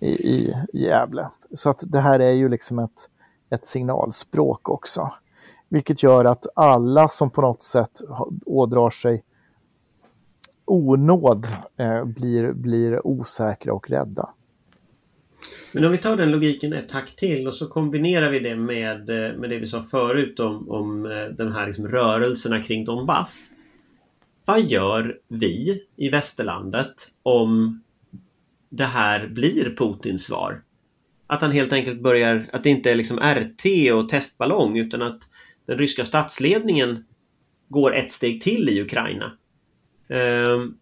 i, 0.00 0.08
i, 0.08 0.54
i 0.72 0.84
Gävle. 0.84 1.28
Så 1.54 1.70
att 1.70 1.82
det 1.86 2.00
här 2.00 2.20
är 2.20 2.32
ju 2.32 2.48
liksom 2.48 2.78
ett, 2.78 3.08
ett 3.50 3.66
signalspråk 3.66 4.68
också. 4.68 5.12
Vilket 5.68 6.02
gör 6.02 6.24
att 6.24 6.46
alla 6.54 7.08
som 7.08 7.30
på 7.30 7.40
något 7.40 7.62
sätt 7.62 8.00
ådrar 8.46 8.90
sig 8.90 9.24
onåd 10.64 11.46
eh, 11.76 12.04
blir, 12.04 12.52
blir 12.52 13.06
osäkra 13.06 13.72
och 13.72 13.90
rädda. 13.90 14.28
Men 15.72 15.84
om 15.84 15.92
vi 15.92 15.98
tar 15.98 16.16
den 16.16 16.30
logiken 16.30 16.72
ett 16.72 16.88
tack 16.88 17.16
till 17.16 17.48
och 17.48 17.54
så 17.54 17.66
kombinerar 17.68 18.30
vi 18.30 18.40
det 18.40 18.56
med, 18.56 19.10
eh, 19.10 19.36
med 19.38 19.50
det 19.50 19.58
vi 19.58 19.66
sa 19.66 19.82
förut 19.82 20.40
om, 20.40 20.70
om 20.70 21.06
eh, 21.06 21.26
den 21.26 21.52
här 21.52 21.66
liksom 21.66 21.88
rörelserna 21.88 22.62
kring 22.62 22.84
Donbass. 22.84 23.50
Vad 24.44 24.60
gör 24.60 25.18
vi 25.28 25.82
i 25.96 26.08
västerlandet 26.08 26.94
om 27.22 27.82
det 28.68 28.84
här 28.84 29.26
blir 29.26 29.74
Putins 29.76 30.24
svar? 30.24 30.62
Att 31.26 31.42
han 31.42 31.50
helt 31.50 31.72
enkelt 31.72 32.00
börjar, 32.00 32.48
att 32.52 32.64
det 32.64 32.70
inte 32.70 32.92
är 32.92 32.94
liksom 32.94 33.18
RT 33.18 33.92
och 33.92 34.08
testballong 34.08 34.78
utan 34.78 35.02
att 35.02 35.20
den 35.66 35.78
ryska 35.78 36.04
statsledningen 36.04 37.04
går 37.68 37.94
ett 37.94 38.12
steg 38.12 38.42
till 38.42 38.68
i 38.68 38.82
Ukraina. 38.82 39.32
Ehm, 40.14 40.74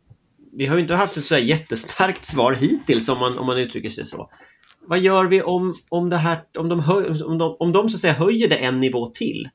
vi 0.53 0.67
har 0.67 0.77
ju 0.77 0.83
inte 0.83 0.95
haft 0.95 1.17
ett 1.17 1.25
så 1.25 1.39
jättestarkt 1.39 2.27
svar 2.27 2.53
hittills 2.53 3.09
om 3.09 3.19
man, 3.19 3.39
om 3.39 3.47
man 3.47 3.59
uttrycker 3.59 3.91
sig 3.91 4.07
så. 4.07 4.31
Vad 4.87 4.99
gör 4.99 5.25
vi 5.25 5.43
om, 5.43 5.75
om, 5.89 6.11
det 6.11 6.17
här, 6.17 6.43
om, 6.59 6.69
de, 6.69 6.81
höj, 6.81 7.23
om, 7.23 7.39
de, 7.39 7.57
om 7.59 7.73
de 7.73 7.89
så 7.89 7.97
att 7.97 8.01
säga 8.01 8.13
höjer 8.13 8.49
det 8.49 8.57
en 8.57 8.81
nivå 8.81 9.07
till? 9.07 9.49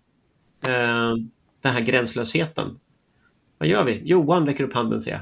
Eh, 0.68 1.14
den 1.62 1.74
här 1.74 1.82
gränslösheten. 1.82 2.80
Vad 3.58 3.70
gör 3.70 3.84
vi? 3.84 4.02
Johan 4.06 4.46
räcker 4.46 4.64
upp 4.64 4.74
handen 4.74 5.02
ser 5.02 5.12
jag. 5.12 5.22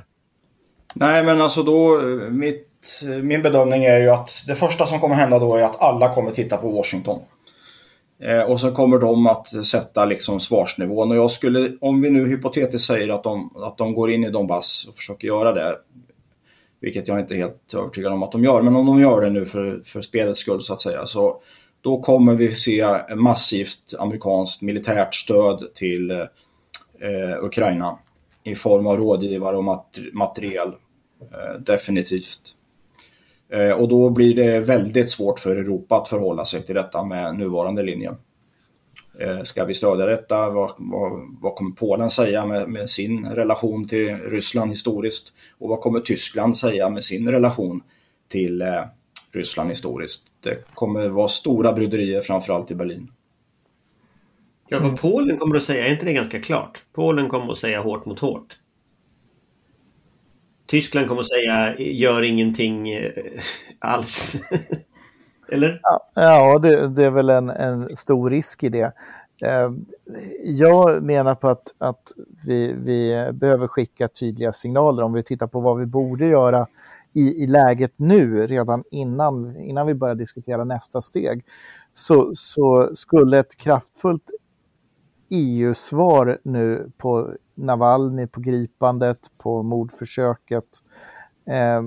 Nej 0.93 1.25
men 1.25 1.41
alltså 1.41 1.63
då, 1.63 2.01
mitt, 2.29 3.01
min 3.23 3.41
bedömning 3.41 3.85
är 3.85 3.99
ju 3.99 4.09
att 4.09 4.43
det 4.47 4.55
första 4.55 4.85
som 4.85 4.99
kommer 4.99 5.15
hända 5.15 5.39
då 5.39 5.55
är 5.55 5.63
att 5.63 5.81
alla 5.81 6.13
kommer 6.13 6.31
titta 6.31 6.57
på 6.57 6.69
Washington. 6.69 7.21
Eh, 8.19 8.41
och 8.41 8.59
så 8.59 8.71
kommer 8.71 8.97
de 8.97 9.27
att 9.27 9.65
sätta 9.65 10.05
liksom 10.05 10.39
svarsnivån. 10.39 11.11
Och 11.11 11.17
jag 11.17 11.31
skulle, 11.31 11.77
om 11.81 12.01
vi 12.01 12.09
nu 12.09 12.27
hypotetiskt 12.27 12.87
säger 12.87 13.09
att 13.09 13.23
de, 13.23 13.55
att 13.55 13.77
de 13.77 13.93
går 13.93 14.11
in 14.11 14.23
i 14.23 14.29
Donbass 14.29 14.87
och 14.89 14.95
försöker 14.95 15.27
göra 15.27 15.53
det, 15.53 15.75
vilket 16.79 17.07
jag 17.07 17.19
inte 17.19 17.33
är 17.33 17.37
helt 17.37 17.73
övertygad 17.73 18.13
om 18.13 18.23
att 18.23 18.31
de 18.31 18.43
gör, 18.43 18.61
men 18.61 18.75
om 18.75 18.85
de 18.85 18.99
gör 18.99 19.21
det 19.21 19.29
nu 19.29 19.45
för, 19.45 19.81
för 19.85 20.01
spelets 20.01 20.39
skull 20.39 20.63
så 20.63 20.73
att 20.73 20.81
säga, 20.81 21.05
så 21.05 21.41
då 21.81 22.01
kommer 22.01 22.35
vi 22.35 22.55
se 22.55 22.87
massivt 23.15 23.93
amerikanskt 23.99 24.61
militärt 24.61 25.15
stöd 25.15 25.73
till 25.73 26.11
eh, 26.11 27.43
Ukraina 27.43 27.99
i 28.43 28.55
form 28.55 28.87
av 28.87 28.97
rådgivare 28.97 29.57
och 29.57 29.63
mat 29.63 29.99
materiel. 30.13 30.67
Eh, 31.21 31.59
definitivt. 31.59 32.55
Eh, 33.49 33.71
och 33.71 33.87
då 33.87 34.09
blir 34.09 34.35
det 34.35 34.59
väldigt 34.59 35.09
svårt 35.09 35.39
för 35.39 35.55
Europa 35.55 35.95
att 35.95 36.09
förhålla 36.09 36.45
sig 36.45 36.61
till 36.61 36.75
detta 36.75 37.03
med 37.03 37.35
nuvarande 37.35 37.83
linje. 37.83 38.15
Eh, 39.19 39.43
ska 39.43 39.65
vi 39.65 39.73
stödja 39.73 40.05
detta? 40.05 40.49
Vad, 40.49 40.71
vad, 40.77 41.37
vad 41.41 41.55
kommer 41.55 41.71
Polen 41.71 42.09
säga 42.09 42.45
med, 42.45 42.69
med, 42.69 42.89
sin 42.89 43.25
relation 43.25 43.87
till 43.87 44.15
Ryssland 44.15 44.71
historiskt? 44.71 45.33
Och 45.57 45.69
vad 45.69 45.81
kommer 45.81 45.99
Tyskland 45.99 46.57
säga 46.57 46.89
med 46.89 47.03
sin 47.03 47.31
relation 47.31 47.83
till 48.27 48.61
eh, 48.61 48.83
Ryssland 49.31 49.69
historiskt? 49.69 50.27
Det 50.43 50.63
kommer 50.73 51.09
vara 51.09 51.27
stora 51.27 51.73
bryderier 51.73 52.21
framförallt 52.21 52.71
i 52.71 52.75
Berlin. 52.75 53.11
Ja, 54.67 54.79
vad 54.79 54.99
Polen 54.99 55.37
kommer 55.37 55.55
att 55.55 55.63
säga, 55.63 55.87
är 55.87 55.91
inte 55.91 56.05
det 56.05 56.13
ganska 56.13 56.41
klart? 56.41 56.83
Polen 56.93 57.29
kommer 57.29 57.53
att 57.53 57.59
säga 57.59 57.81
hårt 57.81 58.05
mot 58.05 58.19
hårt. 58.19 58.57
Tyskland 60.65 61.07
kommer 61.07 61.21
att 61.21 61.29
säga 61.29 61.79
gör 61.79 62.21
ingenting 62.21 62.89
eh, 62.89 63.11
alls. 63.79 64.35
Eller? 65.51 65.81
Ja, 66.15 66.59
det, 66.59 66.87
det, 66.87 67.05
är 67.05 67.11
väl 67.11 67.29
en, 67.29 67.49
en 67.49 67.95
stor 67.95 68.29
risk 68.29 68.63
i 68.63 68.69
det. 68.69 68.93
Eh, 69.45 69.71
jag 70.43 71.03
menar 71.03 71.35
på 71.35 71.49
att, 71.49 71.75
att 71.77 72.11
vi, 72.45 72.73
vi 72.73 73.29
behöver 73.33 73.67
skicka 73.67 74.07
tydliga 74.07 74.53
signaler 74.53 75.03
om 75.03 75.13
vi 75.13 75.23
tittar 75.23 75.47
på 75.47 75.59
vad 75.59 75.77
vi 75.77 75.85
borde 75.85 76.27
göra 76.27 76.67
i, 77.13 77.43
i 77.43 77.47
läget 77.47 77.93
nu, 77.95 78.47
redan 78.47 78.83
innan, 78.91 79.57
innan 79.57 79.87
vi 79.87 79.93
börjar 79.93 80.15
diskutera 80.15 80.63
nästa 80.63 81.01
steg, 81.01 81.45
så, 81.93 82.31
så 82.33 82.95
skulle 82.95 83.39
ett 83.39 83.57
kraftfullt 83.57 84.31
EU-svar 85.35 86.37
nu 86.43 86.91
på 86.97 87.31
Navalny, 87.55 88.27
på 88.27 88.39
gripandet, 88.39 89.19
på 89.43 89.63
mordförsöket 89.63 90.65
eh, 91.45 91.81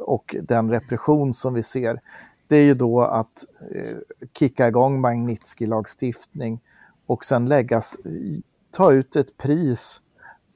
och 0.00 0.36
den 0.42 0.70
repression 0.70 1.32
som 1.32 1.54
vi 1.54 1.62
ser, 1.62 2.00
det 2.48 2.56
är 2.56 2.62
ju 2.64 2.74
då 2.74 3.00
att 3.00 3.44
eh, 3.74 3.96
kicka 4.38 4.68
igång 4.68 5.00
Magnitsky-lagstiftning 5.00 6.60
och 7.06 7.24
sen 7.24 7.48
läggas, 7.48 7.96
eh, 8.04 8.42
ta 8.70 8.92
ut 8.92 9.16
ett 9.16 9.36
pris 9.36 10.00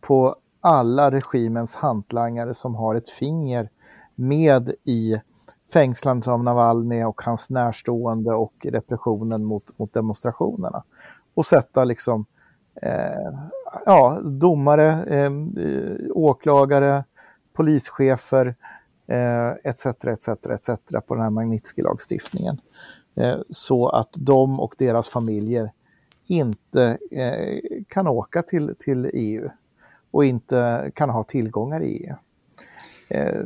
på 0.00 0.36
alla 0.60 1.10
regimens 1.10 1.76
hantlangare 1.76 2.54
som 2.54 2.74
har 2.74 2.94
ett 2.94 3.08
finger 3.08 3.70
med 4.14 4.74
i 4.84 5.20
fängslandet 5.72 6.28
av 6.28 6.44
Navalny 6.44 7.04
och 7.04 7.22
hans 7.22 7.50
närstående 7.50 8.34
och 8.34 8.54
repressionen 8.62 9.44
mot, 9.44 9.78
mot 9.78 9.94
demonstrationerna. 9.94 10.84
Och 11.34 11.46
sätta 11.46 11.84
liksom 11.84 12.20
eh, 12.20 12.33
Eh, 12.82 13.32
ja, 13.86 14.20
domare, 14.24 15.04
eh, 15.04 15.30
åklagare, 16.10 17.04
polischefer 17.52 18.54
eh, 19.06 19.50
etc. 19.64 19.86
etc. 19.86 20.28
etc. 20.28 20.70
på 21.06 21.14
den 21.14 21.22
här 21.22 21.30
Magnitsky-lagstiftningen. 21.30 22.60
Eh, 23.16 23.36
så 23.50 23.88
att 23.88 24.10
de 24.12 24.60
och 24.60 24.74
deras 24.78 25.08
familjer 25.08 25.72
inte 26.26 26.98
eh, 27.10 27.58
kan 27.88 28.08
åka 28.08 28.42
till, 28.42 28.74
till 28.78 29.10
EU 29.12 29.50
och 30.10 30.24
inte 30.24 30.90
kan 30.94 31.10
ha 31.10 31.24
tillgångar 31.24 31.80
i 31.80 32.04
EU. 32.04 32.14
Eh, 33.08 33.44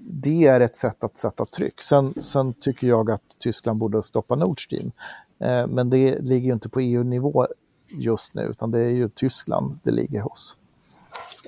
det 0.00 0.46
är 0.46 0.60
ett 0.60 0.76
sätt 0.76 1.04
att 1.04 1.16
sätta 1.16 1.46
tryck. 1.46 1.80
Sen, 1.80 2.14
sen 2.20 2.54
tycker 2.60 2.86
jag 2.86 3.10
att 3.10 3.36
Tyskland 3.38 3.78
borde 3.78 4.02
stoppa 4.02 4.36
Nord 4.36 4.64
Stream. 4.64 4.92
Eh, 5.38 5.66
men 5.66 5.90
det 5.90 6.18
ligger 6.18 6.46
ju 6.46 6.52
inte 6.52 6.68
på 6.68 6.80
EU-nivå 6.80 7.46
just 7.88 8.34
nu, 8.34 8.42
utan 8.42 8.70
det 8.70 8.80
är 8.80 8.90
ju 8.90 9.08
Tyskland 9.08 9.78
det 9.82 9.90
ligger 9.90 10.20
hos. 10.20 10.56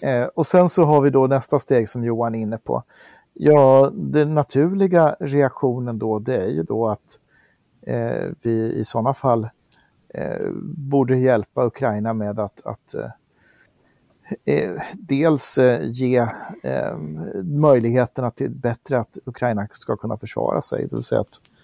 Eh, 0.03 0.27
och 0.27 0.47
sen 0.47 0.69
så 0.69 0.85
har 0.85 1.01
vi 1.01 1.11
då 1.11 1.27
nästa 1.27 1.59
steg 1.59 1.89
som 1.89 2.05
Johan 2.05 2.35
är 2.35 2.39
inne 2.39 2.59
på. 2.59 2.83
Ja, 3.35 3.91
den 3.95 4.35
naturliga 4.35 5.17
reaktionen 5.21 5.99
då, 5.99 6.19
det 6.19 6.37
är 6.37 6.49
ju 6.49 6.63
då 6.63 6.89
att 6.89 7.19
eh, 7.83 8.27
vi 8.43 8.73
i 8.73 8.85
sådana 8.85 9.15
fall 9.15 9.49
eh, 10.15 10.51
borde 10.63 11.17
hjälpa 11.17 11.67
Ukraina 11.67 12.13
med 12.13 12.39
att, 12.39 12.67
att 12.67 12.95
eh, 12.95 13.11
eh 14.45 14.83
dels 14.95 15.59
eh, 15.59 15.81
ge 15.83 16.27
eh, 16.63 16.97
möjligheterna 17.45 18.31
till 18.31 18.51
bättre 18.51 18.99
att 18.99 19.19
Ukraina 19.25 19.69
ska 19.73 19.97
kunna 19.97 20.17
försvara 20.17 20.63
sig, 20.63 20.87
det 20.87 20.97
vill 20.97 21.05
säga 21.05 21.21
att 21.21 21.41
eh, 21.41 21.58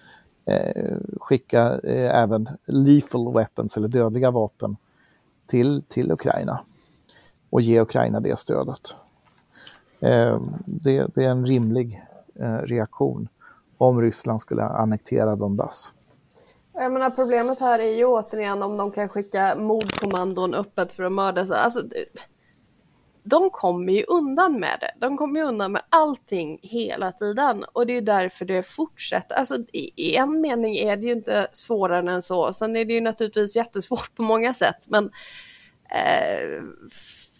Eh, 0.46 0.96
skicka 1.20 1.80
eh, 1.84 2.22
även 2.22 2.48
lethal 2.64 3.32
weapons 3.34 3.76
eller 3.76 3.88
dödliga 3.88 4.30
vapen 4.30 4.76
till, 5.46 5.82
till 5.88 6.12
Ukraina 6.12 6.60
och 7.50 7.60
ge 7.60 7.80
Ukraina 7.80 8.20
det 8.20 8.38
stödet. 8.38 8.96
Eh, 10.00 10.40
det, 10.66 11.06
det, 11.14 11.24
är 11.24 11.28
en 11.28 11.46
rimlig 11.46 12.04
eh, 12.34 12.58
reaktion 12.58 13.28
om 13.78 14.00
Ryssland 14.00 14.40
skulle 14.40 14.62
annektera 14.62 15.36
Donbass. 15.36 15.92
Jag 16.72 16.92
menar, 16.92 17.10
problemet 17.10 17.58
här 17.58 17.78
är 17.78 17.92
ju 17.92 18.04
återigen 18.04 18.62
om 18.62 18.76
de 18.76 18.90
kan 18.90 19.08
skicka 19.08 19.56
mordkommandon 19.56 20.54
öppet 20.54 20.92
för 20.92 21.02
att 21.02 21.12
mörda. 21.12 21.56
Alltså, 21.56 21.82
de 23.24 23.50
kommer 23.50 23.92
ju 23.92 24.04
undan 24.04 24.60
med 24.60 24.78
det. 24.80 24.90
De 25.06 25.16
kommer 25.16 25.40
ju 25.40 25.46
undan 25.46 25.72
med 25.72 25.82
allting 25.88 26.58
hela 26.62 27.12
tiden 27.12 27.64
och 27.72 27.86
det 27.86 27.96
är 27.96 28.00
därför 28.00 28.44
det 28.44 28.62
fortsätter. 28.62 29.34
Alltså 29.34 29.56
i, 29.72 30.16
en 30.16 30.40
mening 30.40 30.76
är 30.76 30.96
det 30.96 31.06
ju 31.06 31.12
inte 31.12 31.48
svårare 31.52 32.12
än 32.12 32.22
så. 32.22 32.52
Sen 32.52 32.76
är 32.76 32.84
det 32.84 32.92
ju 32.92 33.00
naturligtvis 33.00 33.56
jättesvårt 33.56 34.14
på 34.16 34.22
många 34.22 34.54
sätt, 34.54 34.86
men 34.88 35.04
eh, 35.90 36.62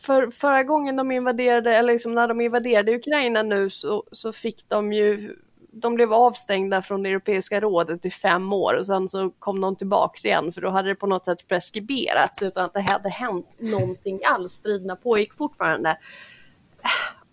för, 0.07 0.31
förra 0.31 0.63
gången 0.63 0.97
de 0.97 1.11
invaderade, 1.11 1.77
eller 1.77 1.93
liksom 1.93 2.15
när 2.15 2.29
de 2.29 2.41
invaderade 2.41 2.97
Ukraina 2.97 3.43
nu 3.43 3.71
så, 3.71 4.05
så 4.13 4.33
fick 4.33 4.69
de 4.69 4.93
ju 4.93 5.37
de 5.75 5.95
blev 5.95 6.13
avstängda 6.13 6.83
från 6.83 7.03
det 7.03 7.11
Europeiska 7.11 7.61
rådet 7.61 8.07
i 8.07 8.11
fem 8.11 8.53
år 8.53 8.75
och 8.75 8.87
sen 8.87 9.09
så 9.09 9.31
kom 9.31 9.61
de 9.61 9.77
tillbaks 9.77 10.25
igen 10.25 10.53
för 10.53 10.61
då 10.61 10.71
hade 10.71 10.89
det 10.89 10.95
på 10.95 11.07
något 11.07 11.25
sätt 11.25 11.49
preskriberats 11.49 12.43
utan 12.43 12.65
att 12.65 12.73
det 12.73 12.81
hade 12.81 13.09
hänt 13.09 13.57
någonting 13.59 14.21
alls. 14.25 14.53
Striderna 14.53 14.97
pågick 14.97 15.35
fortfarande. 15.35 15.99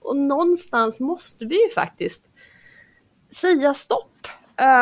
Och 0.01 0.17
någonstans 0.17 0.99
måste 0.99 1.45
vi 1.45 1.63
ju 1.63 1.69
faktiskt 1.69 2.23
säga 3.31 3.73
stopp. 3.73 4.27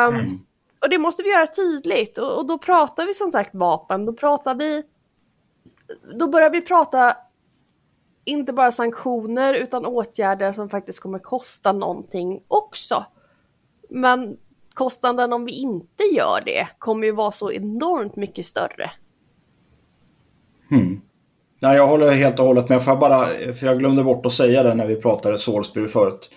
Um, 0.08 0.46
och 0.80 0.90
det 0.90 0.98
måste 0.98 1.22
vi 1.22 1.30
göra 1.30 1.46
tydligt 1.46 2.18
och, 2.18 2.38
och 2.38 2.46
då 2.46 2.58
pratar 2.58 3.06
vi 3.06 3.14
som 3.14 3.32
sagt 3.32 3.54
vapen, 3.54 4.06
då 4.06 4.12
pratar 4.12 4.54
vi 4.54 4.82
då 6.14 6.28
börjar 6.28 6.50
vi 6.50 6.60
prata 6.60 7.16
inte 8.24 8.52
bara 8.52 8.72
sanktioner 8.72 9.54
utan 9.54 9.86
åtgärder 9.86 10.52
som 10.52 10.68
faktiskt 10.68 11.00
kommer 11.00 11.18
kosta 11.18 11.72
någonting 11.72 12.42
också. 12.48 13.04
Men 13.90 14.36
kostnaden 14.74 15.32
om 15.32 15.44
vi 15.44 15.52
inte 15.52 16.02
gör 16.16 16.40
det 16.44 16.68
kommer 16.78 17.06
ju 17.06 17.12
vara 17.12 17.30
så 17.30 17.52
enormt 17.52 18.16
mycket 18.16 18.46
större. 18.46 18.90
Hmm. 20.70 21.00
Nej, 21.62 21.76
jag 21.76 21.86
håller 21.86 22.12
helt 22.12 22.38
och 22.38 22.46
hållet 22.46 22.68
med. 22.68 22.82
För 22.82 22.90
jag, 22.90 22.98
bara, 22.98 23.26
för 23.26 23.66
jag 23.66 23.78
glömde 23.78 24.04
bort 24.04 24.26
att 24.26 24.32
säga 24.32 24.62
det 24.62 24.74
när 24.74 24.86
vi 24.86 24.96
pratade 24.96 25.38
Salisbury 25.38 25.88
förut. 25.88 26.30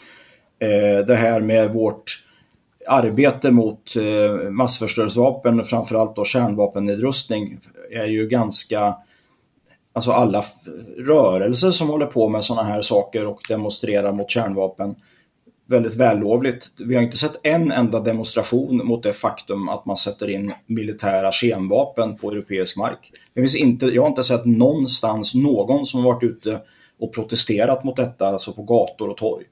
Eh, 0.59 1.05
det 1.05 1.15
här 1.15 1.41
med 1.41 1.73
vårt 1.73 2.25
arbete 2.87 3.51
mot 3.51 3.95
eh, 3.95 4.49
massförstörelsevapen, 4.49 5.63
framförallt 5.63 6.15
då 6.15 6.25
kärnvapennedrustning, 6.25 7.59
är 7.91 8.05
ju 8.05 8.27
ganska... 8.27 8.97
Alltså 9.95 10.11
alla 10.11 10.43
rörelser 10.97 11.71
som 11.71 11.89
håller 11.89 12.05
på 12.05 12.29
med 12.29 12.43
sådana 12.43 12.67
här 12.67 12.81
saker 12.81 13.27
och 13.27 13.41
demonstrerar 13.49 14.11
mot 14.11 14.29
kärnvapen 14.29 14.95
väldigt 15.73 15.95
vällovligt. 15.95 16.67
Vi 16.79 16.95
har 16.95 17.01
inte 17.01 17.17
sett 17.17 17.39
en 17.43 17.71
enda 17.71 17.99
demonstration 17.99 18.87
mot 18.87 19.03
det 19.03 19.13
faktum 19.13 19.69
att 19.69 19.85
man 19.85 19.97
sätter 19.97 20.29
in 20.29 20.53
militära 20.67 21.31
kemvapen 21.31 22.15
på 22.17 22.31
europeisk 22.31 22.77
mark. 22.77 23.11
Det 23.33 23.41
finns 23.41 23.55
inte, 23.55 23.85
jag 23.85 24.01
har 24.01 24.09
inte 24.09 24.23
sett 24.23 24.45
någonstans 24.45 25.35
någon 25.35 25.85
som 25.85 26.03
har 26.03 26.13
varit 26.13 26.23
ute 26.23 26.61
och 26.99 27.13
protesterat 27.13 27.83
mot 27.83 27.95
detta, 27.95 28.27
alltså 28.27 28.53
på 28.53 28.63
gator 28.63 29.09
och 29.09 29.17
torg. 29.17 29.45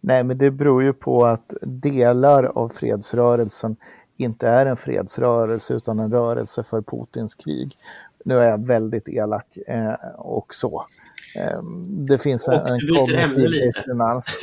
Nej, 0.00 0.24
men 0.24 0.38
det 0.38 0.50
beror 0.50 0.82
ju 0.82 0.92
på 0.92 1.24
att 1.24 1.54
delar 1.62 2.44
av 2.44 2.68
fredsrörelsen 2.68 3.76
inte 4.16 4.48
är 4.48 4.66
en 4.66 4.76
fredsrörelse 4.76 5.74
utan 5.74 5.98
en 5.98 6.10
rörelse 6.10 6.64
för 6.70 6.82
Putins 6.82 7.34
krig. 7.34 7.76
Nu 8.24 8.38
är 8.38 8.48
jag 8.48 8.66
väldigt 8.66 9.08
elak 9.08 9.58
eh, 9.66 9.94
och 10.16 10.54
så. 10.54 10.86
Eh, 11.34 11.62
det 11.88 12.18
finns 12.18 12.48
en, 12.48 12.66
en 12.66 12.80
kognitiv 12.80 13.50
dissonans. 13.50 14.40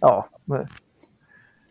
Ja. 0.00 0.28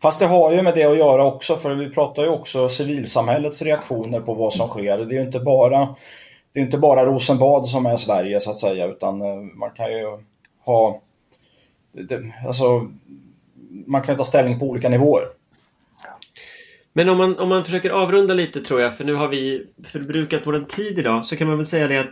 Fast 0.02 0.20
det 0.20 0.26
har 0.26 0.52
ju 0.52 0.62
med 0.62 0.74
det 0.74 0.84
att 0.84 0.98
göra 0.98 1.24
också, 1.24 1.56
för 1.56 1.74
vi 1.74 1.90
pratar 1.90 2.22
ju 2.22 2.28
också 2.28 2.68
civilsamhällets 2.68 3.62
reaktioner 3.62 4.20
på 4.20 4.34
vad 4.34 4.52
som 4.52 4.68
sker. 4.68 4.98
Det 4.98 5.14
är 5.14 5.18
ju 5.18 5.26
inte 5.26 5.40
bara, 5.40 5.94
det 6.52 6.60
är 6.60 6.64
inte 6.64 6.78
bara 6.78 7.04
Rosenbad 7.04 7.68
som 7.68 7.86
är 7.86 7.96
Sverige 7.96 8.40
så 8.40 8.50
att 8.50 8.58
säga, 8.58 8.86
utan 8.86 9.22
eh, 9.22 9.36
man 9.36 9.70
kan 9.70 9.92
ju 9.92 10.18
ha... 10.64 11.00
Det, 11.92 12.20
alltså, 12.46 12.88
man 13.86 14.02
kan 14.02 14.16
ta 14.16 14.24
ställning 14.24 14.58
på 14.58 14.66
olika 14.66 14.88
nivåer. 14.88 15.24
Men 16.92 17.08
om 17.08 17.18
man, 17.18 17.38
om 17.38 17.48
man 17.48 17.64
försöker 17.64 17.90
avrunda 17.90 18.34
lite 18.34 18.60
tror 18.60 18.80
jag, 18.80 18.96
för 18.96 19.04
nu 19.04 19.14
har 19.14 19.28
vi 19.28 19.66
förbrukat 19.84 20.40
vår 20.44 20.64
tid 20.68 20.98
idag, 20.98 21.24
så 21.24 21.36
kan 21.36 21.48
man 21.48 21.58
väl 21.58 21.66
säga 21.66 21.88
det 21.88 22.00
att 22.00 22.10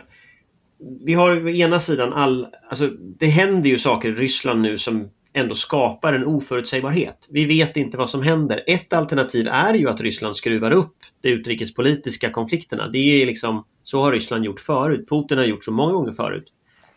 vi 1.05 1.13
har 1.13 1.45
å 1.45 1.49
ena 1.49 1.79
sidan 1.79 2.13
all, 2.13 2.47
alltså 2.69 2.87
det 3.19 3.27
händer 3.27 3.69
ju 3.69 3.79
saker 3.79 4.09
i 4.09 4.15
Ryssland 4.15 4.61
nu 4.61 4.77
som 4.77 5.09
ändå 5.33 5.55
skapar 5.55 6.13
en 6.13 6.25
oförutsägbarhet. 6.25 7.27
Vi 7.31 7.45
vet 7.45 7.77
inte 7.77 7.97
vad 7.97 8.09
som 8.09 8.21
händer. 8.21 8.63
Ett 8.67 8.93
alternativ 8.93 9.47
är 9.47 9.73
ju 9.73 9.89
att 9.89 10.01
Ryssland 10.01 10.35
skruvar 10.35 10.71
upp 10.71 10.95
de 11.21 11.29
utrikespolitiska 11.29 12.29
konflikterna. 12.29 12.89
Det 12.89 13.21
är 13.21 13.25
liksom, 13.25 13.65
så 13.83 14.01
har 14.01 14.11
Ryssland 14.11 14.45
gjort 14.45 14.59
förut. 14.59 15.09
Putin 15.09 15.37
har 15.37 15.45
gjort 15.45 15.63
så 15.63 15.71
många 15.71 15.93
gånger 15.93 16.11
förut. 16.11 16.45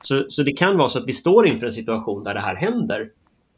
Så, 0.00 0.24
så 0.28 0.42
det 0.42 0.52
kan 0.52 0.76
vara 0.76 0.88
så 0.88 0.98
att 0.98 1.08
vi 1.08 1.12
står 1.12 1.46
inför 1.46 1.66
en 1.66 1.72
situation 1.72 2.24
där 2.24 2.34
det 2.34 2.40
här 2.40 2.56
händer. 2.56 3.08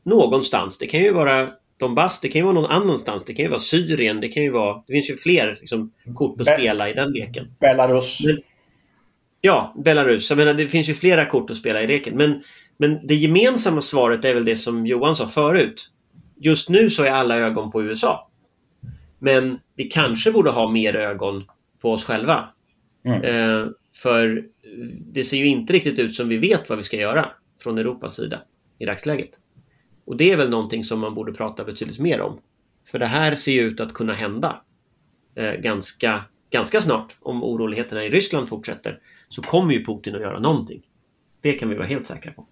Någonstans. 0.03 0.79
Det 0.79 0.87
kan 0.87 1.01
ju 1.01 1.12
vara 1.12 1.49
Donbass, 1.79 2.20
det 2.20 2.29
kan 2.29 2.39
ju 2.39 2.45
vara 2.45 2.55
någon 2.55 2.70
annanstans. 2.70 3.24
Det 3.24 3.35
kan 3.35 3.45
ju 3.45 3.49
vara 3.49 3.59
Syrien, 3.61 4.20
det 4.20 4.29
kan 4.29 4.43
ju 4.43 4.51
vara... 4.51 4.83
Det 4.87 4.93
finns 4.93 5.11
ju 5.11 5.16
fler 5.16 5.59
liksom, 5.61 5.93
kort 6.14 6.41
att 6.41 6.47
spela 6.47 6.91
i 6.91 6.93
den 6.93 7.12
leken. 7.12 7.47
Belarus. 7.61 8.20
Men, 8.24 8.39
ja, 9.41 9.74
Belarus. 9.76 10.30
Jag 10.30 10.36
menar, 10.36 10.55
det 10.55 10.68
finns 10.68 10.89
ju 10.89 10.95
flera 10.95 11.26
kort 11.26 11.51
att 11.51 11.57
spela 11.57 11.82
i 11.82 11.86
leken. 11.86 12.16
Men, 12.16 12.43
men 12.76 13.07
det 13.07 13.14
gemensamma 13.14 13.82
svaret 13.82 14.24
är 14.24 14.34
väl 14.34 14.45
det 14.45 14.57
som 14.57 14.86
Johan 14.86 15.16
sa 15.16 15.28
förut. 15.28 15.91
Just 16.41 16.68
nu 16.68 16.91
så 16.91 17.05
är 17.05 17.11
alla 17.11 17.36
ögon 17.36 17.70
på 17.70 17.82
USA. 17.82 18.30
Men 19.18 19.59
vi 19.76 19.84
kanske 19.84 20.32
borde 20.32 20.51
ha 20.51 20.70
mer 20.70 20.97
ögon 20.97 21.45
på 21.80 21.93
oss 21.93 22.05
själva. 22.05 22.49
Mm. 23.05 23.22
Eh, 23.22 23.68
för 23.95 24.45
det 25.01 25.24
ser 25.24 25.36
ju 25.36 25.47
inte 25.47 25.72
riktigt 25.72 25.99
ut 25.99 26.14
som 26.14 26.28
vi 26.28 26.39
vet 26.39 26.68
vad 26.68 26.78
vi 26.78 26.84
ska 26.84 26.97
göra 26.97 27.28
från 27.62 27.78
Europas 27.78 28.16
sida 28.16 28.43
i 28.78 28.86
dagsläget. 28.86 29.30
Och 30.05 30.16
det 30.16 30.32
är 30.32 30.36
väl 30.36 30.51
någonting 30.51 30.84
som 30.84 31.01
man 31.01 31.14
borde 31.14 31.32
prata 31.32 31.64
betydligt 31.64 31.99
mer 31.99 32.20
om. 32.20 32.41
För 32.91 32.99
det 32.99 33.07
här 33.07 33.34
ser 33.34 33.53
ju 33.53 33.61
ut 33.61 33.80
att 33.80 33.95
kunna 33.95 34.12
hända 34.12 34.62
eh, 35.34 35.53
ganska, 35.53 36.24
ganska 36.51 36.82
snart. 36.82 37.16
Om 37.20 37.45
oroligheterna 37.45 38.05
i 38.05 38.11
Ryssland 38.11 38.49
fortsätter 38.49 39.01
så 39.29 39.43
kommer 39.43 39.74
ju 39.74 39.85
Putin 39.85 40.14
att 40.14 40.20
göra 40.20 40.39
någonting. 40.39 40.83
Det 41.41 41.53
kan 41.53 41.68
vi 41.68 41.74
vara 41.74 41.87
helt 41.87 42.07
säkra 42.07 42.33
på. 42.33 42.47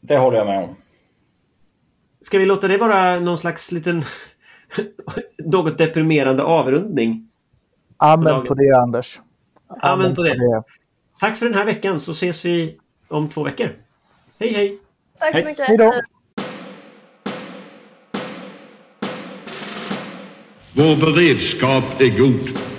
Det 0.00 0.16
håller 0.16 0.38
jag 0.38 0.46
med 0.46 0.64
om. 0.64 0.76
Ska 2.20 2.38
vi 2.38 2.46
låta 2.46 2.68
det 2.68 2.78
vara 2.78 3.20
någon 3.20 3.38
slags 3.38 3.72
liten 3.72 4.04
något 5.38 5.78
deprimerande 5.78 6.42
avrundning? 6.42 7.28
Amen 7.96 8.40
på, 8.40 8.46
på 8.46 8.54
det 8.54 8.70
Anders. 8.70 9.20
Amen, 9.68 9.80
Amen 10.00 10.14
på, 10.14 10.22
det. 10.22 10.30
på 10.30 10.36
det. 10.36 10.62
Tack 11.20 11.36
för 11.36 11.46
den 11.46 11.54
här 11.54 11.64
veckan 11.64 12.00
så 12.00 12.12
ses 12.12 12.44
vi 12.44 12.78
om 13.08 13.28
två 13.28 13.44
veckor. 13.44 13.70
Hej 14.38 14.52
hej! 14.52 14.78
Tack 15.18 15.30
så 15.30 15.36
hej. 15.36 15.44
mycket! 15.44 15.66
Hej 15.66 15.76
då! 15.76 15.92
Vår 20.72 20.96
beredskap 20.96 22.00
är 22.00 22.18
god. 22.18 22.75